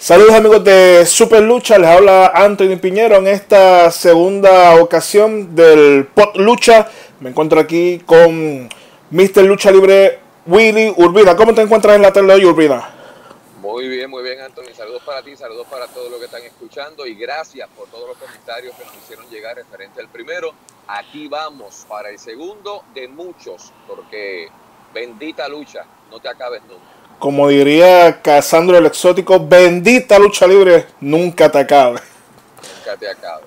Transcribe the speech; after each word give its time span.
Saludos 0.00 0.32
amigos 0.32 0.64
de 0.64 1.04
Super 1.04 1.42
Lucha, 1.42 1.78
les 1.78 1.90
habla 1.90 2.28
Anthony 2.28 2.78
Piñero 2.80 3.16
en 3.16 3.26
esta 3.26 3.90
segunda 3.90 4.80
ocasión 4.80 5.54
del 5.54 6.06
Pot 6.06 6.36
Lucha. 6.36 6.88
Me 7.20 7.28
encuentro 7.28 7.60
aquí 7.60 7.98
con 8.06 8.66
Mr. 9.10 9.42
Lucha 9.42 9.70
Libre 9.70 10.18
Willy 10.46 10.94
Urbina. 10.96 11.36
¿Cómo 11.36 11.54
te 11.54 11.60
encuentras 11.60 11.96
en 11.96 12.00
la 12.00 12.14
tarde 12.14 12.28
de 12.28 12.32
hoy, 12.32 12.46
Urbina? 12.46 12.88
Muy 13.60 13.88
bien, 13.88 14.08
muy 14.08 14.22
bien, 14.22 14.40
Anthony. 14.40 14.72
Saludos 14.74 15.02
para 15.04 15.22
ti, 15.22 15.36
saludos 15.36 15.66
para 15.66 15.86
todos 15.88 16.10
los 16.10 16.18
que 16.18 16.24
están 16.24 16.44
escuchando 16.44 17.06
y 17.06 17.14
gracias 17.14 17.68
por 17.76 17.86
todos 17.88 18.08
los 18.08 18.16
comentarios 18.16 18.74
que 18.76 18.84
nos 18.86 18.96
hicieron 18.96 19.28
llegar 19.28 19.56
referente 19.56 20.00
al 20.00 20.08
primero. 20.08 20.54
Aquí 20.88 21.28
vamos 21.28 21.84
para 21.86 22.08
el 22.08 22.18
segundo 22.18 22.84
de 22.94 23.06
muchos, 23.06 23.70
porque 23.86 24.48
bendita 24.94 25.46
lucha, 25.46 25.84
no 26.10 26.20
te 26.20 26.30
acabes 26.30 26.62
nunca 26.62 26.99
como 27.20 27.48
diría 27.48 28.22
Casandro 28.22 28.78
el 28.78 28.86
Exótico, 28.86 29.38
bendita 29.46 30.18
lucha 30.18 30.46
libre, 30.46 30.86
nunca 31.00 31.50
te 31.50 31.58
acabe. 31.58 32.00
Nunca 32.78 32.96
te 32.98 33.08
acabe. 33.08 33.42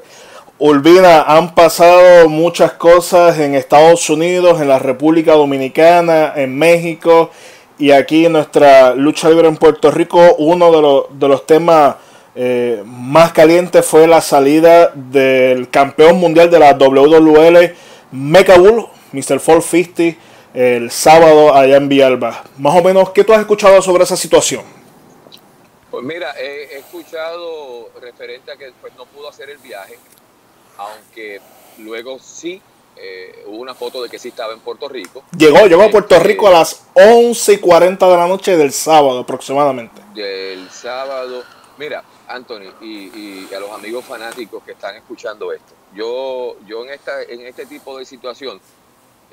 Olvida, 0.60 1.24
han 1.24 1.56
pasado 1.56 2.30
muchas 2.30 2.74
cosas 2.74 3.40
en 3.40 3.56
Estados 3.56 4.10
Unidos, 4.12 4.62
en 4.62 4.68
la 4.68 4.78
República 4.78 5.34
Dominicana, 5.34 6.34
en 6.36 6.56
México 6.56 7.32
y 7.80 7.90
aquí 7.92 8.28
en 8.28 8.34
nuestra 8.34 8.94
lucha 8.94 9.28
libre 9.28 9.48
en 9.48 9.58
Puerto 9.58 9.90
Rico. 9.90 10.36
Uno 10.38 10.72
de 10.72 10.82
los, 10.82 11.06
de 11.20 11.28
los 11.28 11.46
temas 11.48 11.96
eh, 12.36 12.84
más 12.86 13.34
calientes 13.34 13.84
fue 13.84 14.06
la 14.06 14.22
salida 14.22 14.92
del 14.94 15.68
campeón 15.72 16.20
mundial 16.20 16.52
de 16.52 16.60
la 16.60 16.74
WWL, 16.74 17.74
Mecha 18.12 18.60
Bull, 18.60 18.86
Mr. 19.12 19.42
450 19.42 20.33
el 20.54 20.92
sábado 20.92 21.54
allá 21.54 21.78
en 21.78 21.90
Villalba. 21.90 22.44
Más 22.58 22.76
o 22.76 22.84
menos, 22.84 23.10
¿qué 23.12 23.24
tú 23.24 23.34
has 23.34 23.40
escuchado 23.40 23.82
sobre 23.82 24.04
esa 24.04 24.16
situación? 24.16 24.64
Pues 25.90 26.04
mira, 26.04 26.34
he, 26.40 26.78
escuchado 26.78 27.90
referente 28.02 28.52
a 28.52 28.56
que 28.56 28.72
pues, 28.82 28.94
no 28.96 29.06
pudo 29.06 29.30
hacer 29.30 29.50
el 29.50 29.58
viaje, 29.58 29.98
aunque 30.78 31.40
luego 31.80 32.18
sí 32.20 32.62
eh, 32.96 33.44
hubo 33.48 33.58
una 33.58 33.74
foto 33.74 34.04
de 34.04 34.10
que 34.10 34.20
sí 34.20 34.30
estaba 34.30 34.54
en 34.54 34.60
Puerto 34.60 34.88
Rico. 34.88 35.24
Llegó, 35.38 35.66
llegó 35.66 35.84
a 35.84 35.90
Puerto 35.90 36.16
este, 36.16 36.28
Rico 36.28 36.48
a 36.48 36.52
las 36.52 36.86
11 36.94 37.54
y 37.54 37.58
40 37.58 38.08
de 38.08 38.18
la 38.18 38.28
noche 38.28 38.58
del 38.58 38.72
sábado 38.72 39.20
aproximadamente. 39.20 40.02
Del 40.14 40.70
sábado. 40.70 41.44
Mira, 41.78 42.04
Anthony, 42.28 42.72
y, 42.82 43.48
y, 43.48 43.54
a 43.56 43.60
los 43.60 43.72
amigos 43.72 44.06
fanáticos 44.06 44.64
que 44.64 44.74
están 44.74 44.96
escuchando 44.96 45.52
esto, 45.52 45.74
yo, 45.96 46.56
yo 46.68 46.84
en, 46.86 46.92
esta, 46.92 47.24
en 47.24 47.42
este 47.46 47.66
tipo 47.66 47.98
de 47.98 48.06
situación 48.06 48.62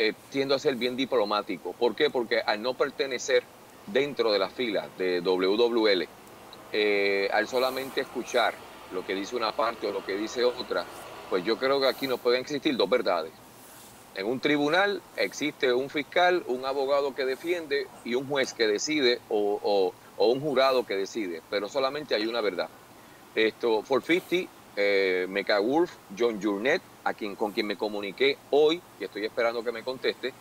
eh, 0.02 0.14
tiendo 0.30 0.54
a 0.54 0.58
ser 0.58 0.76
bien 0.76 0.96
diplomático. 0.96 1.74
¿Por 1.74 1.94
qué? 1.94 2.08
Porque 2.08 2.40
al 2.40 2.62
no 2.62 2.72
pertenecer 2.72 3.42
dentro 3.86 4.32
de 4.32 4.38
la 4.38 4.48
fila 4.48 4.88
de 4.96 5.20
WWL, 5.20 6.08
eh, 6.72 7.28
al 7.30 7.46
solamente 7.46 8.00
escuchar 8.00 8.54
lo 8.94 9.04
que 9.04 9.14
dice 9.14 9.36
una 9.36 9.52
parte 9.52 9.88
o 9.88 9.92
lo 9.92 10.02
que 10.02 10.16
dice 10.16 10.42
otra, 10.42 10.86
pues 11.28 11.44
yo 11.44 11.58
creo 11.58 11.82
que 11.82 11.86
aquí 11.86 12.06
no 12.06 12.16
pueden 12.16 12.40
existir 12.40 12.78
dos 12.78 12.88
verdades. 12.88 13.30
En 14.14 14.24
un 14.24 14.40
tribunal 14.40 15.02
existe 15.18 15.70
un 15.70 15.90
fiscal, 15.90 16.44
un 16.46 16.64
abogado 16.64 17.14
que 17.14 17.26
defiende 17.26 17.86
y 18.02 18.14
un 18.14 18.26
juez 18.26 18.54
que 18.54 18.66
decide 18.66 19.20
o, 19.28 19.92
un 20.16 20.40
jurado 20.40 20.86
que 20.86 20.96
decide, 20.96 21.42
pero 21.50 21.68
solamente 21.68 22.14
hay 22.14 22.26
una 22.26 22.40
verdad. 22.40 22.70
Esto, 23.34 23.84
450, 23.86 24.50
eh, 24.76 25.26
Wolf, 25.62 25.92
John 26.18 26.40
Jurnet, 26.42 26.80
a 27.04 27.14
quien, 27.14 27.36
con 27.36 27.52
quien 27.52 27.66
me 27.66 27.76
comuniqué 27.76 28.38
hoy, 28.50 28.80
y 28.98 29.04
estoy 29.04 29.24
esperando 29.24 29.62
que 29.62 29.72
me 29.72 29.82
conteste, 29.82 30.32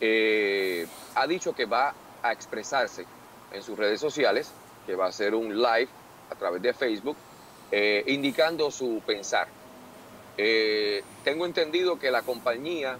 eh, 0.00 0.86
ha 1.14 1.26
dicho 1.26 1.54
que 1.54 1.66
va 1.66 1.94
a 2.22 2.32
expresarse 2.32 3.04
en 3.52 3.62
sus 3.62 3.78
redes 3.78 4.00
sociales, 4.00 4.50
que 4.86 4.94
va 4.94 5.06
a 5.06 5.08
hacer 5.08 5.34
un 5.34 5.56
live 5.56 5.88
a 6.30 6.34
través 6.34 6.62
de 6.62 6.72
Facebook, 6.72 7.16
eh, 7.70 8.04
indicando 8.08 8.70
su 8.70 9.02
pensar. 9.06 9.48
Eh, 10.36 11.02
tengo 11.22 11.46
entendido 11.46 11.98
que 11.98 12.10
la 12.10 12.22
compañía, 12.22 12.98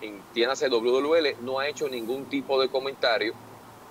entiéndase 0.00 0.68
WWL, 0.68 1.36
no 1.42 1.58
ha 1.58 1.68
hecho 1.68 1.88
ningún 1.88 2.26
tipo 2.26 2.60
de 2.60 2.68
comentario, 2.68 3.34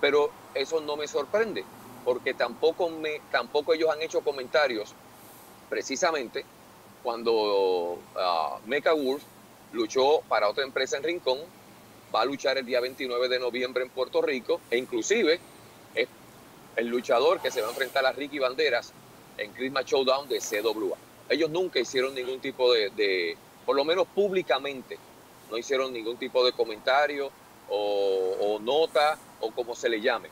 pero 0.00 0.30
eso 0.54 0.80
no 0.80 0.96
me 0.96 1.06
sorprende, 1.06 1.64
porque 2.04 2.34
tampoco, 2.34 2.88
me, 2.90 3.20
tampoco 3.30 3.74
ellos 3.74 3.90
han 3.90 4.02
hecho 4.02 4.20
comentarios 4.20 4.94
precisamente 5.68 6.44
cuando 7.02 7.94
uh, 7.94 8.66
Mecha 8.66 8.92
Wolf 8.92 9.22
luchó 9.72 10.20
para 10.28 10.48
otra 10.48 10.64
empresa 10.64 10.96
en 10.96 11.02
Rincón, 11.02 11.38
va 12.14 12.22
a 12.22 12.24
luchar 12.24 12.58
el 12.58 12.66
día 12.66 12.80
29 12.80 13.28
de 13.28 13.38
noviembre 13.38 13.82
en 13.82 13.90
Puerto 13.90 14.22
Rico 14.22 14.60
e 14.70 14.76
inclusive 14.76 15.40
es 15.94 16.08
el 16.76 16.86
luchador 16.88 17.40
que 17.40 17.50
se 17.50 17.60
va 17.60 17.68
a 17.68 17.70
enfrentar 17.70 18.04
a 18.04 18.12
Ricky 18.12 18.38
Banderas 18.38 18.92
en 19.38 19.52
Christmas 19.52 19.86
Showdown 19.86 20.28
de 20.28 20.38
CWA. 20.38 20.96
Ellos 21.28 21.50
nunca 21.50 21.80
hicieron 21.80 22.14
ningún 22.14 22.40
tipo 22.40 22.72
de, 22.72 23.36
por 23.64 23.76
lo 23.76 23.84
menos 23.84 24.06
públicamente, 24.08 24.98
no 25.50 25.56
hicieron 25.56 25.92
ningún 25.92 26.16
tipo 26.16 26.44
de 26.44 26.52
comentario 26.52 27.30
o, 27.68 28.58
nota 28.60 29.18
o 29.40 29.50
como 29.50 29.74
se 29.74 29.88
le 29.88 30.00
llame. 30.00 30.28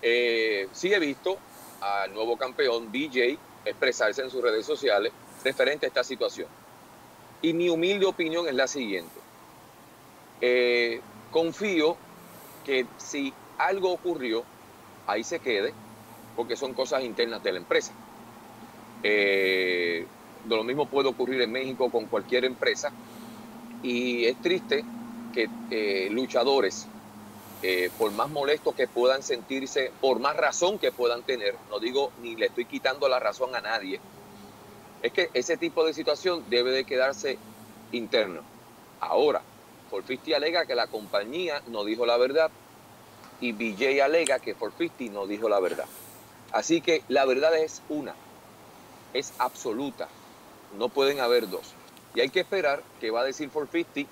Eh, 0.00 0.68
sí 0.72 0.92
he 0.92 0.98
visto 0.98 1.38
al 1.80 2.12
nuevo 2.14 2.36
campeón 2.36 2.90
BJ 2.90 3.38
expresarse 3.64 4.22
en 4.22 4.30
sus 4.30 4.42
redes 4.42 4.66
sociales 4.66 5.12
referente 5.42 5.86
a 5.86 5.88
esta 5.88 6.04
situación. 6.04 6.48
Y 7.40 7.52
mi 7.52 7.68
humilde 7.68 8.06
opinión 8.06 8.46
es 8.48 8.54
la 8.54 8.66
siguiente. 8.66 9.20
Eh, 10.40 11.00
confío 11.30 11.96
que 12.64 12.86
si 12.98 13.32
algo 13.58 13.92
ocurrió, 13.92 14.44
ahí 15.06 15.24
se 15.24 15.40
quede, 15.40 15.72
porque 16.36 16.56
son 16.56 16.72
cosas 16.74 17.02
internas 17.02 17.42
de 17.42 17.52
la 17.52 17.58
empresa. 17.58 17.92
Eh, 19.02 20.06
lo 20.48 20.64
mismo 20.64 20.86
puede 20.86 21.08
ocurrir 21.08 21.40
en 21.42 21.50
México 21.52 21.90
con 21.90 22.06
cualquier 22.06 22.44
empresa. 22.44 22.92
Y 23.82 24.24
es 24.26 24.40
triste 24.40 24.84
que 25.32 25.48
eh, 25.70 26.08
luchadores, 26.10 26.86
por 27.96 28.10
más 28.10 28.28
molestos 28.28 28.74
que 28.74 28.88
puedan 28.88 29.22
sentirse, 29.22 29.92
por 30.00 30.18
más 30.18 30.36
razón 30.36 30.80
que 30.80 30.90
puedan 30.90 31.22
tener, 31.22 31.54
no 31.70 31.78
digo 31.78 32.10
ni 32.20 32.34
le 32.34 32.46
estoy 32.46 32.64
quitando 32.64 33.08
la 33.08 33.20
razón 33.20 33.54
a 33.54 33.60
nadie, 33.60 34.00
es 35.02 35.12
que 35.12 35.30
ese 35.34 35.56
tipo 35.56 35.84
de 35.84 35.94
situación 35.94 36.44
debe 36.48 36.70
de 36.70 36.84
quedarse 36.84 37.38
interno. 37.90 38.42
Ahora, 39.00 39.42
Forfisti 39.90 40.32
alega 40.32 40.64
que 40.64 40.74
la 40.74 40.86
compañía 40.86 41.60
no 41.66 41.84
dijo 41.84 42.06
la 42.06 42.16
verdad 42.16 42.50
y 43.40 43.52
BJ 43.52 44.00
alega 44.02 44.38
que 44.38 44.54
Forfisti 44.54 45.10
no 45.10 45.26
dijo 45.26 45.48
la 45.48 45.60
verdad. 45.60 45.86
Así 46.52 46.80
que 46.80 47.02
la 47.08 47.24
verdad 47.24 47.56
es 47.58 47.82
una, 47.88 48.14
es 49.12 49.32
absoluta, 49.38 50.08
no 50.78 50.88
pueden 50.88 51.20
haber 51.20 51.48
dos. 51.48 51.74
Y 52.14 52.20
hay 52.20 52.28
que 52.28 52.40
esperar 52.40 52.82
que 53.00 53.10
va 53.10 53.22
a 53.22 53.24
decir 53.24 53.50
Forfisti, 53.50 54.06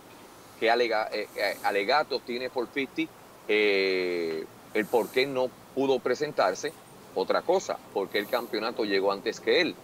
que 0.59 0.71
alega, 0.71 1.09
eh, 1.13 1.29
eh, 1.37 1.57
alegatos 1.63 2.23
tiene 2.23 2.51
Forfisti, 2.51 3.09
eh, 3.47 4.45
el 4.75 4.87
por 4.87 5.09
qué 5.11 5.27
no 5.27 5.51
pudo 5.75 5.99
presentarse. 6.01 6.73
Otra 7.15 7.43
cosa, 7.43 7.77
porque 7.93 8.19
el 8.19 8.29
campeonato 8.29 8.85
llegó 8.85 9.11
antes 9.13 9.41
que 9.41 9.61
él. 9.61 9.75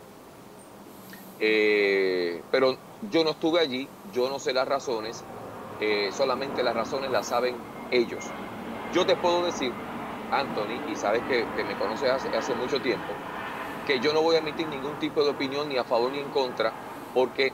Eh, 1.39 2.45
pero 2.51 2.79
yo 3.01 3.25
no 3.25 3.31
estuve 3.31 3.61
allí, 3.61 3.91
yo 4.03 4.29
no 4.29 4.39
sé 4.39 4.53
las 4.53 4.67
razones, 4.67 5.27
eh, 5.79 6.11
solamente 6.13 6.63
las 6.63 6.75
razones 6.75 7.11
las 7.11 7.27
saben 7.27 7.63
ellos. 7.91 8.35
Yo 8.91 9.05
te 9.05 9.17
puedo 9.17 9.45
decir, 9.45 9.75
Anthony, 10.31 10.81
y 10.87 10.97
sabes 10.97 11.25
que, 11.25 11.49
me 11.65 11.77
conoces 11.77 12.11
hace, 12.11 12.37
hace, 12.37 12.55
mucho 12.55 12.81
tiempo, 12.81 13.19
que 13.85 14.01
yo 14.01 14.13
no 14.13 14.23
voy 14.23 14.37
a 14.37 14.39
emitir 14.39 14.69
ningún 14.69 14.99
tipo 14.99 15.23
de 15.23 15.31
opinión 15.31 15.69
ni 15.69 15.77
a 15.77 15.85
favor 15.85 16.11
ni 16.13 16.21
en 16.21 16.31
contra, 16.31 16.75
porque 17.13 17.53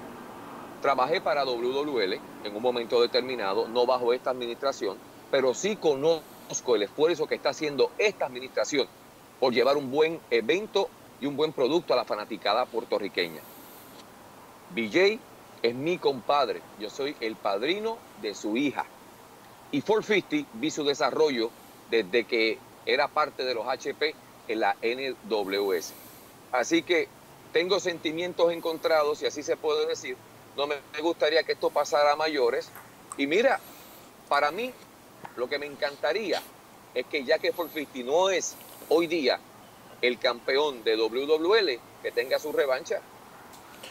trabajé 0.80 1.20
para 1.20 1.44
WWL 1.44 2.20
en 2.44 2.56
un 2.56 2.62
momento 2.62 3.00
determinado, 3.00 3.68
no 3.68 3.86
bajo 3.86 4.12
esta 4.12 4.30
administración, 4.30 5.00
pero 5.30 5.54
sí 5.54 5.76
conozco 5.76 6.76
el 6.76 6.82
esfuerzo 6.82 7.26
que 7.26 7.34
está 7.36 7.50
haciendo 7.50 7.94
esta 7.98 8.26
administración 8.26 8.88
por 9.38 9.52
llevar 9.52 9.76
un 9.76 9.90
buen 9.90 10.22
evento 10.30 10.90
y 11.18 11.26
un 11.26 11.36
buen 11.36 11.52
producto 11.52 11.94
a 11.94 11.96
la 11.96 12.04
fanaticada 12.04 12.66
puertorriqueña. 12.66 13.42
BJ 14.74 15.18
es 15.62 15.74
mi 15.74 15.98
compadre, 15.98 16.60
yo 16.80 16.90
soy 16.90 17.14
el 17.20 17.36
padrino 17.36 17.98
de 18.20 18.34
su 18.34 18.56
hija. 18.56 18.84
Y 19.70 19.82
450 19.82 20.50
vi 20.54 20.70
su 20.70 20.84
desarrollo 20.84 21.50
desde 21.90 22.24
que 22.24 22.58
era 22.84 23.08
parte 23.08 23.44
de 23.44 23.54
los 23.54 23.66
HP 23.66 24.14
en 24.48 24.60
la 24.60 24.76
NWS. 24.82 25.92
Así 26.52 26.82
que 26.82 27.08
tengo 27.52 27.80
sentimientos 27.80 28.52
encontrados, 28.52 29.22
y 29.22 29.26
así 29.26 29.42
se 29.42 29.56
puede 29.56 29.86
decir. 29.86 30.16
No 30.56 30.66
me 30.66 30.76
gustaría 31.00 31.42
que 31.44 31.52
esto 31.52 31.70
pasara 31.70 32.12
a 32.12 32.16
mayores. 32.16 32.70
Y 33.16 33.26
mira, 33.26 33.60
para 34.28 34.50
mí, 34.50 34.72
lo 35.36 35.48
que 35.48 35.58
me 35.58 35.66
encantaría 35.66 36.42
es 36.94 37.06
que 37.06 37.24
ya 37.24 37.38
que 37.38 37.52
450 37.52 38.10
no 38.10 38.30
es 38.30 38.54
hoy 38.88 39.06
día 39.06 39.38
el 40.02 40.18
campeón 40.18 40.82
de 40.84 40.96
WWL, 40.96 41.80
que 42.02 42.12
tenga 42.12 42.38
su 42.38 42.52
revancha 42.52 43.00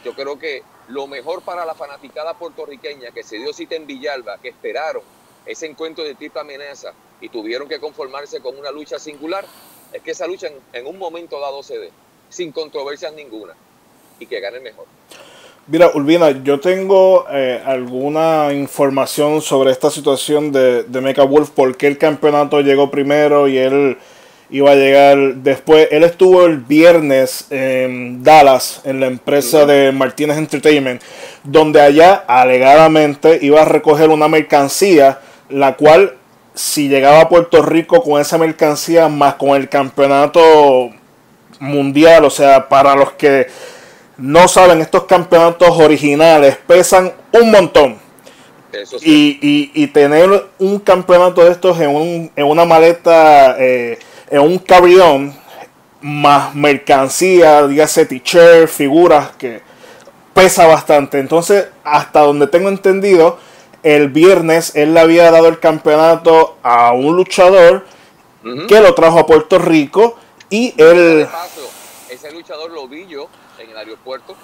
yo 0.04 0.14
creo 0.14 0.40
que 0.40 0.64
lo 0.88 1.08
mejor 1.08 1.42
para 1.42 1.66
la 1.66 1.74
fanaticada 1.74 2.34
puertorriqueña 2.34 3.12
que 3.12 3.24
se 3.24 3.38
dio 3.38 3.54
cita 3.54 3.76
en 3.76 3.88
Villalba, 3.88 4.38
que 4.40 4.50
esperaron 4.50 5.04
ese 5.46 5.66
encuentro 5.66 6.04
de 6.04 6.16
triple 6.16 6.42
amenaza 6.42 6.94
y 7.20 7.30
tuvieron 7.30 7.68
que 7.68 7.80
conformarse 7.80 8.42
con 8.42 8.58
una 8.58 8.72
lucha 8.72 9.00
singular, 9.00 9.46
es 9.94 10.02
que 10.02 10.12
esa 10.12 10.28
lucha 10.28 10.48
en, 10.74 10.86
un 10.86 10.98
momento 10.98 11.40
dado 11.40 11.64
se 11.64 11.78
dé. 11.78 11.92
sin 12.30 12.52
controversias 12.52 13.14
ninguna 13.14 13.54
y 14.20 14.26
que 14.26 14.40
gane 14.40 14.60
mejor. 14.60 14.86
Mira, 15.68 15.92
Urbina, 15.94 16.32
yo 16.44 16.60
tengo 16.60 17.26
eh, 17.30 17.62
alguna 17.66 18.52
información 18.54 19.42
sobre 19.42 19.72
esta 19.72 19.92
situación 19.92 20.52
de, 20.52 20.84
de 20.84 21.02
Mecha 21.02 21.24
Wolf, 21.24 21.52
por 21.52 21.78
qué 21.78 21.88
el 21.88 21.98
campeonato 21.98 22.62
llegó 22.62 22.90
primero 22.90 23.48
y 23.48 23.58
él 23.58 23.98
iba 24.52 24.72
a 24.72 24.76
llegar 24.76 25.36
después. 25.36 25.88
Él 25.92 26.04
estuvo 26.04 26.46
el 26.46 26.58
viernes 26.58 27.48
en 27.50 28.24
Dallas, 28.24 28.82
en 28.84 29.00
la 29.00 29.08
empresa 29.08 29.66
de 29.66 29.92
Martínez 29.92 30.38
Entertainment, 30.38 31.02
donde 31.44 31.82
allá 31.82 32.24
alegadamente 32.28 33.40
iba 33.42 33.62
a 33.62 33.66
recoger 33.66 34.10
una 34.10 34.28
mercancía, 34.28 35.20
la 35.50 35.76
cual 35.76 36.16
si 36.54 36.90
llegaba 36.90 37.22
a 37.22 37.30
Puerto 37.30 37.62
Rico 37.62 38.04
con 38.04 38.20
esa 38.20 38.38
mercancía, 38.38 39.08
más 39.08 39.36
con 39.36 39.50
el 39.50 39.70
campeonato 39.70 40.92
mundial, 41.60 42.26
o 42.26 42.30
sea, 42.30 42.68
para 42.68 42.96
los 42.96 43.14
que 43.14 43.48
no 44.18 44.48
saben, 44.48 44.82
estos 44.82 45.06
campeonatos 45.06 45.70
originales 45.70 46.58
pesan 46.68 47.14
un 47.32 47.52
montón. 47.52 48.00
y, 49.02 49.88
tener 49.88 50.46
un 50.60 50.80
campeonato 50.80 51.44
de 51.44 51.52
estos 51.52 51.80
en, 51.80 51.90
un, 51.90 52.32
en 52.36 52.46
una 52.46 52.64
maleta, 52.64 53.58
eh, 53.60 54.00
en 54.32 54.42
un 54.42 54.58
carry 54.60 54.98
más 56.02 56.56
mercancía, 56.56 57.68
dígase 57.68 58.06
t-shirt, 58.06 58.68
figuras, 58.68 59.32
que 59.38 59.62
pesa 60.34 60.66
bastante. 60.66 61.20
Entonces, 61.20 61.68
hasta 61.84 62.22
donde 62.22 62.48
tengo 62.48 62.70
entendido, 62.70 63.38
el 63.84 64.08
viernes 64.10 64.76
él 64.76 64.94
le 64.94 65.02
había 65.02 65.30
dado 65.32 65.48
el 65.48 65.60
campeonato 65.60 66.58
a 66.64 66.94
un 66.94 67.16
luchador 67.16 67.86
que 68.68 68.80
lo 68.80 68.96
trajo 68.96 69.20
a 69.20 69.26
Puerto 69.26 69.60
Rico 69.60 70.16
y 70.50 70.74
él... 70.82 71.28
ese 72.10 72.32
luchador 72.32 72.72
lo 72.72 72.88
vi 72.88 73.06
yo 73.08 73.28
en 73.60 73.70
el 73.70 73.78
aeropuerto, 73.78 74.36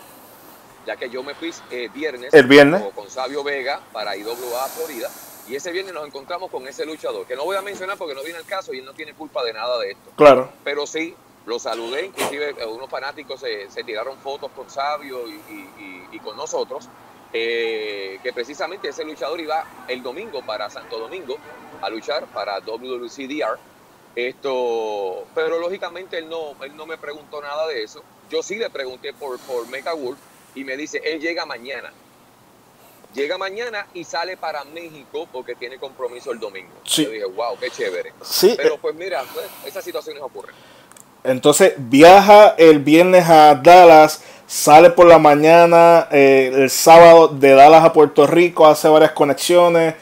ya 0.86 0.96
que 0.98 1.10
yo 1.10 1.24
me 1.24 1.34
fui 1.34 1.52
eh, 1.72 1.90
viernes, 1.94 2.34
el 2.34 2.46
viernes 2.46 2.84
con 2.94 3.10
Sabio 3.10 3.44
Vega 3.44 3.80
para 3.92 4.16
IWA 4.16 4.68
Florida. 4.68 5.10
Y 5.48 5.56
ese 5.56 5.72
viernes 5.72 5.94
nos 5.94 6.06
encontramos 6.06 6.52
con 6.52 6.68
ese 6.68 6.86
luchador, 6.86 7.26
que 7.26 7.36
no 7.36 7.46
voy 7.46 7.56
a 7.56 7.62
mencionar 7.62 7.98
porque 7.98 8.14
no 8.14 8.24
viene 8.24 8.40
el 8.40 8.46
caso 8.46 8.74
y 8.74 8.80
él 8.80 8.86
no 8.86 8.94
tiene 8.94 9.14
culpa 9.14 9.44
de 9.44 9.54
nada 9.54 9.80
de 9.80 9.92
esto. 9.92 10.12
Claro. 10.16 10.50
Pero 10.64 10.86
sí, 10.86 11.16
lo 11.46 11.58
saludé, 11.60 12.08
inclusive 12.08 12.56
eh, 12.58 12.66
unos 12.66 12.90
fanáticos 12.90 13.40
se, 13.40 13.84
tiraron 13.84 14.18
fotos 14.18 14.52
con 14.52 14.70
Sabio 14.70 15.22
y, 15.28 16.20
con 16.20 16.36
nosotros. 16.36 16.90
Eh, 17.34 18.20
que 18.24 18.32
precisamente 18.32 18.88
ese 18.88 19.04
luchador 19.04 19.40
iba 19.40 19.66
el 19.88 20.02
domingo 20.02 20.42
para 20.46 20.70
Santo 20.70 20.98
Domingo 20.98 21.38
a 21.82 21.90
luchar 21.90 22.26
para 22.28 22.60
WWCDR. 22.60 23.58
Esto, 24.16 25.26
pero 25.36 25.60
lógicamente 25.60 26.18
él 26.18 26.28
no, 26.28 26.62
él 26.64 26.76
no 26.76 26.86
me 26.86 26.98
preguntó 26.98 27.42
nada 27.42 27.68
de 27.68 27.84
eso. 27.84 28.02
Yo 28.30 28.42
sí 28.44 28.56
le 28.56 28.70
pregunté 28.70 29.14
por, 29.14 29.40
por 29.40 29.68
Mega 29.70 29.94
Wolf 29.94 30.18
y 30.56 30.64
me 30.64 30.76
dice, 30.76 31.02
él 31.04 31.20
llega 31.22 31.46
mañana. 31.46 31.94
Llega 33.18 33.36
mañana 33.40 33.88
y 33.96 34.04
sale 34.04 34.38
para 34.38 34.64
México 34.64 35.28
porque 35.34 35.56
tiene 35.56 35.80
compromiso 35.80 36.32
el 36.32 36.40
domingo. 36.40 36.70
Yo 36.86 37.10
dije, 37.10 37.26
wow, 37.26 37.58
qué 37.60 37.72
chévere. 37.72 38.14
Sí, 38.22 38.54
Pero 38.56 38.76
eh, 38.76 38.80
pues 38.80 38.94
mira, 38.94 39.24
pues, 39.34 39.48
esas 39.66 39.84
situaciones 39.84 40.22
ocurren. 40.22 40.54
Entonces 41.24 41.74
viaja 41.78 42.54
el 42.60 42.78
viernes 42.78 43.28
a 43.28 43.56
Dallas, 43.56 44.22
sale 44.46 44.92
por 44.92 45.08
la 45.08 45.18
mañana 45.18 46.08
eh, 46.12 46.52
el 46.54 46.70
sábado 46.70 47.30
de 47.30 47.56
Dallas 47.56 47.84
a 47.86 47.92
Puerto 47.92 48.28
Rico, 48.28 48.68
hace 48.68 48.88
varias 48.88 49.14
conexiones. 49.14 49.96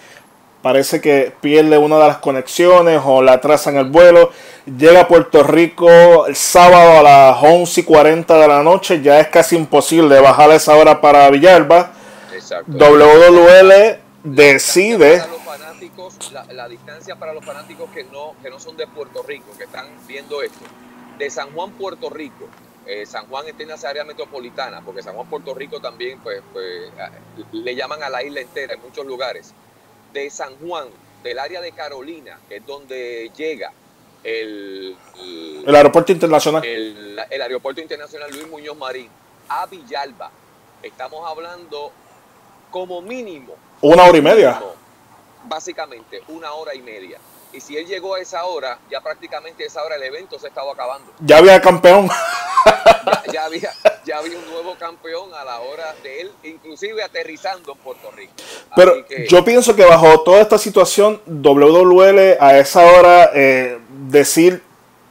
Parece 0.61 0.99
que 0.99 1.31
pierde 1.39 1.77
una 1.77 1.97
de 1.97 2.07
las 2.07 2.17
conexiones 2.17 2.99
o 3.05 3.21
la 3.21 3.33
atrasan 3.33 3.77
el 3.77 3.85
vuelo. 3.85 4.31
Llega 4.65 5.01
a 5.01 5.07
Puerto 5.07 5.41
Rico 5.41 6.25
el 6.25 6.35
sábado 6.35 6.99
a 6.99 7.01
las 7.01 7.37
11 7.41 7.79
y 7.79 7.83
40 7.85 8.37
de 8.37 8.47
la 8.49 8.61
noche. 8.61 9.01
Ya 9.01 9.21
es 9.21 9.29
casi 9.29 9.55
imposible 9.55 10.19
bajar 10.19 10.51
a 10.51 10.55
esa 10.55 10.75
hora 10.75 10.99
para 10.99 11.29
Villalba. 11.29 11.94
WWL 12.67 13.99
decide. 14.23 15.23
La, 16.51 16.67
distancia 16.67 17.15
para 17.15 17.33
los 17.33 17.45
fanáticos 17.45 17.89
que 17.91 18.03
no, 18.03 18.35
que 18.41 18.49
no 18.49 18.59
son 18.59 18.75
de 18.75 18.87
Puerto 18.87 19.23
Rico, 19.23 19.45
que 19.57 19.63
están 19.65 19.87
viendo 20.07 20.41
esto. 20.41 20.65
De 21.17 21.29
San 21.29 21.51
Juan, 21.53 21.71
Puerto 21.71 22.09
Rico. 22.09 22.47
Eh, 22.85 23.05
San 23.05 23.27
Juan 23.27 23.47
está 23.47 23.63
en 23.63 23.71
esa 23.71 23.89
área 23.89 24.03
metropolitana, 24.03 24.81
porque 24.81 25.01
San 25.01 25.15
Juan, 25.15 25.27
Puerto 25.27 25.53
Rico 25.53 25.79
también, 25.79 26.19
pues, 26.19 26.41
pues 26.51 26.91
le 27.51 27.75
llaman 27.75 28.03
a 28.03 28.09
la 28.09 28.23
isla 28.23 28.41
entera 28.41 28.73
en 28.73 28.81
muchos 28.81 29.05
lugares. 29.05 29.53
De 30.13 30.29
San 30.29 30.55
Juan, 30.57 30.87
del 31.23 31.39
área 31.39 31.61
de 31.61 31.71
Carolina, 31.71 32.39
que 32.47 32.57
es 32.57 32.65
donde 32.65 33.31
llega 33.35 33.71
el, 34.23 34.95
el, 35.65 35.75
aeropuerto 35.75 36.11
internacional. 36.11 36.65
El, 36.65 37.19
el, 37.29 37.41
aeropuerto 37.41 37.81
internacional 37.81 38.29
Luis 38.31 38.47
Muñoz 38.49 38.77
Marín 38.77 39.09
a 39.47 39.65
Villalba. 39.67 40.31
Estamos 40.81 41.27
hablando 41.29 41.91
como 42.75 43.01
mínimo. 43.01 43.53
Una 43.79 44.03
hora 44.03 44.17
y 44.17 44.21
media. 44.21 44.61
básicamente, 45.45 46.21
una 46.27 46.51
hora 46.51 46.75
y 46.75 46.81
media. 46.81 47.19
Y 47.53 47.61
si 47.61 47.77
él 47.77 47.85
llegó 47.85 48.15
a 48.15 48.19
esa 48.19 48.43
hora, 48.43 48.79
ya 48.91 48.99
prácticamente 48.99 49.63
a 49.63 49.67
esa 49.67 49.81
hora 49.81 49.95
el 49.95 50.03
evento 50.03 50.37
se 50.37 50.49
estaba 50.49 50.73
acabando. 50.73 51.09
Ya 51.21 51.37
había 51.37 51.61
campeón. 51.61 52.09
Ya, 53.31 53.45
había, 53.45 53.71
ya 54.03 54.17
había 54.17 54.37
un 54.37 54.49
nuevo 54.49 54.75
campeón 54.75 55.31
a 55.35 55.43
la 55.43 55.59
hora 55.59 55.93
de 56.01 56.21
él, 56.21 56.31
inclusive 56.43 57.03
aterrizando 57.03 57.73
en 57.73 57.77
Puerto 57.77 58.09
Rico. 58.11 58.33
Pero 58.75 59.05
yo 59.29 59.45
pienso 59.45 59.75
que 59.75 59.85
bajo 59.85 60.21
toda 60.21 60.41
esta 60.41 60.57
situación, 60.57 61.21
WWL 61.27 62.37
a 62.39 62.57
esa 62.57 62.83
hora 62.83 63.29
eh, 63.33 63.77
decir 64.07 64.63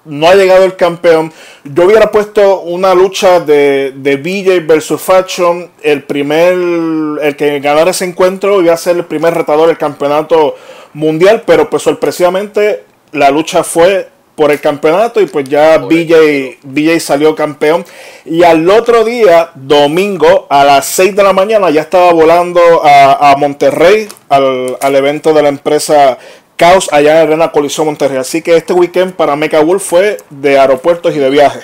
no 0.05 0.29
ha 0.29 0.35
llegado 0.35 0.65
el 0.65 0.77
campeón. 0.77 1.33
Yo 1.65 1.85
hubiera 1.85 2.11
puesto 2.11 2.61
una 2.61 2.95
lucha 2.95 3.41
de, 3.41 3.93
de 3.97 4.17
BJ 4.17 4.67
versus 4.67 5.01
Faction. 5.01 5.71
El 5.83 6.03
primer, 6.03 6.53
el 6.55 7.37
que 7.37 7.61
ganara 7.61 7.91
ese 7.91 8.05
encuentro 8.05 8.62
iba 8.62 8.75
a 8.75 8.77
ser 8.77 8.97
el 8.97 9.05
primer 9.05 9.35
retador 9.35 9.69
del 9.69 9.79
campeonato 9.79 10.56
mundial, 10.93 11.43
pero 11.47 11.69
pues 11.71 11.83
sorpresivamente 11.83 12.85
la 13.12 13.31
lucha 13.31 13.65
fue 13.65 14.09
por 14.35 14.51
el 14.51 14.61
campeonato 14.61 15.21
y 15.21 15.27
pues 15.27 15.49
ya 15.49 15.79
BJ, 15.79 16.59
BJ 16.62 17.01
salió 17.01 17.35
campeón. 17.35 17.85
Y 18.25 18.43
al 18.43 18.69
otro 18.69 19.05
día, 19.05 19.51
domingo, 19.55 20.47
a 20.51 20.65
las 20.65 20.87
6 20.87 21.15
de 21.15 21.23
la 21.23 21.33
mañana, 21.33 21.71
ya 21.71 21.83
estaba 21.83 22.12
volando 22.12 22.61
a, 22.85 23.31
a 23.31 23.37
Monterrey, 23.37 24.09
al, 24.29 24.77
al 24.81 24.97
evento 24.97 25.33
de 25.33 25.43
la 25.43 25.49
empresa 25.49 26.19
caos 26.56 26.89
allá 26.93 27.23
en 27.23 27.29
Arena 27.29 27.53
Colisión 27.53 27.87
Monterrey. 27.87 28.19
Así 28.19 28.43
que 28.43 28.56
este 28.56 28.73
weekend 28.73 29.15
para 29.15 29.37
Mecha 29.37 29.61
Wolf 29.61 29.83
fue 29.83 30.19
de 30.31 30.59
aeropuertos 30.59 31.15
y 31.15 31.19
de 31.19 31.31
viaje. 31.31 31.61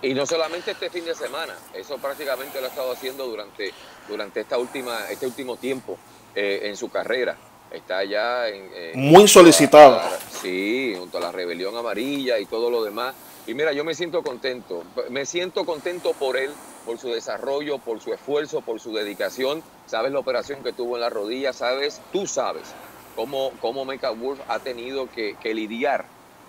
Y 0.00 0.14
no 0.14 0.26
solamente 0.26 0.70
este 0.70 0.90
fin 0.90 1.04
de 1.04 1.14
semana, 1.14 1.54
eso 1.74 1.98
prácticamente 1.98 2.60
lo 2.60 2.66
ha 2.66 2.68
estado 2.68 2.92
haciendo 2.92 3.26
durante, 3.26 3.72
durante 4.08 4.40
esta 4.40 4.56
última, 4.56 5.10
este 5.10 5.26
último 5.26 5.56
tiempo 5.56 5.98
eh, 6.34 6.60
en 6.64 6.76
su 6.76 6.88
carrera. 6.88 7.36
Está 7.70 8.04
ya 8.04 8.48
en, 8.48 8.70
muy 8.94 9.28
solicitado. 9.28 10.00
sí, 10.40 10.94
junto 10.98 11.18
a 11.18 11.20
la 11.20 11.32
rebelión 11.32 11.76
amarilla 11.76 12.38
y 12.38 12.46
todo 12.46 12.70
lo 12.70 12.84
demás. 12.84 13.14
Y 13.46 13.54
mira, 13.54 13.72
yo 13.72 13.84
me 13.84 13.94
siento 13.94 14.22
contento. 14.22 14.84
Me 15.10 15.26
siento 15.26 15.64
contento 15.64 16.12
por 16.12 16.36
él, 16.36 16.50
por 16.86 16.98
su 16.98 17.08
desarrollo, 17.08 17.78
por 17.78 18.00
su 18.00 18.12
esfuerzo, 18.14 18.60
por 18.60 18.78
su 18.80 18.94
dedicación. 18.94 19.62
Sabes 19.86 20.12
la 20.12 20.20
operación 20.20 20.62
que 20.62 20.72
tuvo 20.72 20.94
en 20.94 21.00
la 21.00 21.10
rodilla, 21.10 21.52
sabes, 21.52 22.00
tú 22.12 22.26
sabes 22.26 22.62
cómo, 23.18 23.50
cómo 23.60 23.84
Mecha 23.84 24.10
Wolf 24.10 24.38
ha 24.46 24.60
tenido 24.60 25.08
que, 25.10 25.36
lidiar 25.42 26.04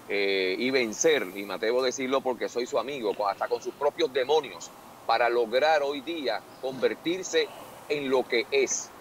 eh, 0.07 0.55
y 0.59 0.69
vencer, 0.69 1.25
y 1.33 1.43
me 1.43 1.55
atrevo 1.55 1.81
a 1.81 1.85
decirlo 1.85 2.21
porque 2.21 2.47
soy 2.47 2.67
su 2.67 2.77
amigo, 2.77 3.11
hasta 3.27 3.47
con 3.47 3.59
sus 3.59 3.73
propios 3.73 4.13
demonios, 4.13 4.69
para 5.07 5.29
lograr 5.29 5.81
hoy 5.81 6.01
día 6.01 6.43
convertirse 6.61 7.47
en 7.89 8.11
lo 8.11 8.21
que 8.21 8.45
es, 8.51 8.91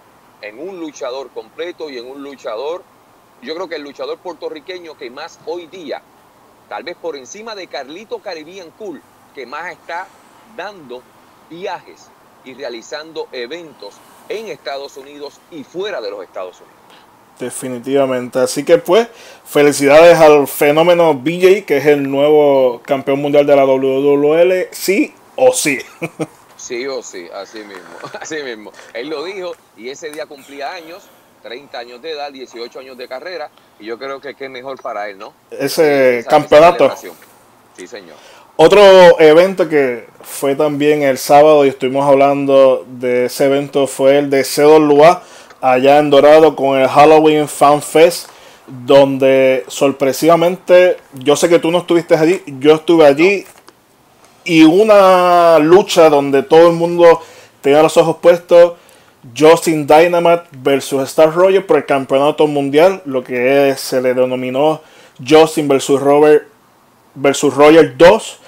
en 0.41 0.59
un 0.59 0.81
luchador 0.81 1.29
completo 1.29 1.91
y 1.91 1.99
en 1.99 2.07
un 2.11 2.23
luchador, 2.23 2.83
yo 3.43 3.55
creo 3.55 3.69
que 3.69 3.77
el 3.77 3.83
luchador 3.83 4.17
puertorriqueño 4.17 4.97
que 4.97 5.11
más 5.11 5.39
hoy 5.45 5.67
día, 5.67 6.01
tal 6.71 6.85
vez 6.85 6.97
por 6.97 7.17
encima 7.17 7.55
de 7.55 7.67
Carlito 7.67 8.21
Caribbean 8.21 8.71
Cool, 8.79 9.03
que 9.35 9.45
más 9.45 9.73
está 9.73 10.09
dando 10.57 11.03
viajes 11.51 12.09
y 12.47 12.55
realizando 12.55 13.29
eventos 13.31 13.95
en 14.31 14.47
Estados 14.47 14.97
Unidos 14.97 15.39
y 15.51 15.65
fuera 15.65 16.01
de 16.01 16.11
los 16.11 16.25
Estados 16.25 16.59
Unidos. 16.63 16.78
Definitivamente. 17.39 18.39
Así 18.39 18.65
que 18.65 18.79
pues, 18.79 19.09
felicidades 19.45 20.19
al 20.19 20.49
fenómeno 20.49 21.15
BJ, 21.15 21.65
que 21.65 21.79
es 21.79 21.87
el 21.87 22.11
nuevo 22.11 22.81
campeón 22.85 23.21
mundial 23.21 23.47
de 23.47 23.57
la 23.57 23.65
WWL, 23.65 24.69
sí 24.73 25.15
o 25.37 25.53
sí. 25.53 25.79
Sí 26.59 26.87
o 26.89 27.05
sí, 27.05 27.29
así 27.33 27.59
mismo, 27.59 27.85
así 28.21 28.43
mismo. 28.43 28.73
Él 28.93 29.09
lo 29.09 29.25
dijo 29.25 29.55
y 29.77 29.91
ese 29.91 30.11
día 30.11 30.27
cumplía 30.27 30.73
años, 30.73 31.05
30 31.43 31.79
años 31.79 32.03
de 32.03 32.11
edad, 32.11 32.33
18 32.33 32.81
años 32.81 32.99
de 32.99 33.07
carrera, 33.07 33.49
y 33.79 33.87
yo 33.87 33.97
creo 33.97 34.21
que 34.21 34.35
qué 34.35 34.49
mejor 34.49 34.83
para 34.83 35.09
él, 35.09 35.19
¿no? 35.19 35.33
Ese 35.53 36.27
campeonato. 36.29 36.93
sí, 37.77 37.87
señor. 37.87 38.17
Otro 38.57 38.81
evento 39.21 39.69
que 39.69 40.09
fue 40.21 40.57
también 40.57 41.03
el 41.03 41.17
sábado 41.17 41.65
y 41.65 41.69
estuvimos 41.69 42.05
hablando 42.09 42.85
de 42.89 43.27
ese 43.27 43.45
evento 43.45 43.87
fue 43.87 44.19
el 44.19 44.29
de 44.29 44.45
Lua 44.81 45.23
allá 45.61 45.99
en 45.99 46.11
Dorado 46.11 46.55
con 46.55 46.79
el 46.79 46.89
Halloween 46.89 47.49
Fan 47.49 47.83
Fest, 47.83 48.29
donde 48.67 49.65
sorpresivamente, 49.69 50.99
yo 51.15 51.37
sé 51.37 51.49
que 51.49 51.59
tú 51.59 51.71
no 51.71 51.79
estuviste 51.79 52.15
allí, 52.15 52.43
yo 52.47 52.75
estuve 52.75 53.07
allí 53.07 53.45
y 54.45 54.65
una 54.65 55.59
lucha 55.59 56.09
donde 56.09 56.43
todo 56.43 56.69
el 56.69 56.75
mundo 56.75 57.21
tenía 57.61 57.83
los 57.83 57.97
ojos 57.97 58.17
puestos. 58.21 58.75
Justin 59.37 59.87
Dynamite 59.87 60.45
versus 60.53 61.03
Star 61.03 61.35
Roger 61.35 61.67
por 61.67 61.77
el 61.77 61.87
campeonato 61.87 62.47
mundial, 62.47 63.03
lo 63.05 63.23
que 63.23 63.75
se 63.77 64.01
le 64.01 64.15
denominó 64.15 64.81
Justin 65.27 65.67
versus 65.67 66.01
Robert 66.01 66.47
versus 67.15 67.53
Roger 67.55 67.97
2. 67.97 68.39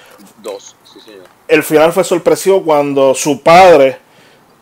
2, 0.42 0.76
sí 0.84 1.00
señor. 1.00 1.24
El 1.48 1.62
final 1.62 1.92
fue 1.92 2.04
sorpresivo 2.04 2.62
cuando 2.62 3.14
su 3.14 3.42
padre 3.42 3.98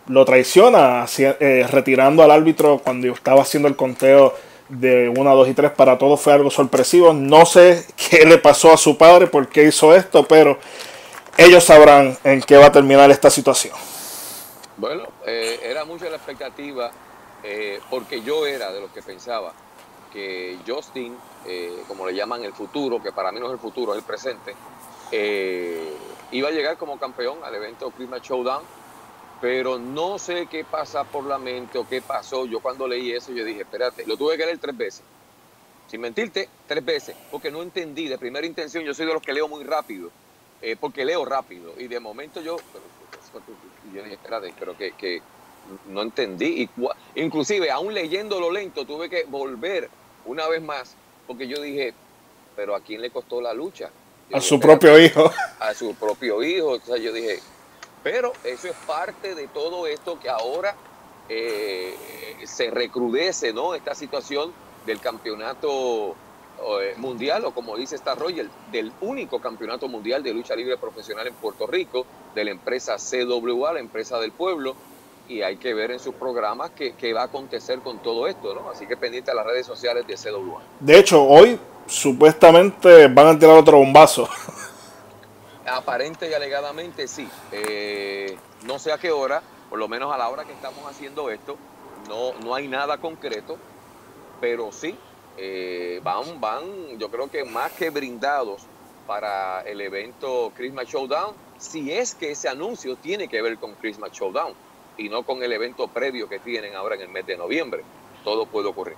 lo 0.08 0.24
traiciona, 0.24 1.06
eh, 1.18 1.66
retirando 1.70 2.22
al 2.22 2.30
árbitro 2.30 2.78
cuando 2.78 3.08
estaba 3.08 3.42
haciendo 3.42 3.68
el 3.68 3.76
conteo 3.76 4.34
de 4.68 5.08
1, 5.08 5.36
2 5.36 5.48
y 5.48 5.54
3 5.54 5.70
para 5.72 5.96
todos 5.98 6.20
fue 6.20 6.32
algo 6.32 6.50
sorpresivo. 6.50 7.12
No 7.12 7.46
sé 7.46 7.86
qué 8.10 8.24
le 8.24 8.38
pasó 8.38 8.72
a 8.72 8.76
su 8.76 8.96
padre, 8.96 9.26
por 9.26 9.48
qué 9.48 9.64
hizo 9.64 9.94
esto, 9.94 10.26
pero 10.26 10.58
ellos 11.36 11.64
sabrán 11.64 12.18
en 12.24 12.40
qué 12.42 12.56
va 12.56 12.66
a 12.66 12.72
terminar 12.72 13.10
esta 13.10 13.30
situación. 13.30 13.74
Bueno, 14.76 15.04
eh, 15.26 15.60
era 15.62 15.84
mucha 15.84 16.08
la 16.08 16.16
expectativa, 16.16 16.90
eh, 17.42 17.80
porque 17.90 18.22
yo 18.22 18.46
era 18.46 18.72
de 18.72 18.80
los 18.80 18.90
que 18.90 19.02
pensaba 19.02 19.52
que 20.12 20.56
Justin, 20.66 21.16
como 21.86 22.06
le 22.06 22.14
llaman 22.14 22.42
el 22.44 22.54
futuro, 22.54 23.02
que 23.02 23.12
para 23.12 23.30
mí 23.30 23.40
no 23.40 23.46
es 23.46 23.52
el 23.52 23.58
futuro, 23.58 23.92
es 23.92 23.98
el 23.98 24.04
presente, 24.04 24.54
iba 26.30 26.48
a 26.48 26.50
llegar 26.50 26.78
como 26.78 26.98
campeón 26.98 27.38
al 27.44 27.54
evento 27.54 27.90
Christmas 27.90 28.22
Showdown 28.22 28.62
pero 29.40 29.78
no 29.78 30.18
sé 30.18 30.46
qué 30.46 30.64
pasa 30.64 31.04
por 31.04 31.24
la 31.24 31.38
mente 31.38 31.78
o 31.78 31.88
qué 31.88 32.02
pasó. 32.02 32.46
Yo 32.46 32.60
cuando 32.60 32.88
leí 32.88 33.12
eso, 33.12 33.32
yo 33.32 33.44
dije, 33.44 33.60
espérate, 33.62 34.06
lo 34.06 34.16
tuve 34.16 34.36
que 34.36 34.44
leer 34.44 34.58
tres 34.58 34.76
veces. 34.76 35.02
Sin 35.88 36.00
mentirte, 36.00 36.48
tres 36.66 36.84
veces, 36.84 37.16
porque 37.30 37.50
no 37.50 37.62
entendí 37.62 38.08
de 38.08 38.18
primera 38.18 38.46
intención. 38.46 38.84
Yo 38.84 38.92
soy 38.92 39.06
de 39.06 39.14
los 39.14 39.22
que 39.22 39.32
leo 39.32 39.48
muy 39.48 39.64
rápido, 39.64 40.10
eh, 40.60 40.76
porque 40.78 41.04
leo 41.04 41.24
rápido. 41.24 41.72
Y 41.78 41.86
de 41.86 41.98
momento 42.00 42.42
yo, 42.42 42.56
yo 43.94 44.02
dije, 44.02 44.14
espérate, 44.14 44.52
pero 44.58 44.76
que, 44.76 44.92
que 44.92 45.22
no 45.88 46.02
entendí. 46.02 46.62
Y, 46.62 47.20
inclusive, 47.20 47.70
aún 47.70 47.94
leyéndolo 47.94 48.50
lento, 48.50 48.84
tuve 48.84 49.08
que 49.08 49.24
volver 49.24 49.88
una 50.26 50.46
vez 50.48 50.60
más, 50.60 50.94
porque 51.26 51.48
yo 51.48 51.60
dije, 51.62 51.94
pero 52.54 52.74
¿a 52.74 52.80
quién 52.80 53.00
le 53.00 53.10
costó 53.10 53.40
la 53.40 53.54
lucha? 53.54 53.90
a 54.32 54.40
su 54.40 54.60
propio 54.60 54.98
hijo. 54.98 55.30
A 55.58 55.72
su 55.72 55.94
propio 55.94 56.42
hijo. 56.42 56.72
O 56.72 56.80
sea, 56.80 56.98
yo 56.98 57.12
dije, 57.12 57.38
pero 58.02 58.32
eso 58.44 58.68
es 58.68 58.76
parte 58.86 59.34
de 59.34 59.48
todo 59.48 59.86
esto 59.86 60.18
que 60.18 60.28
ahora 60.28 60.74
eh, 61.28 61.94
se 62.44 62.70
recrudece, 62.70 63.52
¿no? 63.52 63.74
Esta 63.74 63.94
situación 63.94 64.52
del 64.86 65.00
campeonato 65.00 66.14
eh, 66.80 66.94
mundial, 66.96 67.44
o 67.44 67.52
como 67.52 67.76
dice 67.76 67.96
Star 67.96 68.18
Roger, 68.18 68.48
del 68.72 68.92
único 69.00 69.40
campeonato 69.40 69.88
mundial 69.88 70.22
de 70.22 70.32
lucha 70.32 70.56
libre 70.56 70.76
profesional 70.76 71.26
en 71.26 71.34
Puerto 71.34 71.66
Rico, 71.66 72.06
de 72.34 72.44
la 72.44 72.50
empresa 72.50 72.96
CWA, 72.96 73.74
la 73.74 73.80
empresa 73.80 74.18
del 74.18 74.32
pueblo, 74.32 74.74
y 75.28 75.42
hay 75.42 75.56
que 75.56 75.74
ver 75.74 75.90
en 75.90 76.00
sus 76.00 76.14
programas 76.14 76.70
qué, 76.74 77.12
va 77.12 77.22
a 77.22 77.24
acontecer 77.24 77.80
con 77.80 77.98
todo 77.98 78.26
esto, 78.26 78.54
¿no? 78.54 78.70
Así 78.70 78.86
que 78.86 78.96
pendiente 78.96 79.30
a 79.30 79.34
las 79.34 79.46
redes 79.46 79.66
sociales 79.66 80.06
de 80.06 80.14
CWA. 80.14 80.62
De 80.80 80.98
hecho, 80.98 81.22
hoy 81.22 81.58
supuestamente 81.86 83.06
van 83.08 83.26
a 83.28 83.38
tirar 83.38 83.56
otro 83.56 83.78
bombazo. 83.78 84.28
Aparente 85.68 86.28
y 86.28 86.34
alegadamente 86.34 87.06
sí. 87.08 87.28
Eh, 87.52 88.36
no 88.64 88.78
sé 88.78 88.92
a 88.92 88.98
qué 88.98 89.10
hora, 89.10 89.42
por 89.70 89.78
lo 89.78 89.88
menos 89.88 90.12
a 90.12 90.18
la 90.18 90.28
hora 90.28 90.44
que 90.44 90.52
estamos 90.52 90.84
haciendo 90.86 91.30
esto, 91.30 91.56
no, 92.08 92.32
no 92.44 92.54
hay 92.54 92.68
nada 92.68 92.98
concreto, 92.98 93.56
pero 94.40 94.72
sí, 94.72 94.96
eh, 95.36 96.00
van, 96.02 96.40
van, 96.40 96.98
yo 96.98 97.10
creo 97.10 97.30
que 97.30 97.44
más 97.44 97.72
que 97.72 97.90
brindados 97.90 98.62
para 99.06 99.62
el 99.62 99.80
evento 99.80 100.52
Christmas 100.56 100.86
Showdown, 100.88 101.34
si 101.58 101.92
es 101.92 102.14
que 102.14 102.30
ese 102.32 102.48
anuncio 102.48 102.96
tiene 102.96 103.28
que 103.28 103.40
ver 103.40 103.58
con 103.58 103.74
Christmas 103.74 104.12
Showdown 104.12 104.52
y 104.96 105.08
no 105.08 105.22
con 105.22 105.42
el 105.42 105.52
evento 105.52 105.88
previo 105.88 106.28
que 106.28 106.38
tienen 106.38 106.74
ahora 106.74 106.96
en 106.96 107.02
el 107.02 107.08
mes 107.08 107.26
de 107.26 107.36
noviembre. 107.36 107.82
Todo 108.24 108.46
puede 108.46 108.68
ocurrir. 108.68 108.96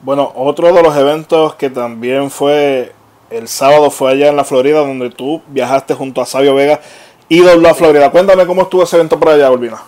Bueno, 0.00 0.32
otro 0.34 0.72
de 0.72 0.82
los 0.82 0.96
eventos 0.96 1.54
que 1.54 1.70
también 1.70 2.30
fue 2.30 2.92
el 3.32 3.48
sábado 3.48 3.90
fue 3.90 4.12
allá 4.12 4.28
en 4.28 4.36
la 4.36 4.44
Florida 4.44 4.80
donde 4.80 5.10
tú 5.10 5.42
viajaste 5.48 5.94
junto 5.94 6.20
a 6.20 6.26
Sabio 6.26 6.54
Vega 6.54 6.80
y 7.28 7.40
dobló 7.40 7.68
a 7.68 7.74
Florida. 7.74 8.10
Cuéntame 8.10 8.46
cómo 8.46 8.62
estuvo 8.62 8.82
ese 8.82 8.96
evento 8.96 9.18
por 9.18 9.30
allá, 9.30 9.50
Olvina. 9.50 9.82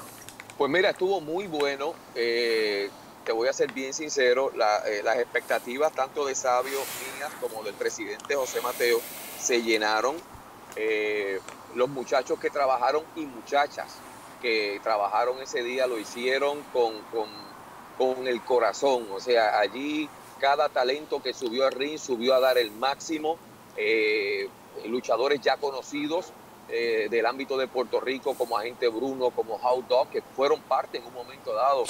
Pues 0.57 0.71
mira, 0.71 0.91
estuvo 0.91 1.21
muy 1.21 1.47
bueno. 1.47 1.93
Eh, 2.15 2.89
te 3.25 3.33
voy 3.33 3.49
a 3.49 3.53
ser 3.53 3.73
bien 3.73 3.93
sincero, 3.93 4.53
eh, 4.87 5.01
las 5.03 5.19
expectativas 5.19 5.93
tanto 5.93 6.27
de 6.27 6.35
Sabio 6.35 6.79
mías 7.17 7.33
como 7.41 7.63
del 7.63 7.75
presidente 7.75 8.35
José 8.35 8.61
Mateo 8.61 9.01
se 9.41 9.63
llenaron. 9.63 10.17
Eh, 10.77 11.41
los 11.75 11.89
muchachos 11.89 12.39
que 12.39 12.51
trabajaron 12.51 13.03
y 13.17 13.27
muchachas 13.27 13.97
que 14.43 14.81
trabajaron 14.83 15.41
ese 15.41 15.63
día 15.63 15.87
lo 15.87 15.99
hicieron 15.99 16.63
con, 16.73 16.93
con, 17.13 17.29
con 17.97 18.27
el 18.27 18.43
corazón. 18.43 19.07
O 19.13 19.21
sea, 19.21 19.59
allí 19.59 20.09
cada 20.45 20.69
talento 20.69 21.23
que 21.23 21.33
subió 21.33 21.65
al 21.65 21.73
ring 21.73 21.97
subió 21.97 22.35
a 22.35 22.41
dar 22.41 22.59
el 22.59 22.71
máximo. 22.71 23.39
Eh, 23.79 24.47
luchadores 24.85 25.41
ya 25.41 25.57
conocidos 25.57 26.35
eh, 26.69 27.09
del 27.11 27.25
ámbito 27.25 27.57
de 27.57 27.67
Puerto 27.67 27.99
Rico, 27.99 28.35
como 28.35 28.59
Agente 28.59 28.89
Bruno, 28.89 29.31
como 29.31 29.55
How 29.55 29.83
Dog, 29.89 30.11
que 30.11 30.21
fueron 30.21 30.61
parte 30.61 30.99
en 30.99 31.07
un 31.07 31.15
momento 31.15 31.55
dado 31.55 31.87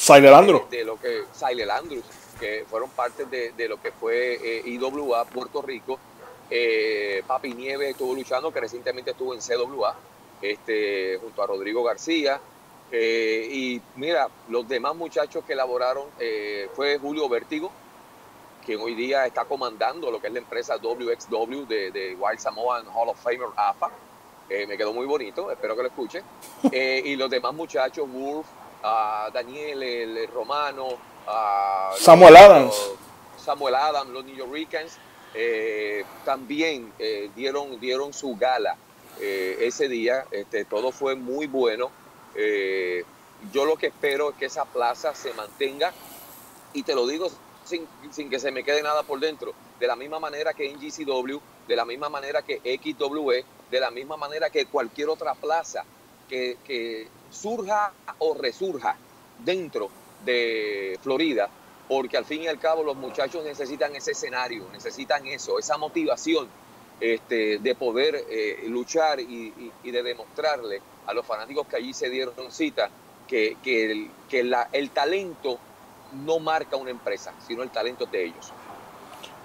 de, 0.70 0.84
lo 0.84 1.00
que 1.00 1.24
Andrews, 1.68 2.04
que 2.38 2.64
fueron 2.70 2.90
parte 2.90 3.24
de, 3.24 3.68
lo 3.68 3.82
que 3.82 3.90
fue 3.90 4.34
eh, 4.34 4.62
IWA 4.66 5.24
Puerto 5.24 5.60
Rico. 5.60 5.98
Papi 7.26 7.54
Nieves 7.54 7.90
estuvo 7.90 8.14
luchando, 8.14 8.52
que 8.52 8.60
recientemente 8.60 9.10
estuvo 9.10 9.34
en 9.34 9.40
CWA, 9.40 9.96
este, 10.40 11.18
junto 11.20 11.42
a 11.42 11.46
Rodrigo 11.48 11.82
García. 11.82 12.40
y 12.92 13.80
mira, 13.96 14.28
los 14.48 14.68
demás 14.68 14.94
muchachos 14.94 15.42
que 15.44 15.54
elaboraron 15.54 16.06
fue 16.76 16.98
Julio 16.98 17.28
Vértigo, 17.28 17.72
quien 18.64 18.80
hoy 18.80 18.94
día 18.94 19.26
está 19.26 19.44
comandando 19.44 20.10
lo 20.10 20.20
que 20.20 20.28
es 20.28 20.32
la 20.32 20.38
empresa 20.38 20.76
WXW 20.76 21.66
de, 21.66 21.90
de 21.90 22.16
Wild 22.18 22.38
Samoan 22.38 22.86
Hall 22.86 23.08
of 23.08 23.22
Famer 23.22 23.48
AFA. 23.56 23.90
Eh, 24.48 24.66
me 24.66 24.76
quedó 24.76 24.92
muy 24.92 25.06
bonito, 25.06 25.50
espero 25.50 25.76
que 25.76 25.82
lo 25.82 25.88
escuchen. 25.88 26.24
Eh, 26.72 27.02
y 27.04 27.16
los 27.16 27.28
demás 27.30 27.52
muchachos, 27.52 28.08
Wolf, 28.10 28.46
Daniel 29.32 29.82
el, 29.82 30.28
Romano, 30.28 30.88
Samuel 31.98 32.36
Adams. 32.36 32.90
Samuel 33.36 33.74
Adams, 33.74 34.10
los 34.10 34.24
New 34.24 34.34
Yorkers, 34.34 34.96
eh, 35.34 36.04
también 36.24 36.92
dieron, 37.36 37.78
dieron 37.78 38.12
su 38.14 38.34
gala 38.36 38.76
ese 39.20 39.88
día. 39.88 40.24
Este, 40.30 40.64
todo 40.64 40.90
fue 40.90 41.14
muy 41.14 41.46
bueno. 41.46 41.90
yo 43.52 43.64
lo 43.66 43.76
que 43.76 43.88
espero 43.88 44.30
es 44.30 44.36
que 44.36 44.46
esa 44.46 44.64
plaza 44.64 45.14
se 45.14 45.34
mantenga 45.34 45.92
y 46.72 46.82
te 46.82 46.94
lo 46.94 47.06
digo 47.06 47.30
sin, 47.64 48.30
que 48.30 48.38
se 48.38 48.50
me 48.50 48.62
quede 48.62 48.82
nada 48.82 49.02
por 49.02 49.20
dentro. 49.20 49.52
De 49.78 49.86
la 49.86 49.96
misma 49.96 50.20
manera 50.20 50.54
que 50.54 50.70
en 50.70 50.78
GCW, 50.78 51.38
de 51.66 51.76
la 51.76 51.84
misma 51.84 52.08
manera 52.08 52.42
que 52.42 52.60
XWE, 52.60 53.44
de 53.70 53.80
la 53.80 53.90
misma 53.90 54.16
manera 54.16 54.50
que 54.50 54.66
cualquier 54.66 55.08
otra 55.08 55.34
plaza 55.34 55.84
que, 56.28 57.08
surja 57.30 57.92
o 58.18 58.34
resurja 58.34 58.96
dentro 59.44 59.90
de 60.24 60.98
Florida, 61.02 61.48
porque 61.88 62.16
al 62.16 62.24
fin 62.24 62.42
y 62.42 62.46
al 62.46 62.60
cabo 62.60 62.84
los 62.84 62.96
muchachos 62.96 63.44
necesitan 63.44 63.94
ese 63.96 64.12
escenario, 64.12 64.66
necesitan 64.72 65.26
eso, 65.26 65.58
esa 65.58 65.76
motivación 65.76 66.48
este, 67.00 67.58
de 67.58 67.74
poder 67.74 68.24
eh, 68.30 68.64
luchar 68.68 69.18
y, 69.18 69.72
de 69.82 70.02
demostrarle 70.02 70.80
a 71.06 71.12
los 71.12 71.26
fanáticos 71.26 71.66
que 71.66 71.76
allí 71.76 71.92
se 71.92 72.08
dieron 72.08 72.52
cita 72.52 72.88
que, 73.26 73.56
el 74.72 74.90
talento 74.90 75.58
no 76.14 76.38
marca 76.38 76.76
una 76.76 76.90
empresa, 76.90 77.32
sino 77.46 77.62
el 77.62 77.70
talento 77.70 78.06
de 78.06 78.24
ellos. 78.24 78.52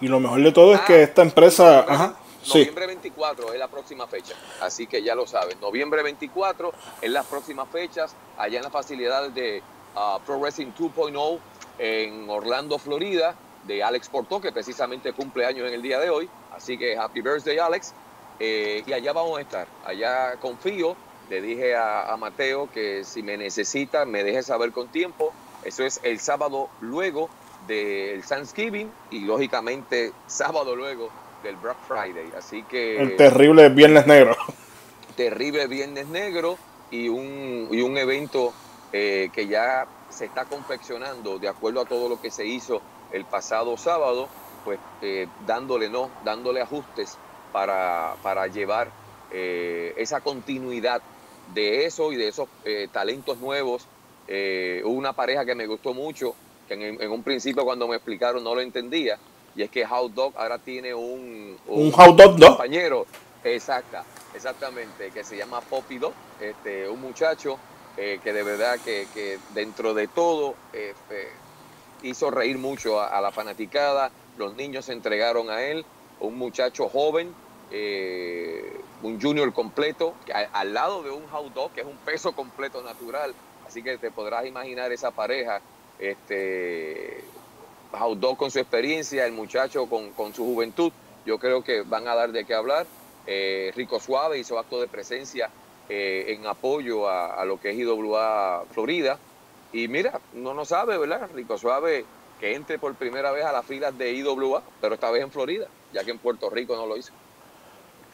Y 0.02 0.08
lo 0.08 0.20
mejor 0.20 0.42
de 0.42 0.52
todo 0.52 0.74
es 0.74 0.82
que 0.82 0.96
ah, 0.96 1.02
esta 1.02 1.22
empresa... 1.22 2.16
Noviembre, 2.48 2.88
24 2.88 3.54
es 3.54 3.60
la 3.60 3.68
próxima 3.68 4.08
fecha, 4.08 4.34
así 4.62 4.88
que 4.88 5.04
ya 5.04 5.14
lo 5.14 5.28
saben. 5.28 5.60
Noviembre 5.60 6.02
24 6.02 6.72
es 7.02 7.12
las 7.12 7.26
próximas 7.26 7.68
fechas, 7.70 8.16
allá 8.38 8.58
en 8.58 8.64
las 8.64 8.72
facilidades 8.72 9.36
de 9.36 9.62
uh, 9.96 10.20
Pro 10.26 10.40
Wrestling 10.40 10.72
2.0 10.72 11.40
en 11.80 12.30
Orlando, 12.30 12.80
Florida, 12.80 13.36
de 13.68 13.84
Alex 13.84 14.08
Porto, 14.08 14.40
que 14.40 14.54
precisamente 14.54 15.12
cumple 15.12 15.46
años 15.46 15.68
en 15.68 15.74
el 15.74 15.82
día 15.82 16.00
de 16.00 16.10
hoy. 16.10 16.30
Así 16.56 16.78
que 16.78 16.98
happy 16.98 17.22
birthday, 17.22 17.60
Alex. 17.60 17.94
Eh, 18.40 18.84
y 18.88 18.94
allá 18.94 19.12
vamos 19.12 19.38
a 19.38 19.42
estar. 19.42 19.68
Allá 19.86 20.38
confío. 20.38 20.96
Le 21.30 21.42
dije 21.42 21.76
a, 21.76 22.12
a 22.12 22.18
Mateo 22.18 22.70
que 22.72 23.04
si 23.04 23.22
me 23.22 23.38
necesita, 23.38 24.06
me 24.06 24.24
deje 24.24 24.42
saber 24.42 24.72
con 24.72 24.88
tiempo 24.88 25.34
eso 25.64 25.84
es 25.84 26.00
el 26.04 26.20
sábado 26.20 26.70
luego 26.82 27.30
del 27.68 28.24
Thanksgiving 28.24 28.92
y 29.12 29.22
lógicamente 29.22 30.12
sábado 30.28 30.76
luego 30.76 31.10
del 31.44 31.56
Black 31.58 31.78
Friday. 31.88 32.32
Así 32.38 32.64
que... 32.64 33.00
El 33.00 33.16
terrible 33.16 33.70
Viernes 33.70 34.08
Negro. 34.08 34.36
Terrible 35.16 35.68
Viernes 35.68 36.08
Negro 36.08 36.58
y 36.92 37.10
un, 37.10 37.68
y 37.72 37.82
un 37.82 37.98
evento 37.98 38.54
eh, 38.94 39.30
que 39.34 39.48
ya 39.48 39.86
se 40.10 40.26
está 40.26 40.46
confeccionando 40.46 41.38
de 41.40 41.50
acuerdo 41.50 41.82
a 41.82 41.86
todo 41.86 42.10
lo 42.10 42.20
que 42.22 42.32
se 42.32 42.46
hizo 42.46 42.82
el 43.12 43.26
pasado 43.26 43.78
sábado, 43.78 44.28
pues 44.64 44.80
eh, 45.02 45.28
dándole 45.46 45.90
no, 45.90 46.10
dándole 46.24 46.62
ajustes 46.62 47.18
para, 47.52 48.16
para 48.24 48.48
llevar 48.48 48.92
esa 49.32 50.22
continuidad 50.22 51.04
de 51.54 51.86
eso 51.86 52.12
y 52.12 52.16
de 52.16 52.30
esos 52.30 52.50
talentos 52.92 53.38
nuevos. 53.38 53.88
Hubo 54.30 54.94
una 54.94 55.14
pareja 55.14 55.44
que 55.46 55.56
me 55.56 55.66
gustó 55.66 55.94
mucho, 55.94 56.36
que 56.68 56.74
en, 56.74 57.12
un 57.12 57.24
principio 57.24 57.64
cuando 57.66 57.88
me 57.88 57.96
explicaron 57.96 58.44
no 58.44 58.54
lo 58.54 58.62
entendía, 58.62 59.18
y 59.56 59.64
es 59.64 59.72
que 59.72 59.86
Hot 59.86 60.14
Dog 60.14 60.34
ahora 60.38 60.60
tiene 60.60 60.94
un, 60.94 61.58
un, 61.68 61.92
Hot 61.92 62.16
Dog, 62.16 62.40
compañero, 62.40 63.08
exacta, 63.44 64.06
exactamente, 64.36 65.12
que 65.12 65.24
se 65.24 65.36
llama 65.36 65.62
Poppy 65.62 65.98
Dog, 65.98 66.14
este, 66.40 66.88
un 66.88 67.02
muchacho 67.02 67.58
eh, 68.02 68.22
que 68.24 68.32
de 68.32 68.44
verdad 68.44 68.80
que, 68.80 69.40
dentro 69.54 69.94
de 69.94 70.08
todo 70.08 70.56
eh, 70.72 70.94
eh, 71.10 71.28
hizo 72.02 72.32
reír 72.32 72.58
mucho 72.58 73.02
a, 73.02 73.20
la 73.20 73.32
fanaticada, 73.32 74.10
los 74.38 74.56
niños 74.56 74.86
se 74.86 74.94
entregaron 74.94 75.50
a 75.50 75.64
él, 75.64 75.86
un 76.22 76.38
muchacho 76.38 76.88
joven, 76.88 77.34
un 79.04 79.22
junior 79.22 79.52
completo, 79.52 80.14
al 80.54 80.74
lado 80.74 81.04
de 81.04 81.12
un 81.12 81.28
hot 81.28 81.54
dog, 81.54 81.72
que 81.74 81.82
es 81.82 81.88
un 81.88 81.98
peso 81.98 82.32
completo 82.32 82.82
natural, 82.82 83.34
así 83.70 83.84
que 83.84 84.00
te 84.00 84.10
podrás 84.10 84.48
imaginar 84.48 84.92
esa 84.92 85.12
pareja 85.12 85.62
este, 86.00 87.24
Jaudó 87.92 88.36
con 88.36 88.50
su 88.50 88.60
experiencia, 88.60 89.26
el 89.26 89.32
muchacho 89.32 89.88
con, 89.88 90.34
su 90.34 90.44
juventud, 90.44 90.92
yo 91.26 91.38
creo 91.38 91.64
que 91.64 91.82
van 91.82 92.08
a 92.08 92.16
dar 92.16 92.32
de 92.32 92.46
qué 92.46 92.56
hablar. 92.56 92.88
Eh, 93.28 93.72
Rico 93.76 94.00
Suave 94.00 94.40
hizo 94.40 94.58
acto 94.58 94.82
de 94.82 94.88
presencia 94.88 95.50
eh, 95.88 96.26
en 96.30 96.48
apoyo 96.48 97.08
a, 97.08 97.44
lo 97.46 97.60
que 97.60 97.70
es 97.72 97.78
IWA 97.78 98.64
Florida. 98.72 99.20
Y 99.72 99.88
mira, 99.88 100.20
no 100.34 100.54
no 100.56 100.66
sabe, 100.66 100.98
¿verdad? 100.98 101.30
Rico 101.34 101.58
Suave 101.58 102.06
que 102.40 102.56
entre 102.56 102.80
por 102.80 102.96
primera 102.96 103.32
vez 103.32 103.44
a 103.44 103.52
las 103.52 103.66
filas 103.66 103.96
de 103.98 104.14
IWA, 104.14 104.64
pero 104.82 104.96
esta 104.96 105.12
vez 105.12 105.24
en 105.24 105.32
Florida, 105.32 105.68
ya 105.94 106.04
que 106.04 106.12
en 106.12 106.18
Puerto 106.18 106.50
Rico 106.50 106.76
no 106.76 106.88
lo 106.88 106.96
hizo. 106.96 107.12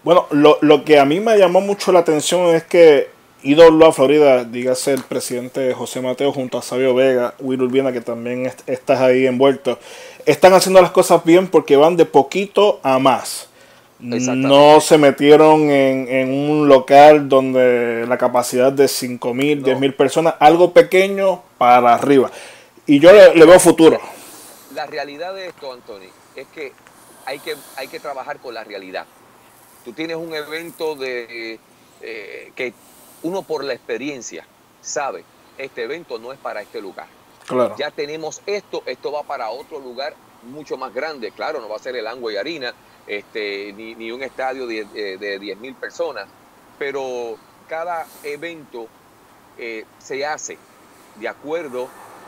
Bueno, 0.04 0.28
lo, 0.32 0.58
lo 0.62 0.84
que 0.84 1.00
a 1.00 1.06
mí 1.06 1.20
me 1.20 1.38
llamó 1.38 1.62
mucho 1.62 1.92
la 1.92 2.00
atención 2.00 2.56
es 2.56 2.64
que 2.64 3.15
a 3.54 3.92
Florida, 3.92 4.44
dígase 4.44 4.94
el 4.94 5.04
presidente 5.04 5.72
José 5.74 6.02
Mateo 6.02 6.32
junto 6.32 6.58
a 6.58 6.64
Sabio 6.64 6.96
Vega, 6.96 7.36
Will 7.40 7.62
Urbina, 7.62 7.92
que 7.92 8.02
también 8.02 8.52
estás 8.66 9.02
ahí 9.02 9.28
envuelto, 9.28 9.78
están 10.26 10.54
haciendo 10.54 10.82
las 10.82 10.92
cosas 10.92 11.24
bien 11.24 11.48
porque 11.48 11.76
van 11.76 11.96
de 11.96 12.06
poquito 12.06 12.80
a 12.82 12.98
más. 12.98 13.50
No 14.00 14.82
se 14.82 14.98
metieron 14.98 15.70
en, 15.70 16.30
un 16.30 16.68
local 16.68 17.30
donde 17.30 18.06
la 18.08 18.18
capacidad 18.18 18.72
de 18.72 18.88
5 18.88 19.34
mil, 19.34 19.64
10 19.64 19.80
mil 19.80 19.94
personas, 19.94 20.36
algo 20.40 20.74
pequeño 20.74 21.44
para 21.58 21.94
arriba. 21.94 22.32
Y 22.88 23.00
yo 23.00 23.12
le, 23.14 23.46
veo 23.46 23.60
futuro. 23.60 24.00
La 24.74 24.86
realidad 24.86 25.34
de 25.34 25.48
esto, 25.48 25.72
Anthony, 25.72 26.10
es 26.36 26.48
que 26.48 26.74
hay 27.26 27.40
que, 27.40 27.56
hay 27.78 27.88
que 27.88 28.00
trabajar 28.00 28.40
con 28.40 28.54
la 28.54 28.64
realidad. 28.64 29.06
Tú 29.86 29.94
tienes 29.94 30.18
un 30.18 30.34
evento 30.34 30.96
de, 30.96 31.60
eh, 32.02 32.52
que 32.56 32.74
uno 33.26 33.42
por 33.42 33.64
la 33.64 33.74
experiencia 33.74 34.46
sabe, 34.82 35.24
este 35.58 35.84
evento 35.84 36.20
no 36.20 36.32
es 36.32 36.38
para 36.38 36.62
este 36.62 36.80
lugar. 36.80 37.08
Ya 37.76 37.90
tenemos 37.90 38.42
esto, 38.46 38.84
esto 38.86 39.12
va 39.12 39.24
para 39.24 39.50
otro 39.50 39.80
lugar 39.80 40.16
mucho 40.44 40.78
más 40.78 40.94
grande. 40.94 41.32
Claro, 41.32 41.60
no 41.60 41.68
va 41.68 41.76
a 41.76 41.80
ser 41.80 41.96
el 41.96 42.06
Angua 42.06 42.34
y 42.34 42.38
Harina, 42.38 42.74
este, 43.08 43.74
ni, 43.74 44.12
un 44.12 44.22
estadio 44.22 44.68
de, 44.68 44.86
de, 45.18 45.40
10 45.40 45.58
mil 45.58 45.74
personas, 45.74 46.28
pero 46.78 47.36
cada 47.68 48.06
evento 48.24 48.88
eh, 49.58 49.86
se 49.98 50.24
hace 50.24 50.58
de 51.20 51.28
acuerdo 51.28 51.88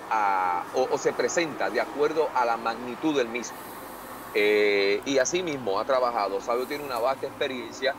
a, 0.09 0.63
o, 0.73 0.97
se 0.97 1.13
presenta 1.13 1.69
de 1.69 1.79
acuerdo 1.79 2.27
a 2.33 2.43
la 2.43 2.57
magnitud 2.57 3.15
del 3.15 3.27
mismo. 3.27 3.57
Eh, 4.33 5.01
y 5.05 5.19
así 5.19 5.43
mismo 5.43 5.79
ha 5.79 5.85
trabajado. 5.85 6.41
Sabio 6.41 6.65
tiene 6.65 6.83
una 6.83 6.97
vasta 6.97 7.27
experiencia 7.27 7.93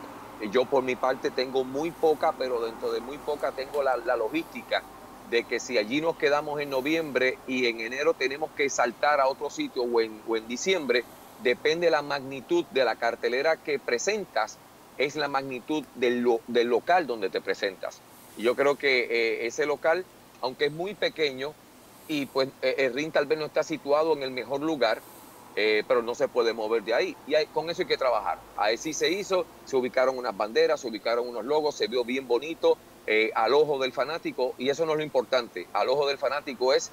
yo 0.47 0.65
por 0.65 0.83
mi 0.83 0.95
parte 0.95 1.31
tengo 1.31 1.63
muy 1.63 1.91
poca, 1.91 2.33
pero 2.37 2.61
dentro 2.61 2.91
de 2.91 3.01
muy 3.01 3.17
poca 3.17 3.51
tengo 3.51 3.83
la, 3.83 3.97
logística 4.15 4.83
de 5.29 5.43
que 5.43 5.59
si 5.59 5.77
allí 5.77 6.01
nos 6.01 6.15
quedamos 6.15 6.59
en 6.61 6.69
noviembre 6.69 7.37
y 7.47 7.67
en 7.67 7.81
enero 7.81 8.13
tenemos 8.13 8.49
que 8.51 8.69
saltar 8.69 9.19
a 9.19 9.27
otro 9.27 9.49
sitio 9.49 9.83
o 9.83 10.01
en, 10.01 10.21
o 10.27 10.37
en 10.37 10.47
diciembre, 10.47 11.03
depende 11.43 11.87
de 11.87 11.91
la 11.91 12.01
magnitud 12.01 12.65
de 12.71 12.85
la 12.85 12.95
cartelera 12.95 13.57
que 13.57 13.79
presentas, 13.79 14.57
es 14.97 15.15
la 15.15 15.27
magnitud 15.27 15.83
del, 15.95 16.25
del 16.47 16.67
local 16.67 17.05
donde 17.05 17.29
te 17.29 17.41
presentas. 17.41 18.01
Y 18.37 18.43
yo 18.43 18.55
creo 18.55 18.75
que 18.75 19.01
eh, 19.01 19.47
ese 19.47 19.65
local, 19.65 20.05
aunque 20.41 20.65
es 20.65 20.71
muy 20.71 20.93
pequeño, 20.93 21.53
y 22.07 22.25
pues 22.25 22.49
eh, 22.61 22.75
el 22.79 22.93
ring 22.93 23.11
tal 23.11 23.27
vez 23.27 23.37
no 23.37 23.45
está 23.45 23.63
situado 23.63 24.13
en 24.13 24.23
el 24.23 24.31
mejor 24.31 24.61
lugar, 24.61 25.01
eh, 25.55 25.83
pero 25.87 26.01
no 26.01 26.15
se 26.15 26.27
puede 26.27 26.53
mover 26.53 26.83
de 26.83 26.93
ahí. 26.93 27.15
Y 27.27 27.33
con 27.47 27.69
eso 27.69 27.81
hay 27.81 27.87
que 27.87 27.97
trabajar. 27.97 28.39
Ahí 28.57 28.77
sí 28.77 28.93
se 28.93 29.09
hizo, 29.11 29.45
se 29.65 29.75
ubicaron 29.75 30.17
unas 30.17 30.35
banderas, 30.35 30.79
se 30.81 30.87
ubicaron 30.87 31.27
unos 31.27 31.45
logos, 31.45 31.75
se 31.75 31.87
vio 31.87 32.03
bien 32.03 32.27
bonito 32.27 32.77
eh, 33.07 33.31
al 33.35 33.53
ojo 33.53 33.79
del 33.79 33.91
fanático, 33.91 34.53
y 34.57 34.69
eso 34.69 34.85
no 34.85 34.93
es 34.93 34.97
lo 34.99 35.03
importante. 35.03 35.67
Al 35.73 35.89
ojo 35.89 36.07
del 36.07 36.17
fanático 36.17 36.73
es 36.73 36.91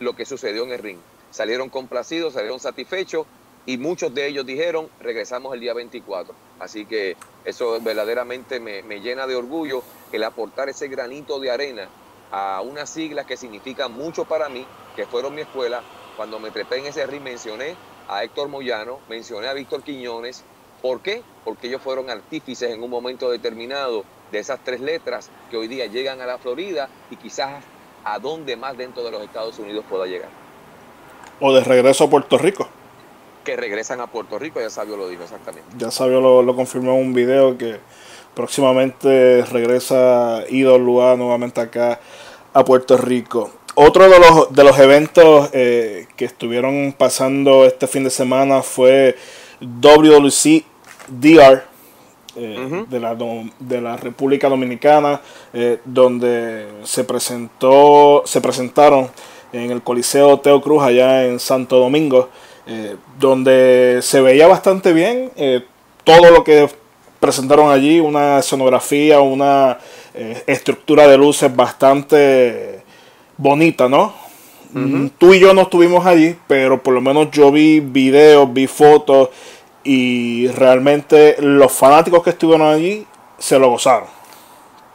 lo 0.00 0.14
que 0.14 0.24
sucedió 0.24 0.64
en 0.64 0.72
el 0.72 0.78
ring. 0.78 0.98
Salieron 1.30 1.68
complacidos, 1.68 2.34
salieron 2.34 2.60
satisfechos, 2.60 3.26
y 3.66 3.76
muchos 3.76 4.14
de 4.14 4.26
ellos 4.26 4.46
dijeron, 4.46 4.88
regresamos 5.00 5.52
el 5.52 5.60
día 5.60 5.74
24. 5.74 6.34
Así 6.58 6.86
que 6.86 7.16
eso 7.44 7.78
verdaderamente 7.80 8.60
me, 8.60 8.82
me 8.82 9.00
llena 9.00 9.26
de 9.26 9.36
orgullo 9.36 9.82
el 10.12 10.24
aportar 10.24 10.68
ese 10.68 10.88
granito 10.88 11.38
de 11.38 11.50
arena 11.50 11.88
a 12.30 12.60
unas 12.62 12.90
siglas 12.90 13.26
que 13.26 13.36
significan 13.36 13.92
mucho 13.92 14.24
para 14.24 14.48
mí, 14.48 14.66
que 14.96 15.06
fueron 15.06 15.34
mi 15.34 15.42
escuela, 15.42 15.82
cuando 16.18 16.40
me 16.40 16.50
trepé 16.50 16.78
en 16.78 16.86
ese 16.86 17.06
ring 17.06 17.22
mencioné 17.22 17.76
a 18.08 18.24
Héctor 18.24 18.48
Moyano, 18.48 18.98
mencioné 19.08 19.46
a 19.46 19.52
Víctor 19.52 19.84
Quiñones. 19.84 20.42
¿Por 20.82 21.00
qué? 21.00 21.22
Porque 21.44 21.68
ellos 21.68 21.80
fueron 21.80 22.10
artífices 22.10 22.72
en 22.72 22.82
un 22.82 22.90
momento 22.90 23.30
determinado 23.30 24.04
de 24.32 24.40
esas 24.40 24.58
tres 24.64 24.80
letras 24.80 25.30
que 25.48 25.56
hoy 25.56 25.68
día 25.68 25.86
llegan 25.86 26.20
a 26.20 26.26
la 26.26 26.38
Florida 26.38 26.88
y 27.12 27.16
quizás 27.16 27.62
a 28.02 28.18
dónde 28.18 28.56
más 28.56 28.76
dentro 28.76 29.04
de 29.04 29.12
los 29.12 29.22
Estados 29.22 29.60
Unidos 29.60 29.84
pueda 29.88 30.06
llegar. 30.06 30.28
O 31.38 31.54
de 31.54 31.62
regreso 31.62 32.04
a 32.04 32.10
Puerto 32.10 32.36
Rico. 32.36 32.68
Que 33.44 33.56
regresan 33.56 34.00
a 34.00 34.08
Puerto 34.08 34.40
Rico, 34.40 34.60
ya 34.60 34.70
Sabio 34.70 34.96
lo 34.96 35.08
dijo 35.08 35.22
exactamente. 35.22 35.68
Ya 35.78 35.92
Sabio 35.92 36.20
lo, 36.20 36.56
confirmó 36.56 36.94
en 36.94 37.06
un 37.06 37.14
video 37.14 37.56
que 37.56 37.78
próximamente 38.34 39.44
regresa 39.52 40.42
Ido 40.48 40.78
Lua 40.80 41.14
nuevamente 41.14 41.60
acá 41.60 42.00
a 42.52 42.64
Puerto 42.64 42.96
Rico. 42.96 43.52
Otro 43.80 44.08
de 44.08 44.18
los, 44.18 44.52
de 44.52 44.64
los 44.64 44.76
eventos 44.80 45.50
eh, 45.52 46.08
que 46.16 46.24
estuvieron 46.24 46.92
pasando 46.98 47.64
este 47.64 47.86
fin 47.86 48.02
de 48.02 48.10
semana 48.10 48.60
fue 48.60 49.14
WWC 49.60 50.64
DR 51.06 51.62
eh, 52.34 52.84
de, 52.88 52.98
la, 52.98 53.16
de 53.60 53.80
la 53.80 53.96
República 53.96 54.48
Dominicana, 54.48 55.20
eh, 55.52 55.78
donde 55.84 56.66
se 56.82 57.04
presentó, 57.04 58.24
se 58.26 58.40
presentaron 58.40 59.08
en 59.52 59.70
el 59.70 59.80
Coliseo 59.80 60.40
Teo 60.40 60.60
Cruz 60.60 60.82
allá 60.82 61.24
en 61.26 61.38
Santo 61.38 61.78
Domingo, 61.78 62.30
donde 63.20 64.00
se 64.02 64.20
veía 64.20 64.48
bastante 64.48 64.92
bien 64.92 65.30
todo 66.02 66.32
lo 66.32 66.42
que 66.42 66.68
presentaron 67.20 67.70
allí, 67.70 68.00
una 68.00 68.40
escenografía, 68.40 69.20
una 69.20 69.78
estructura 70.48 71.06
de 71.06 71.16
luces 71.16 71.54
bastante 71.54 72.77
bonita, 73.38 73.88
¿no? 73.88 74.12
Tú 75.16 75.32
y 75.32 75.40
yo 75.40 75.54
no 75.54 75.62
estuvimos 75.62 76.04
allí, 76.04 76.36
pero 76.46 76.82
por 76.82 76.92
lo 76.92 77.00
menos 77.00 77.30
yo 77.30 77.50
vi 77.50 77.80
videos, 77.80 78.52
vi 78.52 78.66
fotos 78.66 79.30
y 79.82 80.46
realmente 80.48 81.36
los 81.38 81.72
fanáticos 81.72 82.22
que 82.22 82.30
estuvieron 82.30 82.66
allí 82.66 83.06
se 83.38 83.58
lo 83.58 83.70
gozaron. 83.70 84.08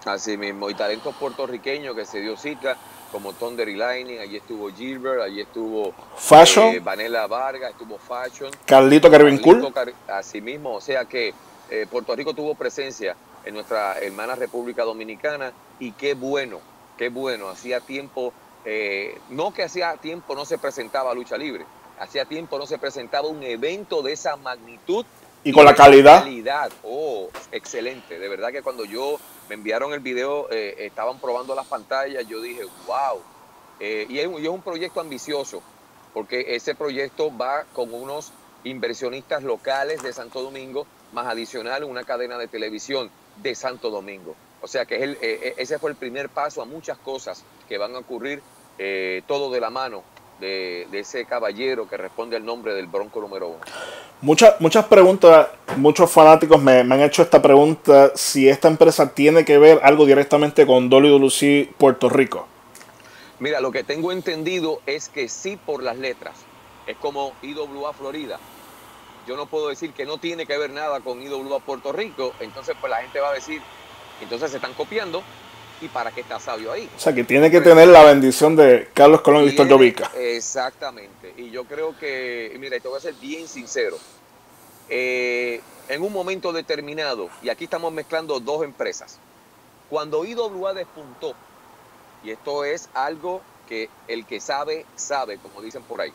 Así 0.05 0.37
mismo, 0.37 0.69
y 0.69 0.75
talentos 0.75 1.15
puertorriqueños 1.15 1.95
que 1.95 2.05
se 2.05 2.21
dio 2.21 2.37
cita, 2.37 2.77
como 3.11 3.33
Thunder 3.33 3.67
y 3.67 3.75
Lightning, 3.75 4.19
allí 4.19 4.37
estuvo 4.37 4.69
Gilbert, 4.69 5.21
allí 5.21 5.41
estuvo 5.41 5.93
Fashion, 6.17 6.75
eh, 6.75 6.79
Vanessa 6.79 7.25
Vargas, 7.25 7.71
estuvo 7.71 7.97
Fashion, 7.97 8.51
Carlito 8.65 9.09
Carvin 9.09 9.39
Cool. 9.39 9.73
Así 10.07 10.39
mismo, 10.41 10.75
o 10.75 10.81
sea 10.81 11.05
que 11.05 11.33
eh, 11.69 11.87
Puerto 11.89 12.15
Rico 12.15 12.33
tuvo 12.33 12.53
presencia 12.53 13.15
en 13.45 13.53
nuestra 13.55 13.97
hermana 13.99 14.35
República 14.35 14.83
Dominicana 14.83 15.51
y 15.79 15.93
qué 15.93 16.13
bueno 16.13 16.59
qué 16.97 17.09
bueno, 17.09 17.49
hacía 17.49 17.79
tiempo, 17.79 18.33
eh, 18.65 19.17
no 19.29 19.53
que 19.53 19.63
hacía 19.63 19.97
tiempo 19.97 20.35
no 20.35 20.45
se 20.45 20.57
presentaba 20.57 21.13
lucha 21.13 21.37
libre, 21.37 21.65
hacía 21.99 22.25
tiempo 22.25 22.57
no 22.57 22.65
se 22.65 22.77
presentaba 22.77 23.27
un 23.27 23.43
evento 23.43 24.01
de 24.01 24.13
esa 24.13 24.35
magnitud. 24.35 25.05
Y 25.43 25.51
con 25.51 25.65
la 25.65 25.75
calidad. 25.75 26.23
calidad. 26.23 26.71
Oh, 26.83 27.27
excelente. 27.51 28.17
De 28.17 28.29
verdad 28.29 28.51
que 28.51 28.61
cuando 28.61 28.85
yo 28.85 29.19
me 29.49 29.55
enviaron 29.55 29.91
el 29.93 29.99
video, 29.99 30.49
eh, 30.49 30.75
estaban 30.79 31.19
probando 31.19 31.53
las 31.53 31.67
pantallas, 31.67 32.25
yo 32.27 32.41
dije, 32.41 32.63
wow. 32.87 33.21
Eh, 33.79 34.05
y, 34.07 34.19
es, 34.19 34.29
y 34.39 34.43
es 34.43 34.49
un 34.49 34.61
proyecto 34.61 35.01
ambicioso, 35.01 35.61
porque 36.13 36.55
ese 36.55 36.75
proyecto 36.75 37.35
va 37.35 37.65
con 37.73 37.93
unos 37.93 38.31
inversionistas 38.63 39.43
locales 39.43 40.01
de 40.01 40.13
Santo 40.13 40.41
Domingo, 40.41 40.87
más 41.11 41.27
adicional 41.27 41.83
una 41.83 42.03
cadena 42.03 42.37
de 42.37 42.47
televisión 42.47 43.11
de 43.37 43.55
Santo 43.55 43.89
Domingo. 43.89 44.35
O 44.63 44.67
sea 44.67 44.85
que 44.85 44.95
eh, 44.95 45.17
eh, 45.21 45.53
ese 45.57 45.77
fue 45.77 45.91
el 45.91 45.97
primer 45.97 46.29
paso 46.29 46.61
a 46.61 46.65
muchas 46.65 46.97
cosas 46.97 47.43
que 47.67 47.77
van 47.77 47.93
a 47.95 47.99
ocurrir 47.99 48.41
eh, 48.79 49.21
todo 49.27 49.51
de 49.51 49.59
la 49.59 49.69
mano 49.69 50.03
de, 50.39 50.87
ese 50.93 51.25
caballero 51.25 51.87
que 51.87 51.97
responde 51.97 52.37
al 52.37 52.45
nombre 52.45 52.73
del 52.73 52.87
Bronco 52.87 53.19
número 53.19 53.49
uno. 53.49 53.59
Muchas, 54.21 54.59
muchas 54.61 54.85
preguntas, 54.85 55.49
muchos 55.75 56.09
fanáticos 56.09 56.61
me, 56.61 56.79
han 56.79 57.01
hecho 57.01 57.21
esta 57.21 57.41
pregunta 57.41 58.13
si 58.15 58.47
esta 58.47 58.69
empresa 58.69 59.13
tiene 59.13 59.43
que 59.43 59.57
ver 59.57 59.81
algo 59.83 60.05
directamente 60.05 60.65
con 60.65 60.89
WWC 60.89 61.73
Puerto 61.77 62.07
Rico. 62.09 62.47
Mira, 63.39 63.59
lo 63.59 63.71
que 63.71 63.83
tengo 63.83 64.13
entendido 64.13 64.79
es 64.85 65.09
que 65.09 65.27
sí 65.27 65.57
por 65.57 65.83
las 65.83 65.97
letras. 65.97 66.35
Es 66.87 66.95
como 66.97 67.33
IWA 67.41 67.91
Florida. 67.91 68.39
Yo 69.27 69.35
no 69.35 69.45
puedo 69.45 69.67
decir 69.67 69.91
que 69.91 70.05
no 70.05 70.17
tiene 70.17 70.45
que 70.45 70.57
ver 70.57 70.71
nada 70.71 71.01
con 71.01 71.21
IWA 71.21 71.59
Puerto 71.59 71.91
Rico, 71.91 72.33
entonces 72.39 72.75
pues 72.79 72.89
la 72.89 73.01
gente 73.01 73.19
va 73.19 73.29
a 73.29 73.33
decir, 73.33 73.61
entonces 74.21 74.51
se 74.51 74.57
están 74.57 74.73
copiando, 74.73 75.23
y 75.81 75.87
para 75.89 76.11
qué 76.11 76.21
está 76.21 76.39
sabio 76.39 76.71
ahí. 76.71 76.89
O 76.95 76.99
sea, 76.99 77.13
que 77.13 77.23
tiene 77.23 77.51
que 77.51 77.61
tener 77.61 77.89
la 77.89 78.03
bendición 78.03 78.55
de 78.55 78.89
Carlos 78.93 79.21
Colón 79.21 79.43
y 79.43 79.47
Víctor 79.47 79.67
Llovica. 79.67 80.11
Exactamente. 80.15 81.33
Y 81.37 81.49
yo 81.49 81.65
creo 81.65 81.97
que, 81.97 82.55
mira, 82.59 82.79
te 82.79 82.87
voy 82.87 82.97
a 82.97 83.01
ser 83.01 83.15
bien 83.15 83.47
sincero. 83.47 83.97
Eh, 84.89 85.61
en 85.89 86.01
un 86.01 86.13
momento 86.13 86.53
determinado, 86.53 87.29
y 87.41 87.49
aquí 87.49 87.65
estamos 87.65 87.91
mezclando 87.91 88.39
dos 88.39 88.63
empresas, 88.63 89.19
cuando 89.89 90.25
IWA 90.25 90.73
despuntó, 90.73 91.33
y 92.23 92.31
esto 92.31 92.63
es 92.63 92.89
algo 92.93 93.41
que 93.67 93.89
el 94.07 94.25
que 94.25 94.39
sabe, 94.39 94.85
sabe, 94.95 95.37
como 95.37 95.61
dicen 95.61 95.83
por 95.83 95.99
ahí, 95.99 96.13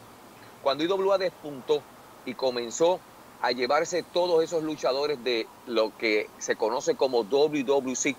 cuando 0.63 0.85
IWA 0.85 1.19
despuntó 1.19 1.83
y 2.25 2.35
comenzó 2.35 3.01
a 3.41 3.53
llevarse 3.53 4.03
todos 4.03 4.43
esos 4.43 4.63
luchadores 4.63 5.23
de 5.23 5.47
lo 5.67 5.97
que 5.97 6.29
se 6.39 6.57
conoce 6.57 6.97
como 6.97 7.23
WWC, 7.23 8.17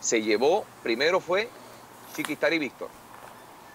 se 0.00 0.22
llevó, 0.22 0.64
primero 0.82 1.20
fue 1.20 1.48
Chiquistar 2.14 2.52
y 2.52 2.58
Víctor. 2.58 2.88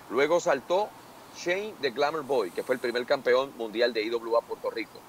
Luego 0.10 0.40
saltó 0.40 0.90
Shane 1.38 1.74
de 1.82 1.92
Glamour 1.92 2.24
Boy, 2.24 2.52
que 2.52 2.64
fue 2.64 2.76
el 2.76 2.82
primer 2.82 3.06
campeón 3.06 3.54
mundial 3.58 3.94
de 3.94 4.04
IWA 4.04 4.42
Puerto 4.42 4.70
Rico. 4.70 5.00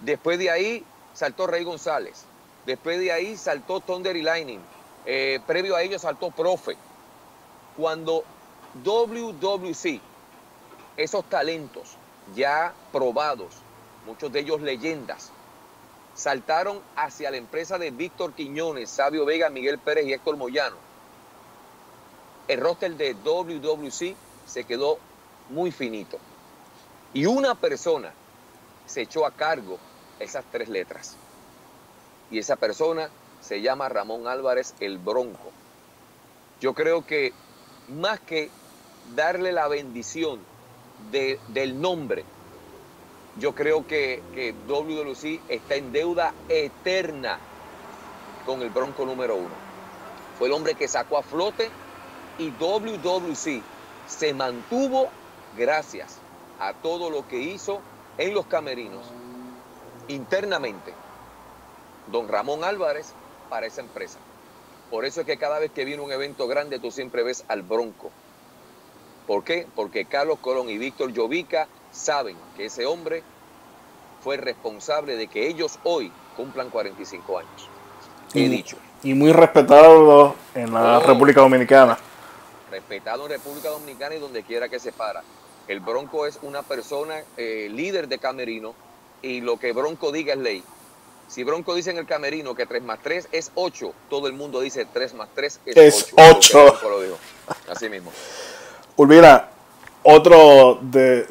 Después 0.00 0.38
de 0.38 0.50
ahí 0.50 0.84
saltó 1.12 1.46
Rey 1.46 1.64
González. 1.64 2.24
Después 2.66 2.98
de 2.98 3.12
ahí 3.12 3.36
saltó 3.36 3.80
Thunder 3.80 4.16
y 4.16 4.22
Lightning. 4.22 4.60
Eh, 5.06 5.40
previo 5.46 5.76
a 5.76 5.82
ello 5.82 5.98
saltó 5.98 6.30
Profe. 6.30 6.76
Cuando 7.76 8.24
WWC, 8.84 10.00
esos 10.96 11.24
talentos 11.28 11.96
ya 12.34 12.74
probados, 12.92 13.54
muchos 14.08 14.32
de 14.32 14.40
ellos 14.40 14.62
leyendas, 14.62 15.30
saltaron 16.14 16.80
hacia 16.96 17.30
la 17.30 17.36
empresa 17.36 17.78
de 17.78 17.90
Víctor 17.90 18.32
Quiñones, 18.32 18.88
Sabio 18.88 19.26
Vega, 19.26 19.50
Miguel 19.50 19.78
Pérez 19.78 20.06
y 20.06 20.14
Héctor 20.14 20.36
Moyano. 20.36 20.76
El 22.48 22.60
roster 22.60 22.96
de 22.96 23.14
WWC 23.14 24.16
se 24.46 24.64
quedó 24.64 24.98
muy 25.50 25.70
finito. 25.70 26.18
Y 27.12 27.26
una 27.26 27.54
persona 27.54 28.12
se 28.86 29.02
echó 29.02 29.26
a 29.26 29.30
cargo 29.30 29.78
esas 30.18 30.44
tres 30.50 30.70
letras. 30.70 31.16
Y 32.30 32.38
esa 32.38 32.56
persona 32.56 33.10
se 33.42 33.60
llama 33.60 33.90
Ramón 33.90 34.26
Álvarez 34.26 34.74
el 34.80 34.96
Bronco. 34.96 35.52
Yo 36.60 36.72
creo 36.74 37.04
que 37.04 37.32
más 37.88 38.20
que 38.20 38.50
darle 39.14 39.52
la 39.52 39.68
bendición 39.68 40.40
del 41.10 41.80
nombre 41.80 42.24
yo 43.38 43.54
creo 43.54 43.86
que, 43.86 44.22
que 44.34 44.54
WWC 44.66 45.40
está 45.48 45.76
en 45.76 45.92
deuda 45.92 46.34
eterna 46.48 47.38
con 48.44 48.62
el 48.62 48.70
Bronco 48.70 49.04
número 49.04 49.36
uno. 49.36 49.54
Fue 50.38 50.48
el 50.48 50.54
hombre 50.54 50.74
que 50.74 50.88
sacó 50.88 51.18
a 51.18 51.22
flote 51.22 51.68
y 52.38 52.50
WWC 52.50 53.62
se 54.06 54.34
mantuvo 54.34 55.08
gracias 55.56 56.18
a 56.60 56.72
todo 56.72 57.10
lo 57.10 57.26
que 57.28 57.38
hizo 57.38 57.80
en 58.16 58.34
los 58.34 58.46
camerinos 58.46 59.04
internamente 60.08 60.94
don 62.10 62.28
Ramón 62.28 62.64
Álvarez 62.64 63.12
para 63.48 63.66
esa 63.66 63.80
empresa. 63.80 64.18
Por 64.90 65.04
eso 65.04 65.20
es 65.20 65.26
que 65.26 65.36
cada 65.36 65.58
vez 65.58 65.70
que 65.70 65.84
viene 65.84 66.02
un 66.02 66.12
evento 66.12 66.46
grande 66.46 66.78
tú 66.78 66.90
siempre 66.90 67.22
ves 67.22 67.44
al 67.48 67.62
Bronco. 67.62 68.10
¿Por 69.26 69.44
qué? 69.44 69.66
Porque 69.76 70.06
Carlos 70.06 70.38
Colón 70.40 70.70
y 70.70 70.78
Víctor 70.78 71.12
Llovica 71.12 71.68
saben 71.98 72.36
que 72.56 72.66
ese 72.66 72.86
hombre 72.86 73.22
fue 74.22 74.36
responsable 74.36 75.16
de 75.16 75.26
que 75.26 75.48
ellos 75.48 75.78
hoy 75.84 76.12
cumplan 76.36 76.70
45 76.70 77.38
años. 77.38 77.68
He 78.34 78.48
dicho. 78.48 78.76
Y 79.02 79.14
muy 79.14 79.32
respetado 79.32 80.34
en 80.54 80.72
la 80.72 80.98
oh. 80.98 81.02
República 81.02 81.40
Dominicana. 81.40 81.98
Respetado 82.70 83.24
en 83.24 83.32
República 83.32 83.68
Dominicana 83.70 84.14
y 84.14 84.18
donde 84.18 84.42
quiera 84.42 84.68
que 84.68 84.78
se 84.78 84.92
para. 84.92 85.22
El 85.66 85.80
Bronco 85.80 86.26
es 86.26 86.38
una 86.42 86.62
persona 86.62 87.22
eh, 87.36 87.68
líder 87.70 88.08
de 88.08 88.18
camerino 88.18 88.74
y 89.22 89.40
lo 89.40 89.58
que 89.58 89.72
Bronco 89.72 90.12
diga 90.12 90.34
es 90.34 90.40
ley. 90.40 90.64
Si 91.28 91.44
Bronco 91.44 91.74
dice 91.74 91.90
en 91.90 91.98
el 91.98 92.06
camerino 92.06 92.54
que 92.54 92.64
3 92.64 92.82
más 92.82 93.00
3 93.02 93.28
es 93.32 93.52
8, 93.54 93.92
todo 94.08 94.28
el 94.28 94.32
mundo 94.32 94.60
dice 94.60 94.86
3 94.90 95.14
más 95.14 95.28
3 95.34 95.60
es, 95.66 96.12
8. 96.16 97.18
Así 97.68 97.90
mismo. 97.90 98.10
Ulvira, 98.96 99.50
otro 100.02 100.78
de, 100.80 101.26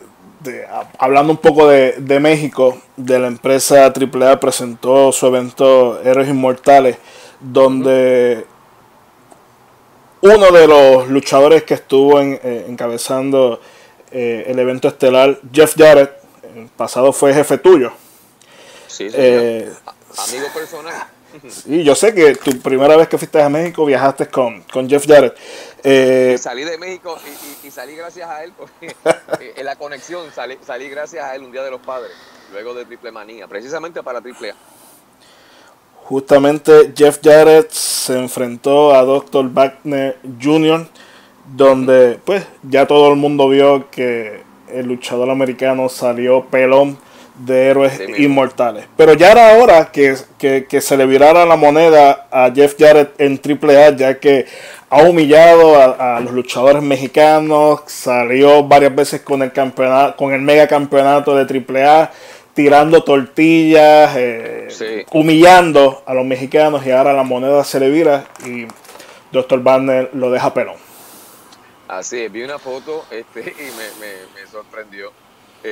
hablando 0.98 1.34
un 1.34 1.38
poco 1.38 1.68
de, 1.68 2.20
México, 2.20 2.78
de 2.96 3.20
la 3.20 3.28
empresa 3.28 3.86
AAA 3.86 4.40
presentó 4.40 5.12
su 5.12 5.28
evento 5.28 6.02
Héroes 6.04 6.30
Inmortales, 6.30 6.98
donde 7.40 8.46
uno 10.22 10.52
de 10.52 10.68
los 10.68 11.08
luchadores 11.10 11.64
que 11.64 11.76
estuvo 11.76 12.20
eh, 12.20 12.66
encabezando 12.68 13.62
eh, 14.12 14.46
el 14.48 14.60
evento 14.60 14.88
estelar, 14.88 15.40
Jeff 15.52 15.76
Jarrett, 15.78 16.12
el 16.56 16.68
pasado 16.68 17.12
fue 17.12 17.34
jefe 17.34 17.58
tuyo. 17.58 17.92
Sí, 18.88 19.08
eh, 19.14 19.72
amigo 20.18 20.48
personal. 20.54 21.08
Sí, 21.50 21.84
yo 21.84 21.96
sé 21.96 22.14
que 22.14 22.36
tu 22.36 22.58
primera 22.60 22.96
vez 22.96 23.08
que 23.08 23.18
fuiste 23.18 23.42
a 23.42 23.50
México 23.50 23.86
viajaste 23.86 24.28
con, 24.28 24.62
con 24.64 24.90
Jeff 24.90 25.06
Jarrett. 25.08 25.36
Eh, 25.84 26.38
salí 26.40 26.64
de 26.64 26.78
México 26.78 27.18
y, 27.64 27.70
salí 27.70 27.96
gracias 27.96 28.30
a 28.30 28.44
él, 28.44 28.54
porque 28.58 28.88
eh, 29.40 29.54
en 29.56 29.66
la 29.66 29.76
conexión 29.76 30.32
salí, 30.34 30.58
salí, 30.66 30.90
gracias 30.90 31.24
a 31.24 31.36
él 31.36 31.44
un 31.44 31.52
día 31.52 31.64
de 31.64 31.72
los 31.72 31.82
padres, 31.82 32.12
luego 32.52 32.74
de 32.74 32.86
Triple 32.86 33.12
Manía, 33.12 33.48
precisamente 33.48 34.02
para 34.04 34.22
Triple 34.22 34.52
A. 34.52 34.56
Justamente 36.04 36.94
Jeff 36.96 37.20
Jarrett 37.22 37.70
se 37.72 38.18
enfrentó 38.18 38.96
a 38.96 39.04
Dr. 39.04 39.50
Wagner 39.54 40.18
Jr., 40.42 40.88
donde 41.54 42.20
pues 42.24 42.46
ya 42.64 42.88
todo 42.88 43.10
el 43.10 43.18
mundo 43.18 43.50
vio 43.50 43.90
que 43.92 44.42
el 44.70 44.86
luchador 44.86 45.30
americano 45.30 45.90
salió 45.90 46.46
pelón 46.46 46.98
de 47.40 47.68
héroes 47.68 48.02
inmortales. 48.18 48.86
Pero 48.96 49.14
ya 49.14 49.32
era 49.32 49.58
hora 49.58 49.92
que, 49.92 50.16
se 50.16 50.98
le 50.98 51.06
virara 51.06 51.46
la 51.46 51.56
moneda 51.56 52.28
a 52.32 52.52
Jeff 52.54 52.76
Jarrett 52.78 53.20
en 53.20 53.40
AAA, 53.40 53.96
ya 53.96 54.20
que 54.20 54.46
ha 54.90 55.02
humillado 55.04 55.82
a, 55.82 56.20
los 56.20 56.32
luchadores 56.32 56.82
mexicanos, 56.82 57.82
salió 57.88 58.64
varias 58.64 58.96
veces 58.96 59.22
con 59.22 59.42
el 59.42 59.52
campeonato, 59.52 60.16
con 60.16 60.34
el 60.34 60.42
mega 60.42 60.68
campeonato 60.68 61.36
de 61.36 61.44
AAA, 61.44 62.12
tirando 62.54 63.04
tortillas, 63.04 64.16
eh, 64.16 65.06
humillando 65.12 66.04
a 66.06 66.14
los 66.14 66.26
mexicanos 66.26 66.86
y 66.86 66.92
ahora 66.92 67.14
la 67.14 67.24
moneda 67.24 67.64
se 67.64 67.80
le 67.80 67.90
vira 67.90 68.26
y 68.46 68.66
Dr. 69.32 69.62
Banner 69.62 70.10
lo 70.14 70.32
deja 70.32 70.54
pelón. 70.54 70.78
Así 71.88 72.22
es, 72.22 72.32
vi 72.32 72.44
una 72.44 72.58
foto 72.58 73.06
este, 73.12 73.42
y 73.42 74.42
me 74.42 74.48
sorprendió 74.52 75.12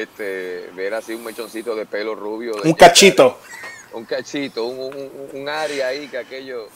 este, 0.02 0.70
ver 0.76 0.94
así 0.94 1.14
un 1.14 1.24
mechoncito 1.24 1.76
de 1.76 1.86
pelo 1.86 2.16
rubio. 2.16 2.54
un 2.64 2.74
cachito. 2.74 3.38
un 3.94 4.06
cachito, 4.06 4.66
un, 4.66 5.48
área 5.48 5.88
ahí 5.88 6.08
que 6.08 6.18
aquello. 6.18 6.68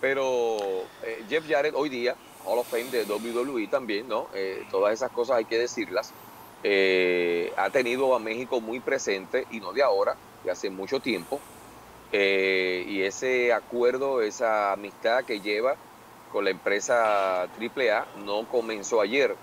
Pero 0.00 0.56
eh, 1.02 1.24
Jeff 1.28 1.44
Jarrett 1.48 1.74
hoy 1.74 1.88
día, 1.88 2.14
Hall 2.44 2.58
of 2.58 2.68
Fame 2.68 2.90
de 2.90 3.04
WWE 3.04 3.66
también, 3.66 4.08
¿no? 4.08 4.28
Eh, 4.34 4.64
todas 4.70 4.94
esas 4.94 5.10
cosas 5.10 5.36
hay 5.36 5.44
que 5.44 5.58
decirlas. 5.58 6.12
Eh, 6.62 7.52
ha 7.56 7.70
tenido 7.70 8.14
a 8.14 8.18
México 8.18 8.60
muy 8.60 8.80
presente 8.80 9.46
y 9.50 9.60
no 9.60 9.72
de 9.72 9.82
ahora, 9.82 10.16
de 10.44 10.50
hace 10.50 10.70
mucho 10.70 11.00
tiempo. 11.00 11.40
y 12.12 13.02
ese 13.02 13.52
acuerdo, 13.52 14.20
esa 14.20 14.72
amistad 14.72 15.24
que 15.24 15.40
lleva 15.40 15.76
con 16.32 16.44
la 16.44 16.50
empresa 16.50 17.42
AAA 17.42 18.06
no 18.24 18.48
comenzó 18.48 19.00
ayer, 19.00 19.36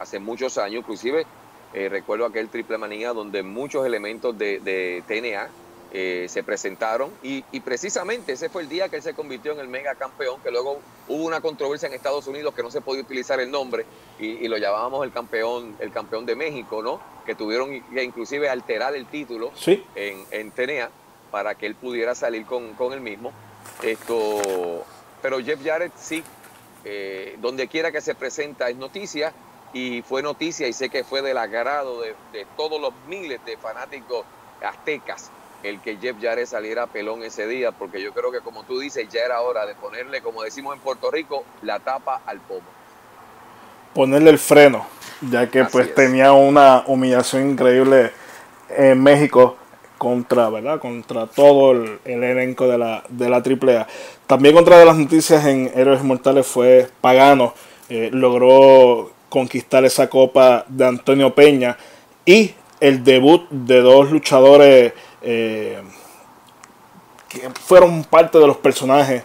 hace 0.00 0.18
muchos 0.20 0.58
años, 0.58 0.80
inclusive 0.80 1.26
eh, 1.74 1.88
recuerdo 1.88 2.26
aquel 2.26 2.48
triple 2.48 2.78
manía 2.78 3.12
donde 3.12 3.42
muchos 3.42 3.86
elementos 3.86 4.36
de, 4.36 5.02
TNA 5.06 5.48
eh, 5.94 6.26
se 6.28 6.42
presentaron 6.42 7.10
y, 7.22 7.42
precisamente 7.60 8.32
ese 8.32 8.48
fue 8.48 8.62
el 8.62 8.68
día 8.68 8.88
que 8.88 8.96
él 8.96 9.02
se 9.02 9.14
convirtió 9.14 9.52
en 9.52 9.60
el 9.60 9.68
mega 9.68 9.94
campeón, 9.94 10.40
que 10.42 10.50
luego 10.50 10.80
hubo 11.08 11.24
una 11.24 11.40
controversia 11.40 11.88
en 11.88 11.94
Estados 11.94 12.26
Unidos 12.26 12.54
que 12.54 12.62
no 12.62 12.70
se 12.70 12.80
podía 12.80 13.02
utilizar 13.02 13.40
el 13.40 13.50
nombre 13.50 13.84
y, 14.18 14.48
lo 14.48 14.56
llamábamos 14.56 15.04
el 15.04 15.12
campeón, 15.12 15.76
el 15.80 15.92
campeón 15.92 16.26
de 16.26 16.36
México, 16.36 16.82
¿no? 16.82 17.00
Que 17.26 17.34
tuvieron 17.34 17.82
que 17.82 18.02
inclusive 18.02 18.48
alterar 18.48 18.94
el 18.94 19.06
título 19.06 19.52
en, 19.94 20.24
en 20.30 20.50
TNA 20.50 20.90
para 21.30 21.54
que 21.54 21.66
él 21.66 21.74
pudiera 21.74 22.14
salir 22.14 22.44
con, 22.44 22.74
con 22.74 22.92
el 22.92 23.00
mismo. 23.00 23.32
Esto, 23.82 24.84
pero 25.20 25.40
Jeff 25.40 25.60
Jarrett 25.64 25.92
sí, 25.96 26.22
eh, 26.84 27.36
donde 27.40 27.68
quiera 27.68 27.92
que 27.92 28.00
se 28.00 28.14
presenta 28.14 28.68
es 28.68 28.76
noticia 28.76 29.32
y 29.72 30.02
fue 30.02 30.22
noticia 30.22 30.68
y 30.68 30.72
sé 30.72 30.88
que 30.88 31.04
fue 31.04 31.22
del 31.22 31.38
agrado 31.38 32.02
de, 32.02 32.14
todos 32.56 32.80
los 32.80 32.92
miles 33.08 33.40
de 33.44 33.56
fanáticos 33.56 34.24
aztecas 34.62 35.30
el 35.62 35.80
que 35.80 35.96
Jeff 35.96 36.16
Jarrett 36.20 36.48
saliera 36.48 36.88
pelón 36.88 37.22
ese 37.22 37.46
día, 37.46 37.70
porque 37.70 38.02
yo 38.02 38.12
creo 38.12 38.32
que 38.32 38.40
como 38.40 38.64
tú 38.64 38.80
dices, 38.80 39.08
ya 39.08 39.20
era 39.20 39.40
hora 39.42 39.64
de 39.64 39.76
ponerle, 39.76 40.20
como 40.20 40.42
decimos 40.42 40.74
en 40.74 40.80
Puerto 40.80 41.08
Rico, 41.08 41.44
la 41.62 41.78
tapa 41.78 42.20
al 42.26 42.40
pomo. 42.40 42.66
Ponerle 43.94 44.30
el 44.30 44.38
freno, 44.40 44.84
ya 45.20 45.48
que 45.48 45.64
pues 45.64 45.94
tenía 45.94 46.32
una 46.32 46.82
humillación 46.88 47.50
increíble 47.50 48.10
en 48.70 49.00
México 49.00 49.56
contra, 49.98 50.48
¿verdad? 50.48 50.80
Contra 50.80 51.28
todo 51.28 51.70
el, 51.70 52.00
elenco 52.04 52.66
de 52.66 52.78
la, 52.78 53.04
de 53.08 53.30
la 53.30 53.36
AAA. 53.36 53.86
También 54.26 54.56
otra 54.56 54.78
de 54.78 54.84
las 54.84 54.96
noticias 54.96 55.46
en 55.46 55.70
Héroes 55.76 56.02
Mortales 56.02 56.44
fue 56.44 56.88
Pagano. 57.00 57.54
Eh, 57.88 58.10
logró 58.12 59.12
conquistar 59.32 59.82
esa 59.86 60.10
copa 60.10 60.66
de 60.68 60.84
Antonio 60.86 61.34
Peña 61.34 61.78
y 62.26 62.50
el 62.80 63.02
debut 63.02 63.48
de 63.48 63.80
dos 63.80 64.10
luchadores 64.10 64.92
eh, 65.22 65.80
que 67.30 67.48
fueron 67.64 68.04
parte 68.04 68.38
de 68.38 68.46
los 68.46 68.58
personajes 68.58 69.22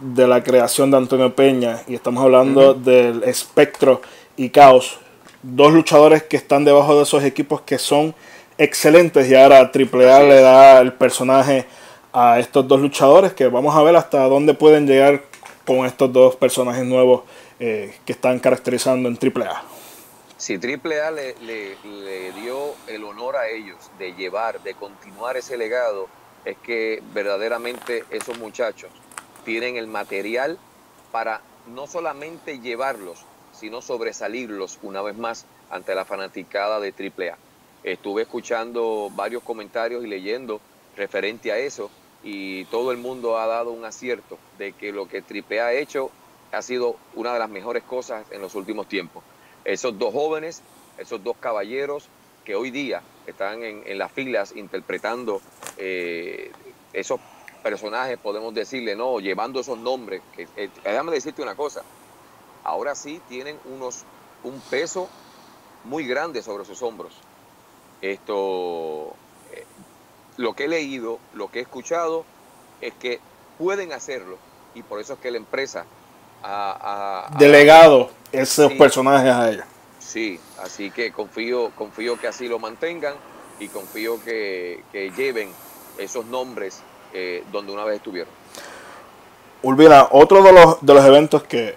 de 0.00 0.26
la 0.26 0.42
creación 0.42 0.90
de 0.90 0.96
Antonio 0.96 1.36
Peña. 1.36 1.82
Y 1.86 1.94
estamos 1.94 2.24
hablando 2.24 2.72
del 2.72 3.24
espectro 3.24 4.00
y 4.38 4.48
caos. 4.48 4.98
Dos 5.42 5.74
luchadores 5.74 6.22
que 6.22 6.38
están 6.38 6.64
debajo 6.64 6.96
de 6.96 7.02
esos 7.02 7.22
equipos 7.22 7.60
que 7.60 7.76
son 7.76 8.14
excelentes. 8.56 9.30
Y 9.30 9.34
ahora 9.34 9.70
AAA 9.70 10.22
le 10.22 10.40
da 10.40 10.80
el 10.80 10.94
personaje 10.94 11.66
a 12.10 12.40
estos 12.40 12.66
dos 12.66 12.80
luchadores 12.80 13.34
que 13.34 13.48
vamos 13.48 13.76
a 13.76 13.82
ver 13.82 13.96
hasta 13.96 14.24
dónde 14.28 14.54
pueden 14.54 14.86
llegar 14.86 15.24
con 15.66 15.84
estos 15.84 16.10
dos 16.10 16.36
personajes 16.36 16.86
nuevos 16.86 17.20
eh, 17.64 17.94
que 18.04 18.10
están 18.10 18.40
caracterizando 18.40 19.08
en 19.08 19.16
AAA. 19.16 19.62
Si 20.36 20.54
AAA 20.54 21.12
le, 21.12 21.36
le, 21.42 22.32
dio 22.32 22.74
el 22.88 23.04
honor 23.04 23.36
a 23.36 23.46
ellos 23.46 23.76
de 24.00 24.14
llevar, 24.14 24.60
de 24.64 24.74
continuar 24.74 25.36
ese 25.36 25.56
legado, 25.56 26.08
es 26.44 26.56
que 26.58 27.00
verdaderamente 27.14 28.02
esos 28.10 28.36
muchachos 28.38 28.90
tienen 29.44 29.76
el 29.76 29.86
material 29.86 30.58
para 31.12 31.40
no 31.68 31.86
solamente 31.86 32.58
llevarlos, 32.58 33.24
sino 33.52 33.80
sobresalirlos 33.80 34.80
una 34.82 35.00
vez 35.00 35.16
más 35.16 35.46
ante 35.70 35.94
la 35.94 36.04
fanaticada 36.04 36.80
de 36.80 36.92
AAA. 36.92 37.38
Estuve 37.84 38.22
escuchando 38.22 39.08
varios 39.14 39.44
comentarios 39.44 40.02
y 40.02 40.08
leyendo 40.08 40.60
referente 40.96 41.52
a 41.52 41.58
eso 41.58 41.92
y 42.24 42.64
todo 42.64 42.90
el 42.90 42.98
mundo 42.98 43.38
ha 43.38 43.46
dado 43.46 43.70
un 43.70 43.84
acierto 43.84 44.36
de 44.58 44.72
que 44.72 44.90
lo 44.90 45.06
que 45.06 45.22
AAA 45.22 45.64
ha 45.64 45.72
hecho 45.74 46.10
ha 46.52 46.62
sido 46.62 46.96
una 47.14 47.32
de 47.32 47.38
las 47.38 47.50
mejores 47.50 47.82
cosas 47.82 48.26
en 48.30 48.40
los 48.40 48.54
últimos 48.54 48.86
tiempos. 48.86 49.24
Esos 49.64 49.98
dos 49.98 50.12
jóvenes, 50.12 50.62
esos 50.98 51.22
dos 51.24 51.36
caballeros 51.38 52.08
que 52.44 52.54
hoy 52.54 52.70
día 52.70 53.02
están 53.26 53.62
en, 53.62 53.98
las 53.98 54.12
filas 54.12 54.54
interpretando 54.54 55.40
eh, 55.78 56.50
esos 56.92 57.20
personajes, 57.62 58.18
podemos 58.18 58.52
decirle, 58.52 58.96
no, 58.96 59.20
llevando 59.20 59.60
esos 59.60 59.78
nombres. 59.78 60.22
Que, 60.34 60.48
eh, 60.56 60.70
déjame 60.84 61.12
decirte 61.12 61.42
una 61.42 61.54
cosa, 61.54 61.82
ahora 62.64 62.94
sí 62.94 63.20
tienen 63.28 63.58
unos, 63.64 64.04
un 64.42 64.60
peso 64.60 65.08
muy 65.84 66.06
grande 66.06 66.42
sobre 66.42 66.64
sus 66.64 66.82
hombros. 66.82 67.14
Esto, 68.02 69.14
eh, 69.52 69.64
lo 70.36 70.54
que 70.54 70.64
he 70.64 70.68
leído, 70.68 71.18
lo 71.34 71.50
que 71.50 71.60
he 71.60 71.62
escuchado, 71.62 72.24
es 72.80 72.92
que 72.94 73.20
pueden 73.58 73.92
hacerlo 73.92 74.38
y 74.74 74.82
por 74.82 75.00
eso 75.00 75.14
es 75.14 75.18
que 75.20 75.30
la 75.30 75.36
empresa 75.36 75.86
delegado 77.38 78.10
esos 78.32 78.72
personajes 78.72 79.32
a 79.32 79.50
ella. 79.50 79.66
Sí, 79.98 80.38
así 80.62 80.90
que 80.90 81.12
confío, 81.12 81.70
confío 81.76 82.18
que 82.18 82.26
así 82.26 82.48
lo 82.48 82.58
mantengan 82.58 83.14
y 83.60 83.68
confío 83.68 84.22
que, 84.22 84.82
lleven 85.16 85.50
esos 85.98 86.26
nombres 86.26 86.82
eh, 87.12 87.42
donde 87.52 87.72
una 87.72 87.84
vez 87.84 87.96
estuvieron. 87.96 88.32
Urbina, 89.62 90.08
otro 90.10 90.42
de 90.42 90.52
los, 90.52 90.84
de 90.84 90.94
los 90.94 91.04
eventos 91.04 91.44
que 91.44 91.76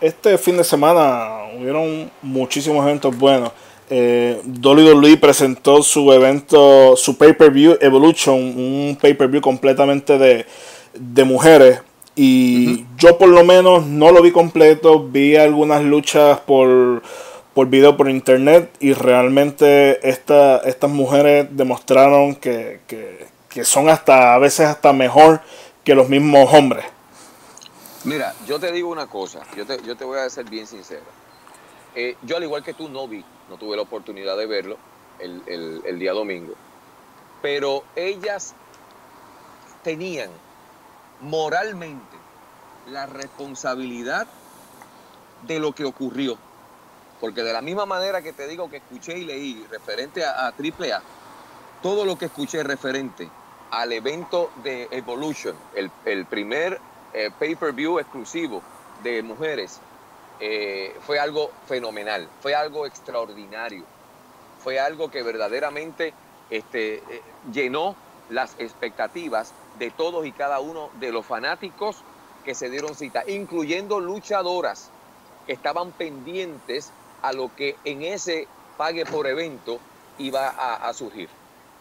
este 0.00 0.36
fin 0.36 0.58
de 0.58 0.64
semana 0.64 1.44
hubieron 1.58 2.10
muchísimos 2.20 2.84
eventos 2.84 3.16
buenos. 3.16 3.52
Eh, 3.88 4.40
WWE 4.62 5.16
presentó 5.16 5.82
su 5.82 6.12
evento, 6.12 6.96
su 6.96 7.16
pay-per-view 7.16 7.78
Evolution, 7.80 8.34
un 8.34 8.98
pay-per-view 9.00 9.40
completamente 9.40 10.18
de, 10.18 10.46
de 10.94 11.24
mujeres. 11.24 11.80
Y 12.14 12.84
yo 12.98 13.16
por 13.16 13.28
lo 13.28 13.42
menos 13.42 13.86
no 13.86 14.12
lo 14.12 14.20
vi 14.20 14.32
completo, 14.32 15.08
vi 15.08 15.36
algunas 15.36 15.82
luchas 15.82 16.40
por, 16.40 17.02
por 17.54 17.68
video 17.68 17.96
por 17.96 18.10
internet 18.10 18.74
y 18.80 18.92
realmente 18.92 20.06
esta, 20.08 20.58
estas 20.58 20.90
mujeres 20.90 21.48
demostraron 21.50 22.34
que, 22.34 22.80
son 23.64 23.88
hasta 23.88 24.34
a 24.34 24.38
veces 24.38 24.66
hasta 24.66 24.92
mejor 24.92 25.40
que 25.84 25.94
los 25.94 26.08
mismos 26.10 26.52
hombres. 26.52 26.84
Mira, 28.04 28.34
yo 28.46 28.58
te 28.58 28.72
digo 28.72 28.90
una 28.90 29.06
cosa, 29.06 29.40
yo 29.56 29.64
te, 29.64 29.80
yo 29.82 29.96
te 29.96 30.04
voy 30.04 30.18
a 30.18 30.28
ser 30.28 30.44
bien 30.50 30.66
sincero. 30.66 31.04
Eh, 31.94 32.16
yo 32.22 32.36
al 32.36 32.42
igual 32.42 32.62
que 32.62 32.74
tú 32.74 32.88
no 32.88 33.08
vi, 33.08 33.24
no 33.48 33.56
tuve 33.56 33.76
la 33.76 33.82
oportunidad 33.82 34.36
de 34.36 34.46
verlo 34.46 34.76
el, 35.18 35.82
el 35.86 35.98
día 35.98 36.12
domingo, 36.12 36.54
pero 37.40 37.84
ellas 37.96 38.54
tenían 39.82 40.30
moralmente 41.20 42.16
la 42.88 43.06
responsabilidad 43.06 44.26
de 45.46 45.58
lo 45.58 45.72
que 45.72 45.84
ocurrió. 45.84 46.38
Porque 47.20 47.42
de 47.42 47.52
la 47.52 47.62
misma 47.62 47.86
manera 47.86 48.22
que 48.22 48.32
te 48.32 48.48
digo 48.48 48.68
que 48.68 48.78
escuché 48.78 49.18
y 49.18 49.24
leí 49.24 49.66
referente 49.70 50.24
a, 50.24 50.48
AAA, 50.48 51.02
todo 51.82 52.04
lo 52.04 52.16
que 52.16 52.26
escuché 52.26 52.62
referente 52.64 53.28
al 53.70 53.92
evento 53.92 54.50
de 54.62 54.88
Evolution, 54.90 55.56
el, 55.74 56.26
primer 56.26 56.80
eh, 57.12 57.30
pay-per-view 57.38 58.00
exclusivo 58.00 58.62
de 59.02 59.22
mujeres, 59.22 59.80
eh, 60.40 60.96
fue 61.06 61.20
algo 61.20 61.52
fenomenal, 61.68 62.28
fue 62.40 62.54
algo 62.54 62.86
extraordinario, 62.86 63.84
fue 64.62 64.80
algo 64.80 65.10
que 65.10 65.22
verdaderamente 65.22 66.12
este, 66.50 66.96
eh, 66.96 67.22
llenó 67.52 67.94
las 68.28 68.56
expectativas 68.58 69.54
de 69.78 69.90
todos 69.90 70.26
y 70.26 70.32
cada 70.32 70.60
uno 70.60 70.90
de 70.98 71.12
los 71.12 71.24
fanáticos 71.26 71.96
que 72.44 72.54
se 72.54 72.70
dieron 72.70 72.94
cita, 72.94 73.24
incluyendo 73.26 74.00
luchadoras 74.00 74.90
que 75.46 75.52
estaban 75.52 75.92
pendientes 75.92 76.92
a 77.22 77.32
lo 77.32 77.54
que 77.54 77.76
en 77.84 78.02
ese 78.02 78.48
pague 78.76 79.06
por 79.06 79.26
evento 79.26 79.78
iba 80.18 80.48
a, 80.48 80.92
surgir. 80.92 81.28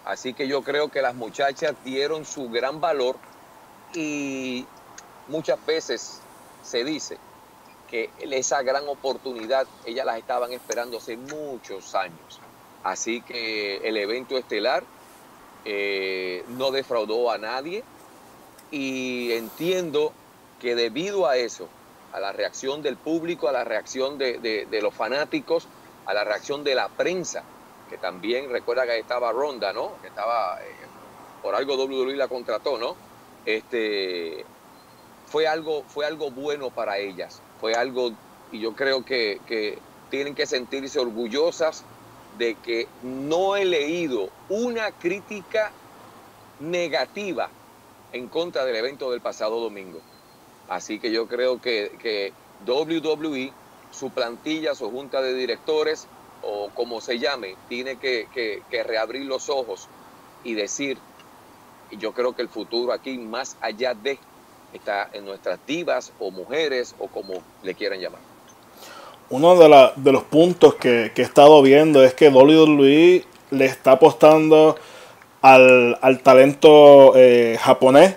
Así 0.05 0.33
que 0.33 0.47
yo 0.47 0.61
creo 0.63 0.89
que 0.89 1.01
las 1.01 1.15
muchachas 1.15 1.75
dieron 1.83 2.25
su 2.25 2.49
gran 2.49 2.79
valor 2.79 3.15
y 3.93 4.65
muchas 5.27 5.63
veces 5.65 6.21
se 6.63 6.83
dice 6.83 7.17
que 7.89 8.09
esa 8.19 8.61
gran 8.63 8.87
oportunidad 8.87 9.67
ellas 9.85 10.05
las 10.05 10.17
estaban 10.17 10.51
esperando 10.53 10.97
hace 10.97 11.17
muchos 11.17 11.93
años. 11.93 12.39
Así 12.83 13.21
que 13.21 13.77
el 13.77 13.97
evento 13.97 14.37
estelar 14.37 14.83
eh, 15.65 16.43
no 16.49 16.71
defraudó 16.71 17.29
a 17.29 17.37
nadie 17.37 17.83
y 18.71 19.31
entiendo 19.33 20.13
que 20.59 20.75
debido 20.75 21.27
a 21.27 21.37
eso, 21.37 21.67
a 22.13 22.19
la 22.19 22.31
reacción 22.31 22.81
del 22.81 22.97
público, 22.97 23.47
a 23.47 23.51
la 23.51 23.63
reacción 23.63 24.17
de, 24.17 24.67
los 24.81 24.93
fanáticos, 24.93 25.67
a 26.05 26.13
la 26.13 26.23
reacción 26.23 26.63
de 26.63 26.75
la 26.75 26.89
prensa, 26.89 27.43
que 27.89 27.97
también 27.97 28.49
recuerda 28.49 28.85
que 28.85 28.97
estaba 28.97 29.31
Ronda, 29.31 29.73
¿no? 29.73 29.93
Que 30.01 30.07
estaba, 30.07 30.59
eh, 30.61 30.73
por 31.41 31.55
algo 31.55 31.75
WWE 31.75 32.15
la 32.15 32.27
contrató, 32.27 32.77
¿no? 32.77 32.95
Este, 33.45 34.45
fue 35.27 35.47
algo, 35.47 35.83
fue 35.87 36.05
algo 36.05 36.31
bueno 36.31 36.69
para 36.69 36.97
ellas, 36.97 37.41
fue 37.59 37.73
algo, 37.73 38.11
y 38.51 38.59
yo 38.59 38.73
creo 38.73 39.03
que, 39.03 39.39
que 39.47 39.77
tienen 40.09 40.35
que 40.35 40.45
sentirse 40.45 40.99
orgullosas 40.99 41.83
de 42.41 42.55
que 42.55 42.87
no 43.03 43.55
he 43.55 43.65
leído 43.65 44.31
una 44.49 44.89
crítica 44.89 45.71
negativa 46.59 47.51
en 48.13 48.27
contra 48.29 48.65
del 48.65 48.77
evento 48.77 49.11
del 49.11 49.21
pasado 49.21 49.59
domingo. 49.59 49.99
Así 50.67 50.97
que 50.97 51.11
yo 51.11 51.27
creo 51.27 51.61
que, 51.61 51.91
que 52.01 52.33
WWE, 52.65 53.53
su 53.91 54.09
plantilla, 54.09 54.73
su 54.73 54.89
junta 54.89 55.21
de 55.21 55.35
directores 55.35 56.07
o 56.41 56.71
como 56.73 56.99
se 56.99 57.19
llame, 57.19 57.57
tiene 57.69 57.97
que, 57.97 58.27
que, 58.33 58.83
reabrir 58.83 59.27
los 59.27 59.47
ojos 59.47 59.87
y 60.43 60.55
decir, 60.55 60.97
yo 61.91 62.11
creo 62.11 62.35
que 62.35 62.41
el 62.41 62.49
futuro 62.49 62.91
aquí, 62.91 63.19
más 63.19 63.55
allá 63.61 63.93
de, 63.93 64.17
está 64.73 65.11
en 65.13 65.25
nuestras 65.25 65.63
divas 65.67 66.11
o 66.17 66.31
mujeres 66.31 66.95
o 66.97 67.07
como 67.07 67.43
le 67.61 67.75
quieran 67.75 67.99
llamar 67.99 68.30
uno 69.31 69.55
de, 69.55 69.89
de 69.95 70.11
los 70.11 70.23
puntos 70.23 70.75
que, 70.75 71.11
he 71.15 71.21
estado 71.21 71.61
viendo 71.61 72.03
es 72.03 72.13
que 72.13 72.29
WWE 72.29 73.25
le 73.51 73.65
está 73.65 73.93
apostando 73.93 74.77
al, 75.41 75.97
talento 76.23 77.13
eh, 77.15 77.57
japonés 77.59 78.15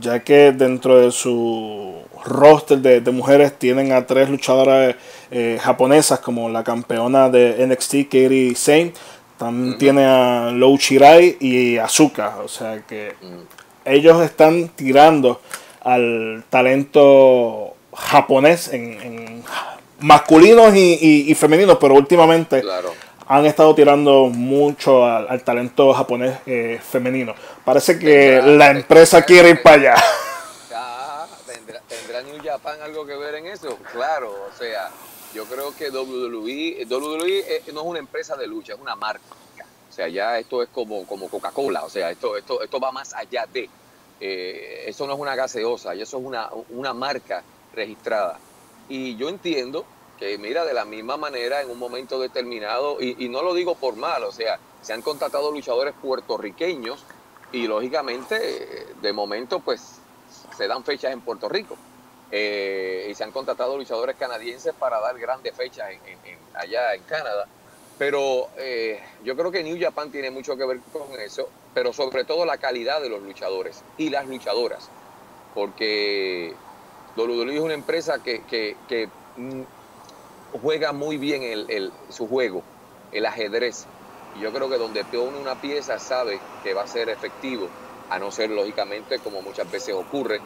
ya 0.00 0.20
que 0.20 0.52
dentro 0.52 1.00
de 1.00 1.12
su 1.12 1.94
roster 2.24 2.78
de, 2.78 3.10
mujeres 3.10 3.58
tienen 3.58 3.92
a 3.92 4.06
tres 4.06 4.30
luchadoras 4.30 4.94
eh, 5.30 5.58
japonesas 5.60 6.20
como 6.20 6.48
la 6.48 6.64
campeona 6.64 7.28
de 7.28 7.66
NXT 7.66 8.04
Katie 8.04 8.54
Sane, 8.54 8.92
también 9.36 9.78
tiene 9.78 10.04
a 10.04 10.50
Lou 10.52 10.76
Shirai 10.76 11.36
y 11.40 11.76
Azuka, 11.76 12.36
o 12.42 12.48
sea 12.48 12.82
que 12.86 13.14
ellos 13.84 14.22
están 14.22 14.68
tirando 14.68 15.40
al 15.82 16.44
talento 16.48 17.74
japonés 17.92 18.68
en, 18.72 19.42
masculinos 20.00 20.74
y, 20.74 21.34
femeninos, 21.34 21.78
pero 21.80 21.94
últimamente 21.94 22.62
han 23.26 23.46
estado 23.46 23.74
tirando 23.74 24.26
mucho 24.26 25.04
al, 25.04 25.42
talento 25.42 25.92
japonés 25.92 26.38
eh, 26.46 26.80
femenino. 26.82 27.34
Parece 27.64 27.98
que 27.98 28.42
la 28.42 28.70
empresa 28.70 29.22
quiere 29.22 29.50
ir 29.50 29.62
para 29.62 29.76
allá. 29.76 29.94
¿Tendrá, 31.88 32.22
New 32.22 32.42
Japan 32.42 32.80
algo 32.82 33.06
que 33.06 33.16
ver 33.16 33.36
en 33.36 33.46
eso? 33.46 33.78
Claro, 33.92 34.30
o 34.30 34.58
sea, 34.58 34.90
yo 35.34 35.44
creo 35.46 35.74
que 35.76 35.90
WWE, 35.90 36.86
WWE 36.86 37.38
eh, 37.38 37.62
no 37.72 37.80
es 37.80 37.86
una 37.86 37.98
empresa 37.98 38.36
de 38.36 38.46
lucha, 38.46 38.74
es 38.74 38.80
una 38.80 38.96
marca. 38.96 39.34
O 39.88 39.92
sea, 39.96 40.08
ya 40.08 40.38
esto 40.40 40.60
es 40.60 40.68
como, 40.70 41.06
como 41.06 41.28
Coca-Cola, 41.28 41.84
o 41.84 41.88
sea, 41.88 42.10
esto, 42.10 42.36
esto, 42.36 42.60
esto 42.62 42.80
va 42.80 42.90
más 42.90 43.14
allá 43.14 43.46
de. 43.52 43.70
Eh, 44.20 44.84
eso 44.86 45.06
no 45.06 45.12
es 45.14 45.20
una 45.20 45.36
gaseosa, 45.36 45.94
eso 45.94 46.18
es 46.18 46.24
una, 46.24 46.50
una 46.70 46.92
marca 46.92 47.44
registrada. 47.72 48.38
Y 48.88 49.16
yo 49.16 49.28
entiendo 49.28 49.84
que, 50.18 50.38
mira, 50.38 50.64
de 50.64 50.74
la 50.74 50.84
misma 50.84 51.16
manera, 51.16 51.62
en 51.62 51.70
un 51.70 51.78
momento 51.78 52.18
determinado, 52.18 53.00
y, 53.00 53.28
no 53.28 53.42
lo 53.42 53.54
digo 53.54 53.74
por 53.74 53.96
mal, 53.96 54.24
o 54.24 54.32
sea, 54.32 54.58
se 54.82 54.92
han 54.92 55.02
contratado 55.02 55.50
luchadores 55.50 55.94
puertorriqueños 56.00 57.04
y, 57.52 57.66
lógicamente, 57.66 58.86
de 59.00 59.12
momento, 59.12 59.60
pues, 59.60 59.98
se 60.56 60.66
dan 60.68 60.84
fechas 60.84 61.12
en 61.12 61.20
Puerto 61.20 61.48
Rico. 61.48 61.76
Eh, 62.30 63.06
y 63.10 63.14
se 63.14 63.22
han 63.22 63.30
contratado 63.30 63.76
luchadores 63.76 64.16
canadienses 64.16 64.74
para 64.74 64.98
dar 64.98 65.16
grandes 65.18 65.54
fechas 65.54 65.88
allá 66.54 66.94
en 66.94 67.02
Canadá. 67.02 67.46
Pero 67.96 68.48
eh, 68.56 69.00
yo 69.22 69.36
creo 69.36 69.52
que 69.52 69.62
New 69.62 69.78
Japan 69.80 70.10
tiene 70.10 70.30
mucho 70.30 70.56
que 70.56 70.64
ver 70.64 70.80
con 70.92 71.02
eso, 71.20 71.48
pero 71.72 71.92
sobre 71.92 72.24
todo 72.24 72.44
la 72.44 72.58
calidad 72.58 73.00
de 73.00 73.08
los 73.08 73.22
luchadores 73.22 73.82
y 73.98 74.10
las 74.10 74.26
luchadoras. 74.26 74.90
Porque 75.54 76.54
WWE 77.16 77.54
es 77.54 77.60
una 77.60 77.74
empresa 77.74 78.22
que, 78.22 79.08
mm, 79.36 79.62
juega 80.62 80.92
muy 80.92 81.16
bien 81.16 81.42
su 82.08 82.28
juego, 82.28 82.62
el 83.12 83.26
ajedrez. 83.26 83.86
Y 84.36 84.40
yo 84.40 84.52
creo 84.52 84.68
que 84.68 84.78
donde 84.78 85.04
pone 85.04 85.38
una 85.38 85.60
pieza 85.60 85.98
sabe 85.98 86.40
que 86.62 86.74
va 86.74 86.82
a 86.82 86.86
ser 86.86 87.08
efectivo, 87.08 87.68
a 88.10 88.18
no 88.18 88.30
ser 88.30 88.50
lógicamente 88.50 89.18
como 89.20 89.42
muchas 89.42 89.70
veces 89.70 89.94
ocurre, 89.94 90.40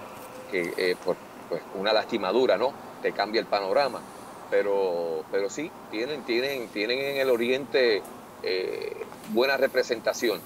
que 0.51 0.73
eh, 0.77 0.97
por 1.03 1.17
pues, 1.49 1.63
una 1.75 1.93
lastimadura, 1.93 2.59
¿no? 2.59 2.73
Te 3.03 3.13
cambia 3.13 3.41
el 3.41 3.47
panorama. 3.47 4.01
Pero, 4.51 5.25
pero 5.31 5.51
sí, 5.51 5.71
tienen, 5.91 6.23
tienen, 6.25 6.69
tienen 6.69 6.99
en 6.99 7.17
el 7.19 7.31
Oriente 7.31 8.03
eh, 8.43 8.97
buena 9.31 9.57
representación. 9.57 10.41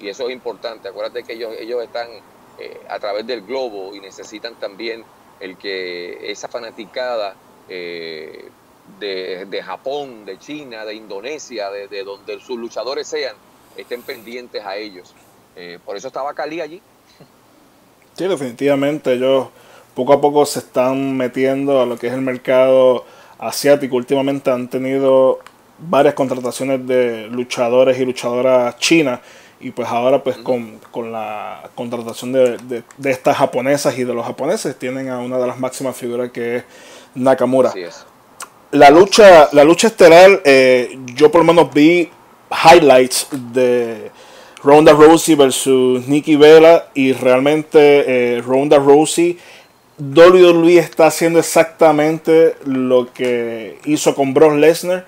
Y 0.00 0.08
eso 0.08 0.28
es 0.28 0.32
importante. 0.32 0.88
Acuérdate 0.88 1.24
que 1.24 1.32
ellos, 1.34 1.54
ellos 1.58 1.82
están 1.82 2.08
eh, 2.58 2.80
a 2.88 2.98
través 2.98 3.26
del 3.26 3.42
globo 3.42 3.94
y 3.94 4.00
necesitan 4.00 4.54
también 4.56 5.04
el 5.40 5.56
que 5.56 6.30
esa 6.30 6.48
fanaticada 6.48 7.34
eh, 7.68 8.48
de, 8.98 9.62
Japón, 9.62 10.24
de 10.24 10.38
China, 10.38 10.84
de 10.84 10.94
Indonesia, 10.94 11.70
de, 11.70 12.04
donde 12.04 12.40
sus 12.40 12.58
luchadores 12.58 13.06
sean, 13.06 13.34
estén 13.76 14.02
pendientes 14.02 14.64
a 14.64 14.76
ellos. 14.76 15.14
Eh, 15.56 15.78
por 15.84 15.96
eso 15.96 16.08
estaba 16.08 16.34
Cali 16.34 16.60
allí. 16.60 16.82
Sí, 18.14 18.26
definitivamente 18.26 19.12
ellos 19.12 19.48
poco 19.94 20.12
a 20.12 20.20
poco 20.20 20.44
se 20.46 20.60
están 20.60 21.16
metiendo 21.16 21.80
a 21.80 21.86
lo 21.86 21.98
que 21.98 22.08
es 22.08 22.12
el 22.12 22.20
mercado 22.20 23.04
asiático. 23.38 23.96
Últimamente 23.96 24.50
han 24.50 24.68
tenido 24.68 25.38
varias 25.78 26.14
contrataciones 26.14 26.84
de 26.86 27.28
luchadores 27.28 27.98
y 27.98 28.04
luchadoras 28.04 28.76
chinas 28.78 29.20
y 29.60 29.70
pues 29.70 29.88
ahora 29.88 30.22
pues 30.22 30.36
con, 30.38 30.80
la 31.10 31.70
contratación 31.74 32.32
de, 32.32 32.82
estas 33.04 33.36
japonesas 33.36 33.98
y 33.98 34.04
de 34.04 34.14
los 34.14 34.24
japoneses 34.24 34.78
tienen 34.78 35.08
a 35.08 35.18
una 35.18 35.38
de 35.38 35.46
las 35.46 35.58
máximas 35.58 35.96
figuras 35.96 36.30
que 36.30 36.56
es 36.56 36.64
Nakamura. 37.14 37.72
La 38.70 38.90
lucha, 38.90 39.48
la 39.52 39.64
lucha 39.64 39.88
estelar, 39.88 40.42
eh, 40.44 40.98
yo 41.14 41.30
por 41.30 41.40
lo 41.44 41.52
menos 41.52 41.72
vi 41.72 42.10
highlights 42.50 43.28
de 43.52 44.10
Ronda 44.62 44.92
Rousey 44.92 45.34
versus 45.34 46.06
Nikki 46.06 46.36
Bella 46.36 46.88
y 46.94 47.12
realmente 47.12 48.36
eh, 48.36 48.42
Ronda 48.42 48.78
Rousey 48.78 49.38
WWE 49.98 50.78
está 50.78 51.06
haciendo 51.06 51.40
exactamente 51.40 52.56
lo 52.64 53.12
que 53.12 53.78
hizo 53.84 54.14
con 54.14 54.32
Brock 54.32 54.54
Lesnar 54.54 55.06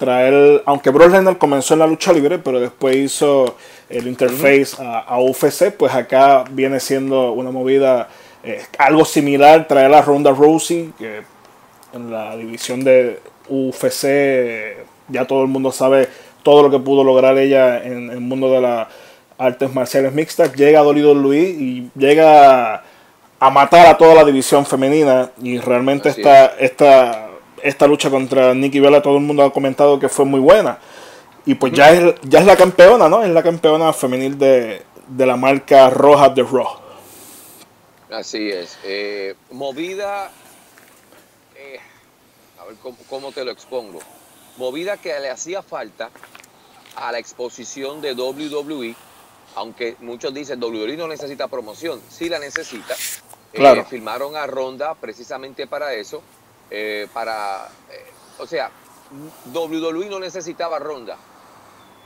traer, 0.00 0.62
aunque 0.64 0.88
Brock 0.88 1.12
Lesnar 1.12 1.36
comenzó 1.36 1.74
en 1.74 1.80
la 1.80 1.86
lucha 1.86 2.12
libre, 2.12 2.38
pero 2.38 2.58
después 2.58 2.96
hizo 2.96 3.56
el 3.90 4.06
interface 4.06 4.76
a, 4.78 5.18
UFC, 5.20 5.72
pues 5.76 5.92
acá 5.94 6.44
viene 6.50 6.80
siendo 6.80 7.32
una 7.32 7.50
movida 7.50 8.08
eh, 8.42 8.62
algo 8.78 9.04
similar, 9.04 9.66
traer 9.66 9.92
a 9.92 10.00
Ronda 10.00 10.30
Rousey, 10.30 10.92
que 10.96 11.22
en 11.92 12.10
la 12.10 12.36
división 12.36 12.84
de 12.84 13.18
UFC 13.48 14.86
ya 15.08 15.26
todo 15.26 15.42
el 15.42 15.48
mundo 15.48 15.72
sabe 15.72 16.08
todo 16.42 16.62
lo 16.62 16.70
que 16.70 16.78
pudo 16.78 17.04
lograr 17.04 17.36
ella 17.36 17.82
en, 17.82 18.10
el 18.10 18.20
mundo 18.20 18.50
de 18.50 18.60
las 18.60 18.88
artes 19.36 19.74
marciales 19.74 20.12
mixtas, 20.12 20.54
llega 20.54 20.80
a 20.80 20.84
WWE 20.84 21.38
y 21.38 21.90
llega 21.96 22.84
a 23.40 23.50
matar 23.50 23.86
a 23.86 23.98
toda 23.98 24.14
la 24.14 24.24
división 24.24 24.64
femenina 24.64 25.30
y 25.42 25.58
realmente 25.58 26.10
esta, 26.10 26.46
esta 26.58 27.30
esta 27.62 27.86
lucha 27.86 28.10
contra 28.10 28.54
Nikki 28.54 28.80
Bella 28.80 29.02
todo 29.02 29.16
el 29.16 29.22
mundo 29.22 29.42
ha 29.42 29.52
comentado 29.52 29.98
que 29.98 30.08
fue 30.08 30.24
muy 30.24 30.40
buena. 30.40 30.78
Y 31.46 31.54
pues 31.54 31.72
ya, 31.72 31.90
es, 31.90 32.14
ya 32.22 32.40
es 32.40 32.46
la 32.46 32.56
campeona, 32.56 33.08
¿no? 33.08 33.22
Es 33.22 33.30
la 33.30 33.42
campeona 33.42 33.92
femenil 33.92 34.38
de, 34.38 34.82
la 35.16 35.36
marca 35.36 35.90
roja 35.90 36.28
de 36.28 36.42
Raw. 36.42 36.78
Así 38.10 38.50
es. 38.50 38.78
Eh, 38.84 39.34
movida, 39.50 40.30
eh, 41.56 41.78
a 42.60 42.64
ver 42.64 42.76
cómo, 43.08 43.32
te 43.32 43.44
lo 43.44 43.50
expongo. 43.50 44.00
Movida 44.56 44.96
que 44.96 45.18
le 45.20 45.30
hacía 45.30 45.62
falta 45.62 46.10
a 46.96 47.12
la 47.12 47.18
exposición 47.18 48.00
de 48.00 48.14
WWE, 48.14 48.94
aunque 49.54 49.96
muchos 50.00 50.34
dicen 50.34 50.62
WWE 50.62 50.96
no 50.96 51.08
necesita 51.08 51.48
promoción, 51.48 52.00
sí 52.08 52.28
la 52.28 52.38
necesita. 52.38 52.94
Claro. 53.52 53.80
Eh, 53.80 53.84
filmaron 53.88 54.36
a 54.36 54.46
Ronda 54.46 54.94
precisamente 54.94 55.66
para 55.66 55.94
eso 55.94 56.22
eh, 56.70 57.08
para, 57.12 57.68
eh, 57.90 58.12
o 58.38 58.46
sea, 58.46 58.70
WWE 59.52 60.08
no 60.08 60.20
necesitaba 60.20 60.78
ronda, 60.78 61.16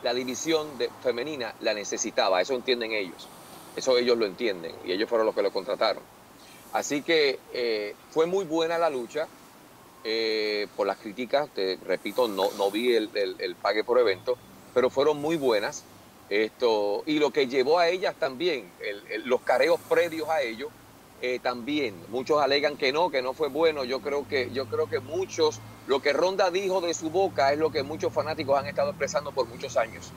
la 0.05 0.15
división 0.15 0.79
de, 0.79 0.89
femenina 1.03 1.55
la 1.61 1.75
necesitaba, 1.75 2.41
eso 2.41 2.55
entienden 2.55 2.93
ellos, 2.93 3.27
eso 3.75 3.99
ellos 3.99 4.17
lo 4.17 4.27
entienden 4.27 4.77
y 4.85 4.93
ellos 4.93 5.09
fueron 5.09 5.27
los 5.27 5.35
que 5.35 5.43
lo 5.43 5.53
contrataron. 5.53 6.03
Así 6.73 7.03
que 7.03 7.41
eh, 7.53 7.97
fue 8.11 8.27
muy 8.27 8.45
buena 8.45 8.79
la 8.79 8.91
lucha, 8.91 9.27
por 10.77 10.87
las 10.87 10.99
críticas, 10.99 11.49
repito, 11.87 12.29
no, 12.29 12.51
no 12.59 12.71
vi 12.71 12.95
el, 12.95 13.09
el, 13.15 13.57
pague 13.57 13.85
por 13.85 13.99
evento, 13.99 14.37
pero 14.75 14.91
fueron 14.91 15.19
muy 15.19 15.37
buenas. 15.37 15.83
Esto, 16.29 17.03
y 17.07 17.19
lo 17.19 17.31
que 17.31 17.47
llevó 17.47 17.79
a 17.79 17.89
ellas 17.89 18.15
también, 18.19 18.71
los 19.25 19.41
careos 19.41 19.81
previos 19.89 20.29
a 20.29 20.43
ellos, 20.43 20.69
eh, 21.27 21.39
también. 21.39 21.95
Muchos 22.11 22.43
alegan 22.43 22.77
que 22.77 22.93
no, 22.93 23.09
que 23.11 23.23
no 23.23 23.33
fue 23.33 23.49
bueno. 23.49 23.85
Yo 23.85 24.01
creo 24.01 24.29
que, 24.29 24.51
yo 24.53 24.67
creo 24.67 24.91
que 24.91 25.01
muchos, 25.01 25.59
lo 25.87 26.03
que 26.03 26.13
Ronda 26.13 26.51
dijo 26.51 26.83
de 26.83 26.93
su 26.93 27.09
boca 27.09 27.51
es 27.51 27.59
lo 27.59 27.73
que 27.73 27.83
muchos 27.83 28.13
fanáticos 28.13 28.59
han 28.59 28.67
estado 28.67 28.91
expresando 28.91 29.33
por 29.33 29.47
muchos 29.47 29.79
años. 29.79 30.13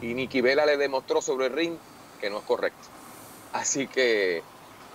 Y 0.00 0.14
Nikki 0.14 0.40
Vela 0.40 0.64
le 0.64 0.78
demostró 0.78 1.20
sobre 1.20 1.46
el 1.46 1.52
ring 1.52 1.74
que 2.22 2.30
no 2.30 2.38
es 2.38 2.44
correcto. 2.44 2.88
Así 3.52 3.86
que 3.86 4.42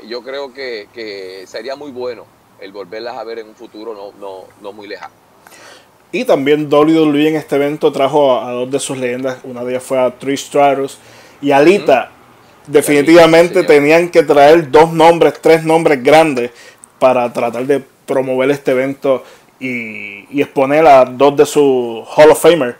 yo 0.08 0.24
creo 0.24 0.52
que, 0.52 1.46
sería 1.46 1.76
muy 1.76 1.92
bueno 1.92 2.26
el 2.60 2.72
volverlas 2.72 3.16
a 3.16 3.24
ver 3.24 3.38
en 3.38 3.50
un 3.50 3.56
futuro 3.56 3.94
no, 3.94 4.12
no, 4.20 4.46
no 4.62 4.74
muy 4.74 4.88
lejano. 4.88 5.14
Y 6.12 6.26
también 6.26 6.74
WWE 6.74 7.28
en 7.28 7.36
este 7.36 7.56
evento 7.56 7.92
trajo 7.92 8.42
a, 8.42 8.52
dos 8.52 8.72
de 8.72 8.80
sus 8.80 8.98
leyendas. 8.98 9.42
Una 9.44 9.64
de 9.64 9.74
ellas 9.74 9.84
fue 9.84 10.00
a 10.00 10.18
Trish 10.18 10.48
Stratus 10.48 10.98
y 11.40 11.52
Alita 11.52 12.12
definitivamente 12.70 13.64
tenían 13.64 14.10
que 14.10 14.24
traer 14.24 14.70
dos 14.72 14.92
nombres, 14.94 15.34
tres 15.42 15.64
nombres 15.64 16.04
grandes 16.04 16.52
para 17.00 17.32
tratar 17.34 17.66
de 17.66 17.82
promover 18.06 18.52
este 18.52 18.72
evento 18.72 19.24
y, 19.60 20.42
exponer 20.42 20.86
a 20.86 21.06
dos 21.06 21.36
de 21.36 21.46
sus 21.46 22.08
Hall 22.16 22.32
of 22.32 22.42
Famer 22.42 22.76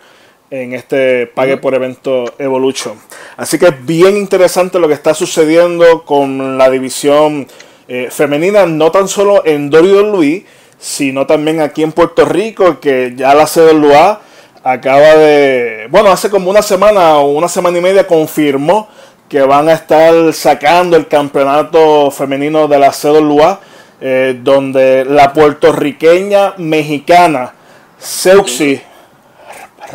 en 0.52 0.74
este 0.74 1.28
pague 1.28 1.58
por 1.58 1.76
evento 1.76 2.26
Evolution. 2.38 2.94
Así 3.38 3.60
que 3.60 3.68
es 3.68 3.86
bien 3.86 4.18
interesante 4.18 4.80
lo 4.80 4.88
que 4.88 4.94
está 4.94 5.14
sucediendo 5.14 6.04
con 6.06 6.58
la 6.58 6.70
división 6.70 7.48
eh, 7.88 8.10
femenina, 8.12 8.66
no 8.66 8.92
tan 8.92 9.08
solo 9.08 9.44
en 9.46 9.74
WWE, 9.74 10.46
sino 10.80 11.28
también 11.28 11.62
aquí 11.62 11.84
en 11.84 11.92
Puerto 11.92 12.26
Rico, 12.26 12.80
que 12.80 13.14
ya 13.16 13.36
la 13.36 13.46
CWA 13.46 14.22
acaba 14.64 15.16
de, 15.16 15.88
bueno, 15.90 16.10
hace 16.10 16.30
como 16.30 16.50
una 16.50 16.62
semana 16.62 17.18
o 17.18 17.32
una 17.32 17.48
semana 17.48 17.78
y 17.78 17.82
media 17.82 18.08
confirmó 18.08 18.88
que 19.30 19.42
van 19.44 19.70
a 19.70 19.74
estar 19.74 20.34
sacando 20.34 20.98
el 20.98 21.08
campeonato 21.08 22.10
femenino 22.10 22.68
de 22.68 22.80
la 22.80 22.92
CWA, 22.92 23.60
eh, 24.02 24.40
donde 24.42 25.06
la 25.06 25.32
puertorriqueña 25.32 26.56
mexicana 26.58 27.54
Seuxi 28.00 28.82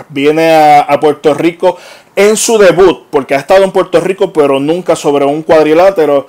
viene 0.09 0.55
a, 0.55 0.99
Puerto 1.01 1.35
Rico 1.35 1.77
en 2.15 2.37
su 2.37 2.59
debut, 2.59 3.07
porque 3.11 3.35
ha 3.35 3.39
estado 3.39 3.65
en 3.65 3.73
Puerto 3.73 4.01
Rico, 4.01 4.33
pero 4.33 4.61
nunca 4.61 4.95
sobre 4.95 5.25
un 5.25 5.43
cuadrilátero. 5.43 6.29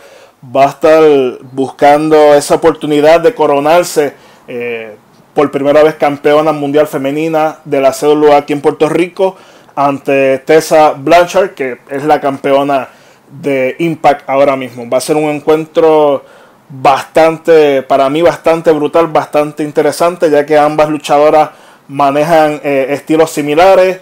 Va 0.55 0.65
a 0.65 0.69
estar 0.69 1.03
buscando 1.51 2.33
esa 2.33 2.55
oportunidad 2.55 3.19
de 3.19 3.33
coronarse 3.33 4.13
eh, 4.47 4.95
por 5.33 5.51
primera 5.51 5.83
vez 5.83 5.95
campeona 5.95 6.51
mundial 6.51 6.87
femenina 6.87 7.59
de 7.65 7.81
la 7.81 7.91
CWA 7.91 8.37
aquí 8.37 8.53
en 8.53 8.61
Puerto 8.61 8.89
Rico 8.89 9.35
ante 9.75 10.39
Tessa 10.39 10.91
Blanchard, 10.91 11.53
que 11.53 11.79
es 11.89 12.03
la 12.03 12.21
campeona 12.21 12.89
de 13.29 13.75
Impact 13.79 14.29
ahora 14.29 14.55
mismo. 14.55 14.89
Va 14.89 14.97
a 14.97 15.01
ser 15.01 15.15
un 15.15 15.29
encuentro 15.29 16.23
bastante, 16.69 17.83
para 17.83 18.09
mí, 18.09 18.21
bastante 18.21 18.71
brutal, 18.71 19.07
bastante 19.07 19.63
interesante, 19.63 20.29
ya 20.29 20.45
que 20.45 20.57
ambas 20.57 20.89
luchadoras 20.89 21.49
manejan 21.87 22.59
eh, 22.63 22.87
estilos 22.89 23.31
similares 23.31 23.99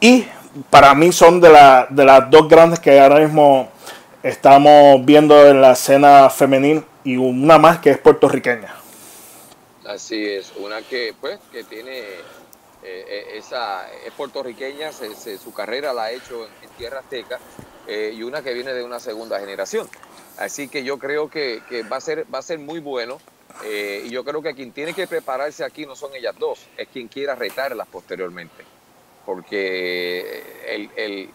y 0.00 0.24
para 0.70 0.94
mí 0.94 1.12
son 1.12 1.40
de, 1.40 1.50
la, 1.50 1.86
de 1.90 2.04
las 2.04 2.28
dos 2.30 2.48
grandes 2.48 2.80
que 2.80 2.98
ahora 2.98 3.20
mismo 3.20 3.68
estamos 4.22 5.04
viendo 5.04 5.46
en 5.46 5.60
la 5.60 5.72
escena 5.72 6.30
femenil 6.30 6.84
y 7.04 7.16
una 7.16 7.58
más 7.58 7.78
que 7.78 7.90
es 7.90 7.98
puertorriqueña. 7.98 8.74
Así 9.86 10.24
es, 10.24 10.52
una 10.56 10.80
que 10.82 11.14
pues 11.20 11.38
que 11.52 11.62
tiene 11.62 12.02
eh, 12.94 13.04
eh, 13.08 13.38
esa 13.38 13.90
es 13.92 14.12
puertorriqueña, 14.12 14.92
su 14.92 15.52
carrera 15.52 15.92
la 15.92 16.04
ha 16.04 16.10
hecho 16.12 16.46
en, 16.46 16.70
tierra 16.78 17.00
azteca 17.00 17.38
y 17.86 18.22
una 18.22 18.42
que 18.42 18.52
viene 18.54 18.72
de 18.72 18.82
una 18.82 18.98
segunda 18.98 19.38
generación. 19.38 19.88
Así 20.38 20.68
que 20.68 20.84
yo 20.84 20.98
creo 20.98 21.28
que, 21.28 21.60
va 21.90 21.98
a 21.98 22.00
ser 22.00 22.26
va 22.32 22.38
a 22.38 22.42
ser 22.42 22.58
muy 22.58 22.80
bueno. 22.80 23.20
Eh, 23.64 24.02
y 24.06 24.10
yo 24.10 24.24
creo 24.24 24.42
que 24.42 24.54
quien 24.54 24.72
tiene 24.72 24.94
que 24.94 25.06
prepararse 25.06 25.64
aquí 25.64 25.86
no 25.86 25.94
son 25.94 26.14
ellas 26.16 26.34
dos, 26.36 26.66
es 26.76 26.88
quien 26.88 27.06
quiera 27.06 27.34
retarlas 27.34 27.86
posteriormente. 27.86 28.64
Porque 29.24 30.42
el, 30.66 30.90
el, 30.96 31.30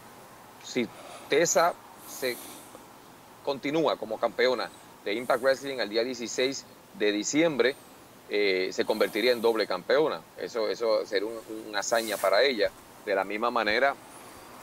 si 0.66 0.88
Tessa 1.30 1.74
se 2.08 2.36
continúa 3.46 3.96
como 3.96 4.20
campeona 4.20 4.70
de 5.06 5.14
Impact 5.14 5.42
Wrestling 5.42 5.78
el 5.80 5.90
día 5.90 6.04
16 6.04 6.66
de 6.96 7.12
diciembre, 7.12 7.76
eh, 8.30 8.70
se 8.72 8.86
convertiría 8.86 9.32
en 9.32 9.42
doble 9.42 9.66
campeona. 9.66 10.22
Eso, 10.38 10.70
eso 10.70 11.06
sería 11.06 11.30
una 11.68 11.80
hazaña 11.80 12.18
para 12.18 12.44
ella. 12.44 12.70
De 13.06 13.16
la 13.16 13.24
misma 13.24 13.50
manera, 13.50 13.96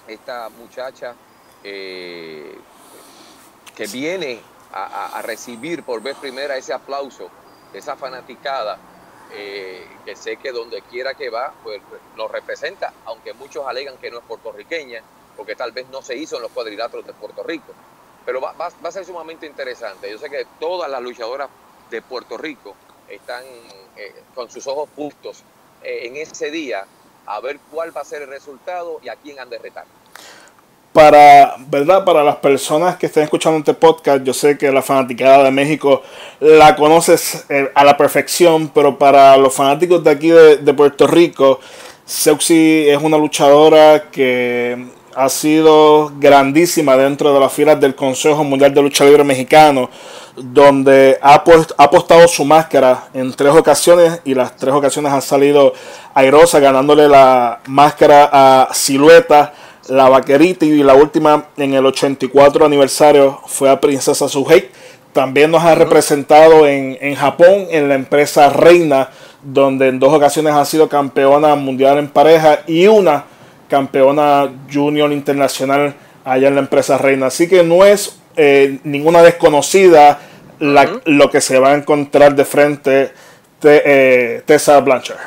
esta 0.06 0.48
muchacha 0.50 1.14
eh, 1.64 2.54
que 3.74 3.86
viene 3.86 4.40
a, 4.72 5.22
recibir 5.22 5.82
por 5.82 6.02
vez 6.02 6.16
primera 6.16 6.56
ese 6.56 6.74
aplauso 6.74 7.30
esa 7.72 7.96
fanaticada 7.96 8.78
eh, 9.32 9.86
que 10.04 10.14
sé 10.14 10.36
que 10.36 10.52
donde 10.52 10.82
quiera 10.82 11.14
que 11.14 11.30
va, 11.30 11.52
pues 11.62 11.80
nos 12.16 12.30
representa, 12.30 12.92
aunque 13.06 13.32
muchos 13.32 13.66
alegan 13.66 13.96
que 13.98 14.10
no 14.10 14.18
es 14.18 14.24
puertorriqueña, 14.24 15.02
porque 15.36 15.56
tal 15.56 15.72
vez 15.72 15.88
no 15.88 16.02
se 16.02 16.16
hizo 16.16 16.36
en 16.36 16.42
los 16.42 16.52
cuadriláteros 16.52 17.06
de 17.06 17.12
Puerto 17.12 17.42
Rico. 17.42 17.72
Pero 18.24 18.40
va, 18.40 18.54
a 18.58 18.92
ser 18.92 19.04
sumamente 19.04 19.46
interesante. 19.46 20.10
Yo 20.10 20.18
sé 20.18 20.30
que 20.30 20.46
todas 20.58 20.90
las 20.90 21.02
luchadoras 21.02 21.48
de 21.90 22.02
Puerto 22.02 22.36
Rico 22.36 22.74
están 23.08 23.44
eh, 23.96 24.14
con 24.34 24.50
sus 24.50 24.66
ojos 24.66 24.88
puestos 24.94 25.42
eh, 25.82 26.06
en 26.06 26.16
ese 26.16 26.50
día 26.50 26.84
a 27.26 27.40
ver 27.40 27.58
cuál 27.70 27.96
va 27.96 28.00
a 28.00 28.04
ser 28.04 28.22
el 28.22 28.28
resultado 28.28 29.00
y 29.02 29.08
a 29.08 29.16
quién 29.16 29.38
han 29.38 29.50
de 29.50 29.58
retar 29.58 29.84
para, 30.96 31.56
¿verdad? 31.58 32.06
para 32.06 32.24
las 32.24 32.36
personas 32.36 32.96
que 32.96 33.04
estén 33.04 33.24
escuchando 33.24 33.58
este 33.58 33.74
podcast, 33.74 34.24
yo 34.24 34.32
sé 34.32 34.56
que 34.56 34.72
la 34.72 34.80
fanaticada 34.80 35.44
de 35.44 35.50
México 35.50 36.02
la 36.40 36.74
conoces 36.74 37.44
eh, 37.50 37.70
a 37.74 37.84
la 37.84 37.98
perfección, 37.98 38.70
pero 38.74 38.96
para 38.96 39.36
los 39.36 39.52
fanáticos 39.52 40.02
de 40.02 40.10
aquí 40.10 40.30
de, 40.30 40.72
Puerto 40.72 41.06
Rico, 41.06 41.60
Seuxi 42.06 42.88
es 42.88 42.96
una 43.02 43.18
luchadora 43.18 44.10
que 44.10 44.86
ha 45.16 45.30
sido 45.30 46.12
grandísima 46.18 46.94
dentro 46.94 47.32
de 47.32 47.40
las 47.40 47.50
filas 47.50 47.80
del 47.80 47.94
Consejo 47.94 48.44
Mundial 48.44 48.74
de 48.74 48.82
Lucha 48.82 49.04
Libre 49.06 49.24
Mexicano, 49.24 49.88
donde 50.36 51.18
ha, 51.22 51.32
ha 51.32 51.82
apostado 51.84 52.28
su 52.28 52.44
máscara 52.44 53.08
en 53.14 53.32
tres 53.32 53.52
ocasiones 53.52 54.20
y 54.26 54.34
las 54.34 54.54
tres 54.56 54.74
ocasiones 54.74 55.10
ha 55.12 55.22
salido 55.22 55.72
airosa, 56.12 56.60
ganándole 56.60 57.08
la 57.08 57.60
máscara 57.66 58.28
a 58.30 58.74
Silueta 58.74 59.54
la 59.88 60.08
vaquerita 60.08 60.66
y 60.66 60.82
la 60.82 60.94
última 60.94 61.46
en 61.56 61.74
el 61.74 61.86
84 61.86 62.66
aniversario 62.66 63.40
fue 63.46 63.70
a 63.70 63.80
Princesa 63.80 64.28
Suhei. 64.28 64.68
También 65.12 65.50
nos 65.50 65.62
ha 65.62 65.74
representado 65.74 66.66
en, 66.66 66.98
en, 67.00 67.14
Japón 67.14 67.68
en 67.70 67.88
la 67.88 67.94
empresa 67.94 68.50
Reina, 68.50 69.08
donde 69.42 69.88
en 69.88 69.98
dos 69.98 70.12
ocasiones 70.12 70.52
ha 70.52 70.64
sido 70.64 70.88
campeona 70.88 71.54
mundial 71.54 71.98
en 71.98 72.08
pareja 72.08 72.60
y 72.66 72.86
una 72.86 73.24
campeona 73.68 74.50
junior 74.72 75.12
internacional 75.12 75.94
allá 76.24 76.48
en 76.48 76.54
la 76.54 76.60
empresa 76.60 76.98
Reina. 76.98 77.26
Así 77.26 77.48
que 77.48 77.62
no 77.62 77.84
es 77.84 78.18
eh, 78.36 78.78
ninguna 78.84 79.22
desconocida 79.22 80.20
lo 80.58 81.30
que 81.30 81.40
se 81.40 81.58
va 81.58 81.72
a 81.72 81.74
encontrar 81.74 82.34
de 82.34 82.44
frente 82.44 83.12
de 83.60 83.82
eh, 83.84 84.42
Tessa 84.46 84.80
Blanchard. 84.80 85.18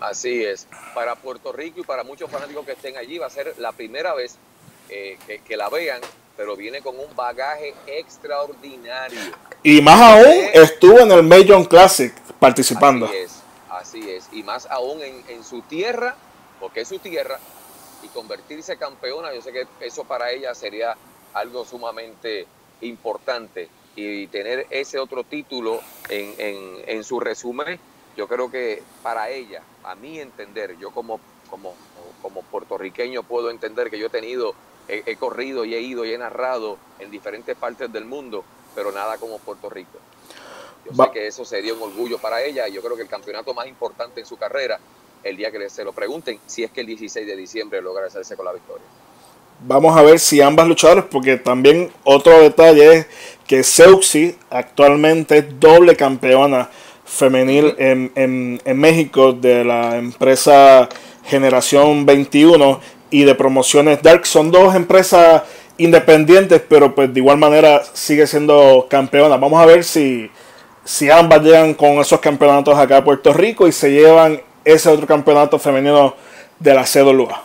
Así 0.00 0.44
es 0.44 0.66
para 0.94 1.16
Puerto 1.16 1.52
Rico 1.52 1.80
y 1.80 1.82
para 1.82 2.04
muchos 2.04 2.30
fanáticos 2.30 2.64
que 2.64 2.72
estén 2.72 2.96
allí 2.96 3.18
va 3.18 3.26
a 3.26 3.30
ser 3.30 3.54
la 3.58 3.72
primera 3.72 4.14
vez 4.14 4.36
eh, 4.88 5.18
que, 5.46 5.56
la 5.56 5.68
vean, 5.68 6.00
pero 6.36 6.56
viene 6.56 6.80
con 6.80 6.98
un 6.98 7.14
bagaje 7.16 7.74
extraordinario. 7.86 9.18
Y 9.62 9.80
más 9.80 10.00
aún 10.00 10.34
estuvo 10.52 11.00
en 11.00 11.10
el 11.10 11.22
Major 11.22 11.68
Classic 11.68 12.14
participando. 12.38 13.06
Así 13.06 13.16
es, 13.16 13.42
así 13.70 14.10
es. 14.10 14.28
Y 14.32 14.42
más 14.42 14.66
aún 14.70 15.00
en, 15.02 15.44
su 15.44 15.62
tierra, 15.62 16.14
porque 16.60 16.82
es 16.82 16.88
su 16.88 16.98
tierra, 16.98 17.38
y 18.02 18.08
convertirse 18.08 18.76
campeona, 18.76 19.32
yo 19.32 19.40
sé 19.40 19.52
que 19.52 19.66
eso 19.80 20.04
para 20.04 20.30
ella 20.30 20.54
sería 20.54 20.96
algo 21.32 21.64
sumamente 21.64 22.46
importante. 22.82 23.68
Y 23.96 24.26
tener 24.26 24.66
ese 24.70 24.98
otro 24.98 25.22
título 25.22 25.80
en, 26.08 26.34
en, 26.38 26.84
en 26.86 27.04
su 27.04 27.20
resumen 27.20 27.78
yo 28.16 28.28
creo 28.28 28.50
que 28.50 28.82
para 29.02 29.30
ella, 29.30 29.62
a 29.82 29.94
mi 29.94 30.20
entender, 30.20 30.76
yo 30.78 30.90
como, 30.90 31.20
como, 31.50 31.74
como 32.22 32.42
puertorriqueño 32.42 33.22
puedo 33.22 33.50
entender 33.50 33.90
que 33.90 33.98
yo 33.98 34.06
he 34.06 34.10
tenido, 34.10 34.54
he, 34.88 35.16
corrido 35.16 35.64
y 35.64 35.74
he 35.74 35.80
ido 35.80 36.04
y 36.04 36.12
he 36.12 36.18
narrado 36.18 36.78
en 36.98 37.10
diferentes 37.10 37.56
partes 37.56 37.92
del 37.92 38.04
mundo, 38.04 38.44
pero 38.74 38.92
nada 38.92 39.18
como 39.18 39.38
Puerto 39.38 39.68
Rico. 39.68 39.98
Yo 40.84 40.94
sé 40.94 41.10
que 41.12 41.26
eso 41.26 41.44
sería 41.44 41.74
un 41.74 41.82
orgullo 41.82 42.18
para 42.18 42.42
ella 42.42 42.68
y 42.68 42.72
yo 42.72 42.82
creo 42.82 42.94
que 42.94 43.02
el 43.02 43.08
campeonato 43.08 43.54
más 43.54 43.66
importante 43.66 44.20
en 44.20 44.26
su 44.26 44.36
carrera, 44.36 44.78
el 45.24 45.36
día 45.36 45.50
que 45.50 45.68
se 45.68 45.84
lo 45.84 45.92
pregunten, 45.92 46.38
si 46.46 46.62
es 46.62 46.70
que 46.70 46.82
el 46.82 46.86
16 46.86 47.26
de 47.26 47.36
diciembre 47.36 47.80
logra 47.82 48.06
hacerse 48.06 48.36
con 48.36 48.44
la 48.44 48.52
victoria. 48.52 48.84
Vamos 49.66 49.96
a 49.96 50.02
ver 50.02 50.18
si 50.18 50.40
ambas 50.40 50.68
luchadoras, 50.68 51.06
porque 51.10 51.36
también 51.36 51.90
otro 52.04 52.40
detalle 52.40 52.92
es 52.92 53.06
que 53.46 53.62
Seuxi 53.62 54.36
actualmente 54.50 55.38
es 55.38 55.60
doble 55.60 55.96
campeona 55.96 56.68
femenil 57.04 57.74
en, 57.78 58.10
en, 58.14 58.78
México 58.78 59.32
de 59.32 59.64
la 59.64 59.96
empresa 59.96 60.88
Generación 61.24 62.04
21 62.04 62.80
y 63.10 63.24
de 63.24 63.34
promociones 63.34 64.02
Dark. 64.02 64.26
Son 64.26 64.50
dos 64.50 64.74
empresas 64.74 65.42
independientes, 65.78 66.60
pero 66.68 66.94
pues 66.94 67.12
de 67.12 67.20
igual 67.20 67.38
manera 67.38 67.82
sigue 67.92 68.26
siendo 68.26 68.86
campeona. 68.90 69.36
Vamos 69.36 69.62
a 69.62 69.66
ver 69.66 69.84
si, 69.84 70.30
si 70.84 71.10
ambas 71.10 71.42
llegan 71.42 71.74
con 71.74 71.92
esos 72.00 72.20
campeonatos 72.20 72.76
acá 72.78 72.98
a 72.98 73.04
Puerto 73.04 73.32
Rico 73.32 73.66
y 73.68 73.72
se 73.72 73.90
llevan 73.92 74.40
ese 74.64 74.88
otro 74.88 75.06
campeonato 75.06 75.58
femenino 75.58 76.14
de 76.58 76.74
la 76.74 76.84
CWA. 76.84 77.42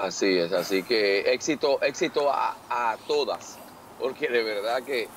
Así 0.00 0.38
es, 0.38 0.52
así 0.52 0.82
que 0.82 1.32
éxito, 1.32 1.80
éxito 1.82 2.30
a, 2.30 2.56
a 2.68 2.96
todas, 3.06 3.58
porque 4.00 4.28
de 4.28 4.42
verdad 4.42 4.82
que 4.82 5.08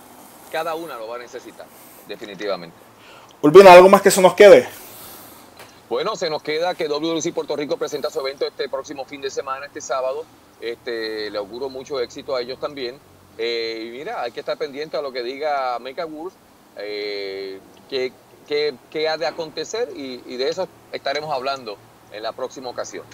cada 0.51 0.75
una 0.75 0.97
lo 0.97 1.07
va 1.07 1.15
a 1.15 1.19
necesitar, 1.19 1.65
definitivamente. 2.07 2.75
Urbina, 3.41 3.73
¿algo 3.73 3.89
más 3.89 4.01
que 4.01 4.11
se 4.11 4.21
nos 4.21 4.33
quede? 4.33 4.67
Bueno, 5.89 6.15
se 6.15 6.29
nos 6.29 6.43
queda 6.43 6.75
que 6.75 6.87
WWC 6.87 7.33
Puerto 7.33 7.55
Rico 7.55 7.77
presenta 7.77 8.09
su 8.09 8.19
evento 8.19 8.45
este 8.45 8.67
próximo 8.67 9.05
fin 9.05 9.21
de 9.21 9.29
semana, 9.29 9.67
este 9.67 9.79
sábado. 9.79 10.25
Este, 10.59 11.29
le 11.29 11.37
auguro 11.37 11.69
mucho 11.69 11.99
éxito 12.01 12.35
a 12.35 12.41
ellos 12.41 12.59
también. 12.59 12.99
Eh, 13.37 13.85
y 13.87 13.97
mira, 13.97 14.21
hay 14.21 14.31
que 14.31 14.41
estar 14.41 14.57
pendiente 14.57 14.97
a 14.97 15.01
lo 15.01 15.11
que 15.11 15.23
diga 15.23 15.77
Mecha 15.79 16.05
Wolf, 16.05 16.33
eh, 16.75 17.59
qué, 18.47 19.07
ha 19.09 19.17
de 19.17 19.25
acontecer 19.25 19.89
y, 19.95 20.37
de 20.37 20.49
eso 20.49 20.67
estaremos 20.91 21.33
hablando 21.33 21.77
en 22.11 22.23
la 22.23 22.31
próxima 22.31 22.69
ocasión. 22.69 23.05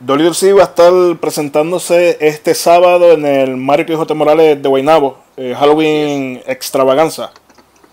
WWC 0.00 0.56
va 0.56 0.62
a 0.62 0.66
estar 0.66 0.92
presentándose 1.20 2.18
este 2.20 2.54
sábado 2.54 3.12
en 3.12 3.26
el 3.26 3.56
Mario 3.56 3.86
Quijote 3.86 4.14
Morales 4.14 4.62
de 4.62 4.68
Guaynabo, 4.68 5.18
eh, 5.36 5.56
Halloween 5.58 6.40
Extravaganza 6.46 7.32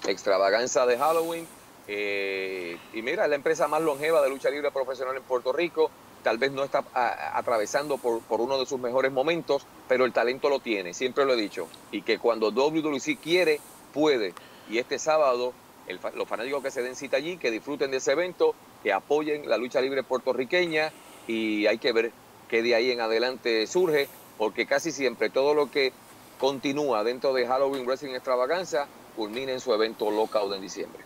extravaganza 0.08 0.86
de 0.86 0.98
Halloween. 0.98 1.48
Eh, 1.88 2.78
y 2.94 3.02
mira, 3.02 3.24
es 3.24 3.30
la 3.30 3.36
empresa 3.36 3.68
más 3.68 3.82
longeva 3.82 4.22
de 4.22 4.30
lucha 4.30 4.50
libre 4.50 4.72
profesional 4.72 5.16
en 5.18 5.24
Puerto 5.24 5.54
Rico. 5.54 5.92
tal 6.24 6.40
vez 6.40 6.52
no 6.52 6.64
está 6.64 6.84
atravesando 7.36 8.00
por, 8.00 8.20
por, 8.22 8.42
uno 8.42 8.58
de 8.58 8.66
sus 8.66 8.80
mejores 8.80 9.12
momentos, 9.12 9.68
pero 9.88 10.06
el 10.06 10.12
talento 10.12 10.50
lo 10.50 10.60
tiene, 10.60 10.96
siempre 10.96 11.24
lo 11.24 11.34
he 11.34 11.36
dicho. 11.36 11.68
Y 11.92 12.02
que 12.02 12.18
cuando 12.18 12.50
WWC 12.50 13.20
quiere, 13.22 13.60
puede. 13.94 14.34
Y 14.68 14.80
este 14.80 14.98
sábado, 14.98 15.54
los 16.16 16.28
fanáticos 16.28 16.64
que 16.64 16.72
se 16.72 16.82
den 16.82 16.96
cita 16.96 17.18
allí, 17.18 17.38
que 17.38 17.52
disfruten 17.52 17.92
de 17.92 17.98
ese 17.98 18.12
evento, 18.12 18.56
que 18.84 18.92
apoyen 18.94 19.50
la 19.50 19.58
lucha 19.58 19.82
libre 19.82 20.04
puertorriqueña 20.04 20.92
y 21.28 21.68
hay 21.68 21.78
que 21.78 21.92
ver 21.92 22.12
qué 22.50 22.62
de 22.62 22.76
ahí 22.76 22.92
en 22.92 23.02
adelante 23.02 23.66
surge, 23.68 24.08
porque 24.38 24.66
casi 24.66 24.92
siempre 24.92 25.30
todo 25.30 25.54
lo 25.54 25.72
que 25.72 25.94
continúa 26.40 27.04
dentro 27.04 27.34
de 27.34 27.48
Halloween 27.48 27.86
Wrestling 27.86 28.14
Extravaganza 28.14 28.88
culmina 29.16 29.52
en 29.52 29.60
su 29.60 29.74
evento 29.74 30.12
local 30.12 30.52
en 30.54 30.62
diciembre. 30.62 31.02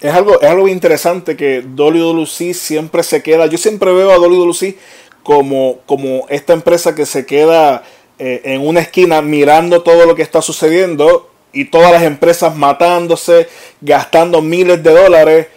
Es 0.00 0.12
algo, 0.12 0.40
es 0.40 0.48
algo 0.48 0.68
interesante 0.68 1.36
que 1.36 1.62
WWC 1.62 2.54
siempre 2.54 3.02
se 3.02 3.22
queda. 3.22 3.46
Yo 3.46 3.58
siempre 3.58 3.92
veo 3.92 4.10
a 4.10 4.18
WWC 4.18 4.76
como, 5.22 5.78
como 5.86 6.26
esta 6.28 6.52
empresa 6.52 6.94
que 6.94 7.06
se 7.06 7.24
queda 7.24 7.82
eh, 8.18 8.42
en 8.44 8.66
una 8.66 8.80
esquina 8.80 9.22
mirando 9.22 9.82
todo 9.82 10.06
lo 10.06 10.14
que 10.14 10.22
está 10.22 10.42
sucediendo 10.42 11.30
y 11.52 11.66
todas 11.66 11.92
las 11.92 12.02
empresas 12.02 12.54
matándose, 12.56 13.48
gastando 13.80 14.42
miles 14.42 14.82
de 14.82 14.90
dólares. 14.90 15.48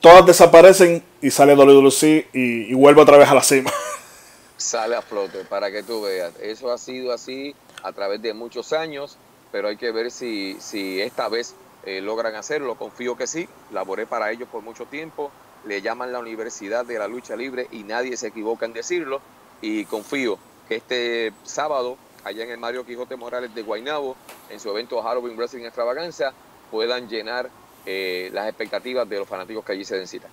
Todas 0.00 0.24
desaparecen 0.26 1.02
y 1.20 1.30
sale 1.30 1.54
WWC 1.54 2.02
y, 2.32 2.70
y 2.70 2.74
vuelve 2.74 3.02
otra 3.02 3.18
vez 3.18 3.28
a 3.28 3.34
la 3.34 3.42
cima. 3.42 3.70
Sale 4.56 4.94
a 4.94 5.00
flote, 5.00 5.44
para 5.46 5.70
que 5.70 5.82
tú 5.82 6.02
veas. 6.02 6.34
Eso 6.38 6.70
ha 6.70 6.76
sido 6.76 7.14
así 7.14 7.54
a 7.82 7.92
través 7.92 8.20
de 8.20 8.34
muchos 8.34 8.74
años, 8.74 9.16
pero 9.52 9.68
hay 9.68 9.78
que 9.78 9.90
ver 9.90 10.10
si, 10.10 10.56
si 10.60 11.00
esta 11.00 11.28
vez 11.30 11.54
eh, 11.84 12.02
logran 12.02 12.34
hacerlo. 12.34 12.74
Confío 12.74 13.16
que 13.16 13.26
sí, 13.26 13.48
laboré 13.72 14.06
para 14.06 14.30
ellos 14.30 14.48
por 14.50 14.62
mucho 14.62 14.84
tiempo, 14.84 15.30
le 15.64 15.80
llaman 15.80 16.12
la 16.12 16.18
Universidad 16.18 16.84
de 16.84 16.98
la 16.98 17.08
Lucha 17.08 17.36
Libre 17.36 17.68
y 17.70 17.84
nadie 17.84 18.16
se 18.16 18.28
equivoca 18.28 18.66
en 18.66 18.74
decirlo. 18.74 19.20
Y 19.62 19.86
confío 19.86 20.38
que 20.68 20.76
este 20.76 21.32
sábado, 21.44 21.96
allá 22.24 22.44
en 22.44 22.50
el 22.50 22.58
Mario 22.58 22.84
Quijote 22.84 23.16
Morales 23.16 23.54
de 23.54 23.62
Guaynabo, 23.62 24.16
en 24.50 24.60
su 24.60 24.70
evento 24.70 25.00
Halloween 25.02 25.36
Wrestling 25.36 25.64
Extravaganza, 25.64 26.32
puedan 26.70 27.08
llenar 27.08 27.50
eh, 27.86 28.30
las 28.32 28.48
expectativas 28.48 29.08
de 29.08 29.18
los 29.18 29.28
fanáticos 29.28 29.64
que 29.64 29.72
allí 29.72 29.84
se 29.84 29.96
den 29.96 30.06
cita. 30.06 30.28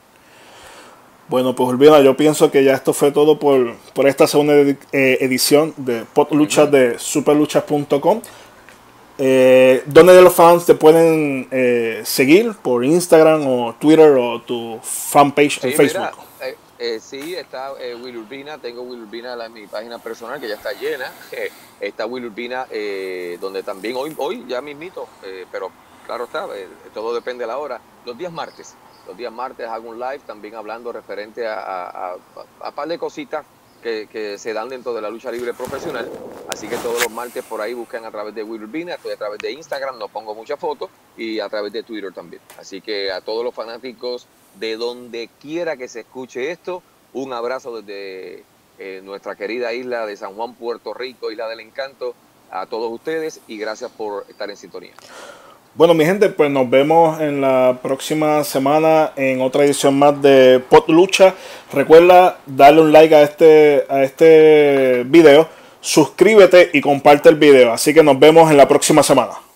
Bueno, 1.30 1.56
pues 1.56 1.70
olvida, 1.70 2.00
yo 2.02 2.16
pienso 2.16 2.52
que 2.52 2.64
ya 2.64 2.74
esto 2.74 2.94
fue 2.94 3.12
todo 3.12 3.38
por, 3.38 3.76
por 3.94 4.08
esta 4.08 4.28
segunda 4.28 4.54
eh, 4.54 4.78
edición 4.92 5.74
de 5.78 6.06
Lucha 6.32 6.66
de 6.66 6.98
superluchas.com. 6.98 8.22
Eh, 9.20 9.84
¿Dónde 9.86 10.22
los 10.22 10.34
fans 10.34 10.66
te 10.66 10.76
pueden 10.76 11.50
seguir? 12.06 12.54
¿Por 12.62 12.86
Instagram 12.86 13.46
o 13.48 13.76
Twitter 13.80 14.12
o 14.12 14.42
tu 14.42 14.80
fanpage 14.82 15.64
en 15.64 15.74
Facebook? 15.74 16.27
Eh, 16.80 17.00
sí, 17.00 17.36
está 17.36 17.74
Will 17.74 18.18
Urbina, 18.18 18.58
tengo 18.60 18.82
Will 18.84 19.02
Urbina 19.02 19.34
en 19.44 19.54
mi 19.54 19.66
página 19.68 19.98
personal 19.98 20.40
que 20.40 20.48
ya 20.48 20.56
está 20.56 20.74
llena. 20.74 21.12
está 21.80 22.06
Will 22.06 22.26
Urbina 22.26 22.68
donde 23.40 23.64
también 23.64 23.96
hoy, 23.96 24.14
hoy 24.18 24.46
ya 24.48 24.62
mismito, 24.62 25.08
pero 25.52 25.72
claro 26.06 26.26
está, 26.26 26.48
todo 26.94 27.14
depende 27.14 27.44
de 27.44 27.48
la 27.48 27.58
hora. 27.58 27.82
Los 28.06 28.18
días 28.18 28.32
martes, 28.32 28.76
los 29.08 29.16
días 29.16 29.32
martes 29.32 29.68
hago 29.68 29.90
un 29.90 30.00
live 30.00 30.20
también 30.20 30.56
hablando 30.56 30.92
referente 30.92 31.48
a, 31.48 32.16
a, 32.62 32.72
par 32.72 32.88
de 32.90 33.00
cositas 33.00 33.46
que, 33.82 34.38
se 34.38 34.54
dan 34.54 34.68
dentro 34.68 34.94
de 34.94 35.02
la 35.02 35.10
lucha 35.10 35.32
libre 35.32 35.54
profesional. 35.54 36.12
Así 36.50 36.68
que 36.68 36.76
todos 36.78 37.02
los 37.04 37.12
martes 37.12 37.44
por 37.46 37.62
ahí 37.62 37.74
buscan 37.74 38.04
a 38.04 38.12
través 38.12 38.36
de 38.36 38.44
Will 38.44 38.64
Urbina, 38.64 38.96
estoy 38.96 39.14
a 39.14 39.18
través 39.18 39.40
de 39.40 39.52
Instagram, 39.52 39.98
no 39.98 40.10
pongo 40.10 40.36
muchas 40.36 40.60
fotos, 40.60 40.90
y 41.16 41.40
a 41.40 41.48
través 41.48 41.72
de 41.72 41.84
Twitter 41.84 42.12
también. 42.14 42.42
Así 42.60 42.82
que 42.82 43.12
a 43.12 43.22
todos 43.22 43.46
los 43.46 43.56
fanáticos 43.56 44.28
de 44.60 44.78
donde 44.78 45.30
quiera 45.42 45.78
que 45.78 45.88
se 45.88 46.02
escuche 46.02 46.52
esto, 46.52 46.84
un 47.14 47.34
abrazo 47.34 47.82
desde 47.82 48.44
eh, 48.80 49.02
nuestra 49.04 49.36
querida 49.36 49.74
isla 49.74 50.06
de 50.06 50.16
San 50.18 50.36
Juan, 50.36 50.54
Puerto 50.54 50.94
Rico, 50.94 51.32
Isla 51.32 51.48
del 51.48 51.62
Encanto, 51.62 52.14
a 52.52 52.66
todos 52.66 52.92
ustedes 52.92 53.42
y 53.48 53.58
gracias 53.58 53.92
por 53.92 54.26
estar 54.30 54.50
en 54.50 54.58
sintonía. 54.58 54.94
Bueno, 55.76 55.94
mi 55.94 56.06
gente, 56.06 56.30
pues 56.30 56.50
nos 56.50 56.68
vemos 56.70 57.20
en 57.22 57.40
la 57.40 57.78
próxima 57.84 58.44
semana 58.44 59.14
en 59.16 59.42
otra 59.42 59.64
edición 59.64 59.98
más 60.00 60.20
de 60.22 60.60
Pot 60.60 60.90
Lucha. 60.90 61.36
Recuerda 61.72 62.40
darle 62.48 62.82
un 62.82 62.92
like 62.92 63.14
a 63.14 63.22
este, 63.22 63.86
a 63.88 64.02
este 64.04 65.04
video, 65.06 65.48
suscríbete 65.80 66.72
y 66.74 66.82
comparte 66.82 67.30
el 67.30 67.36
video. 67.36 67.72
Así 67.72 67.94
que 67.94 68.02
nos 68.02 68.18
vemos 68.20 68.50
en 68.50 68.58
la 68.58 68.68
próxima 68.68 69.04
semana. 69.04 69.47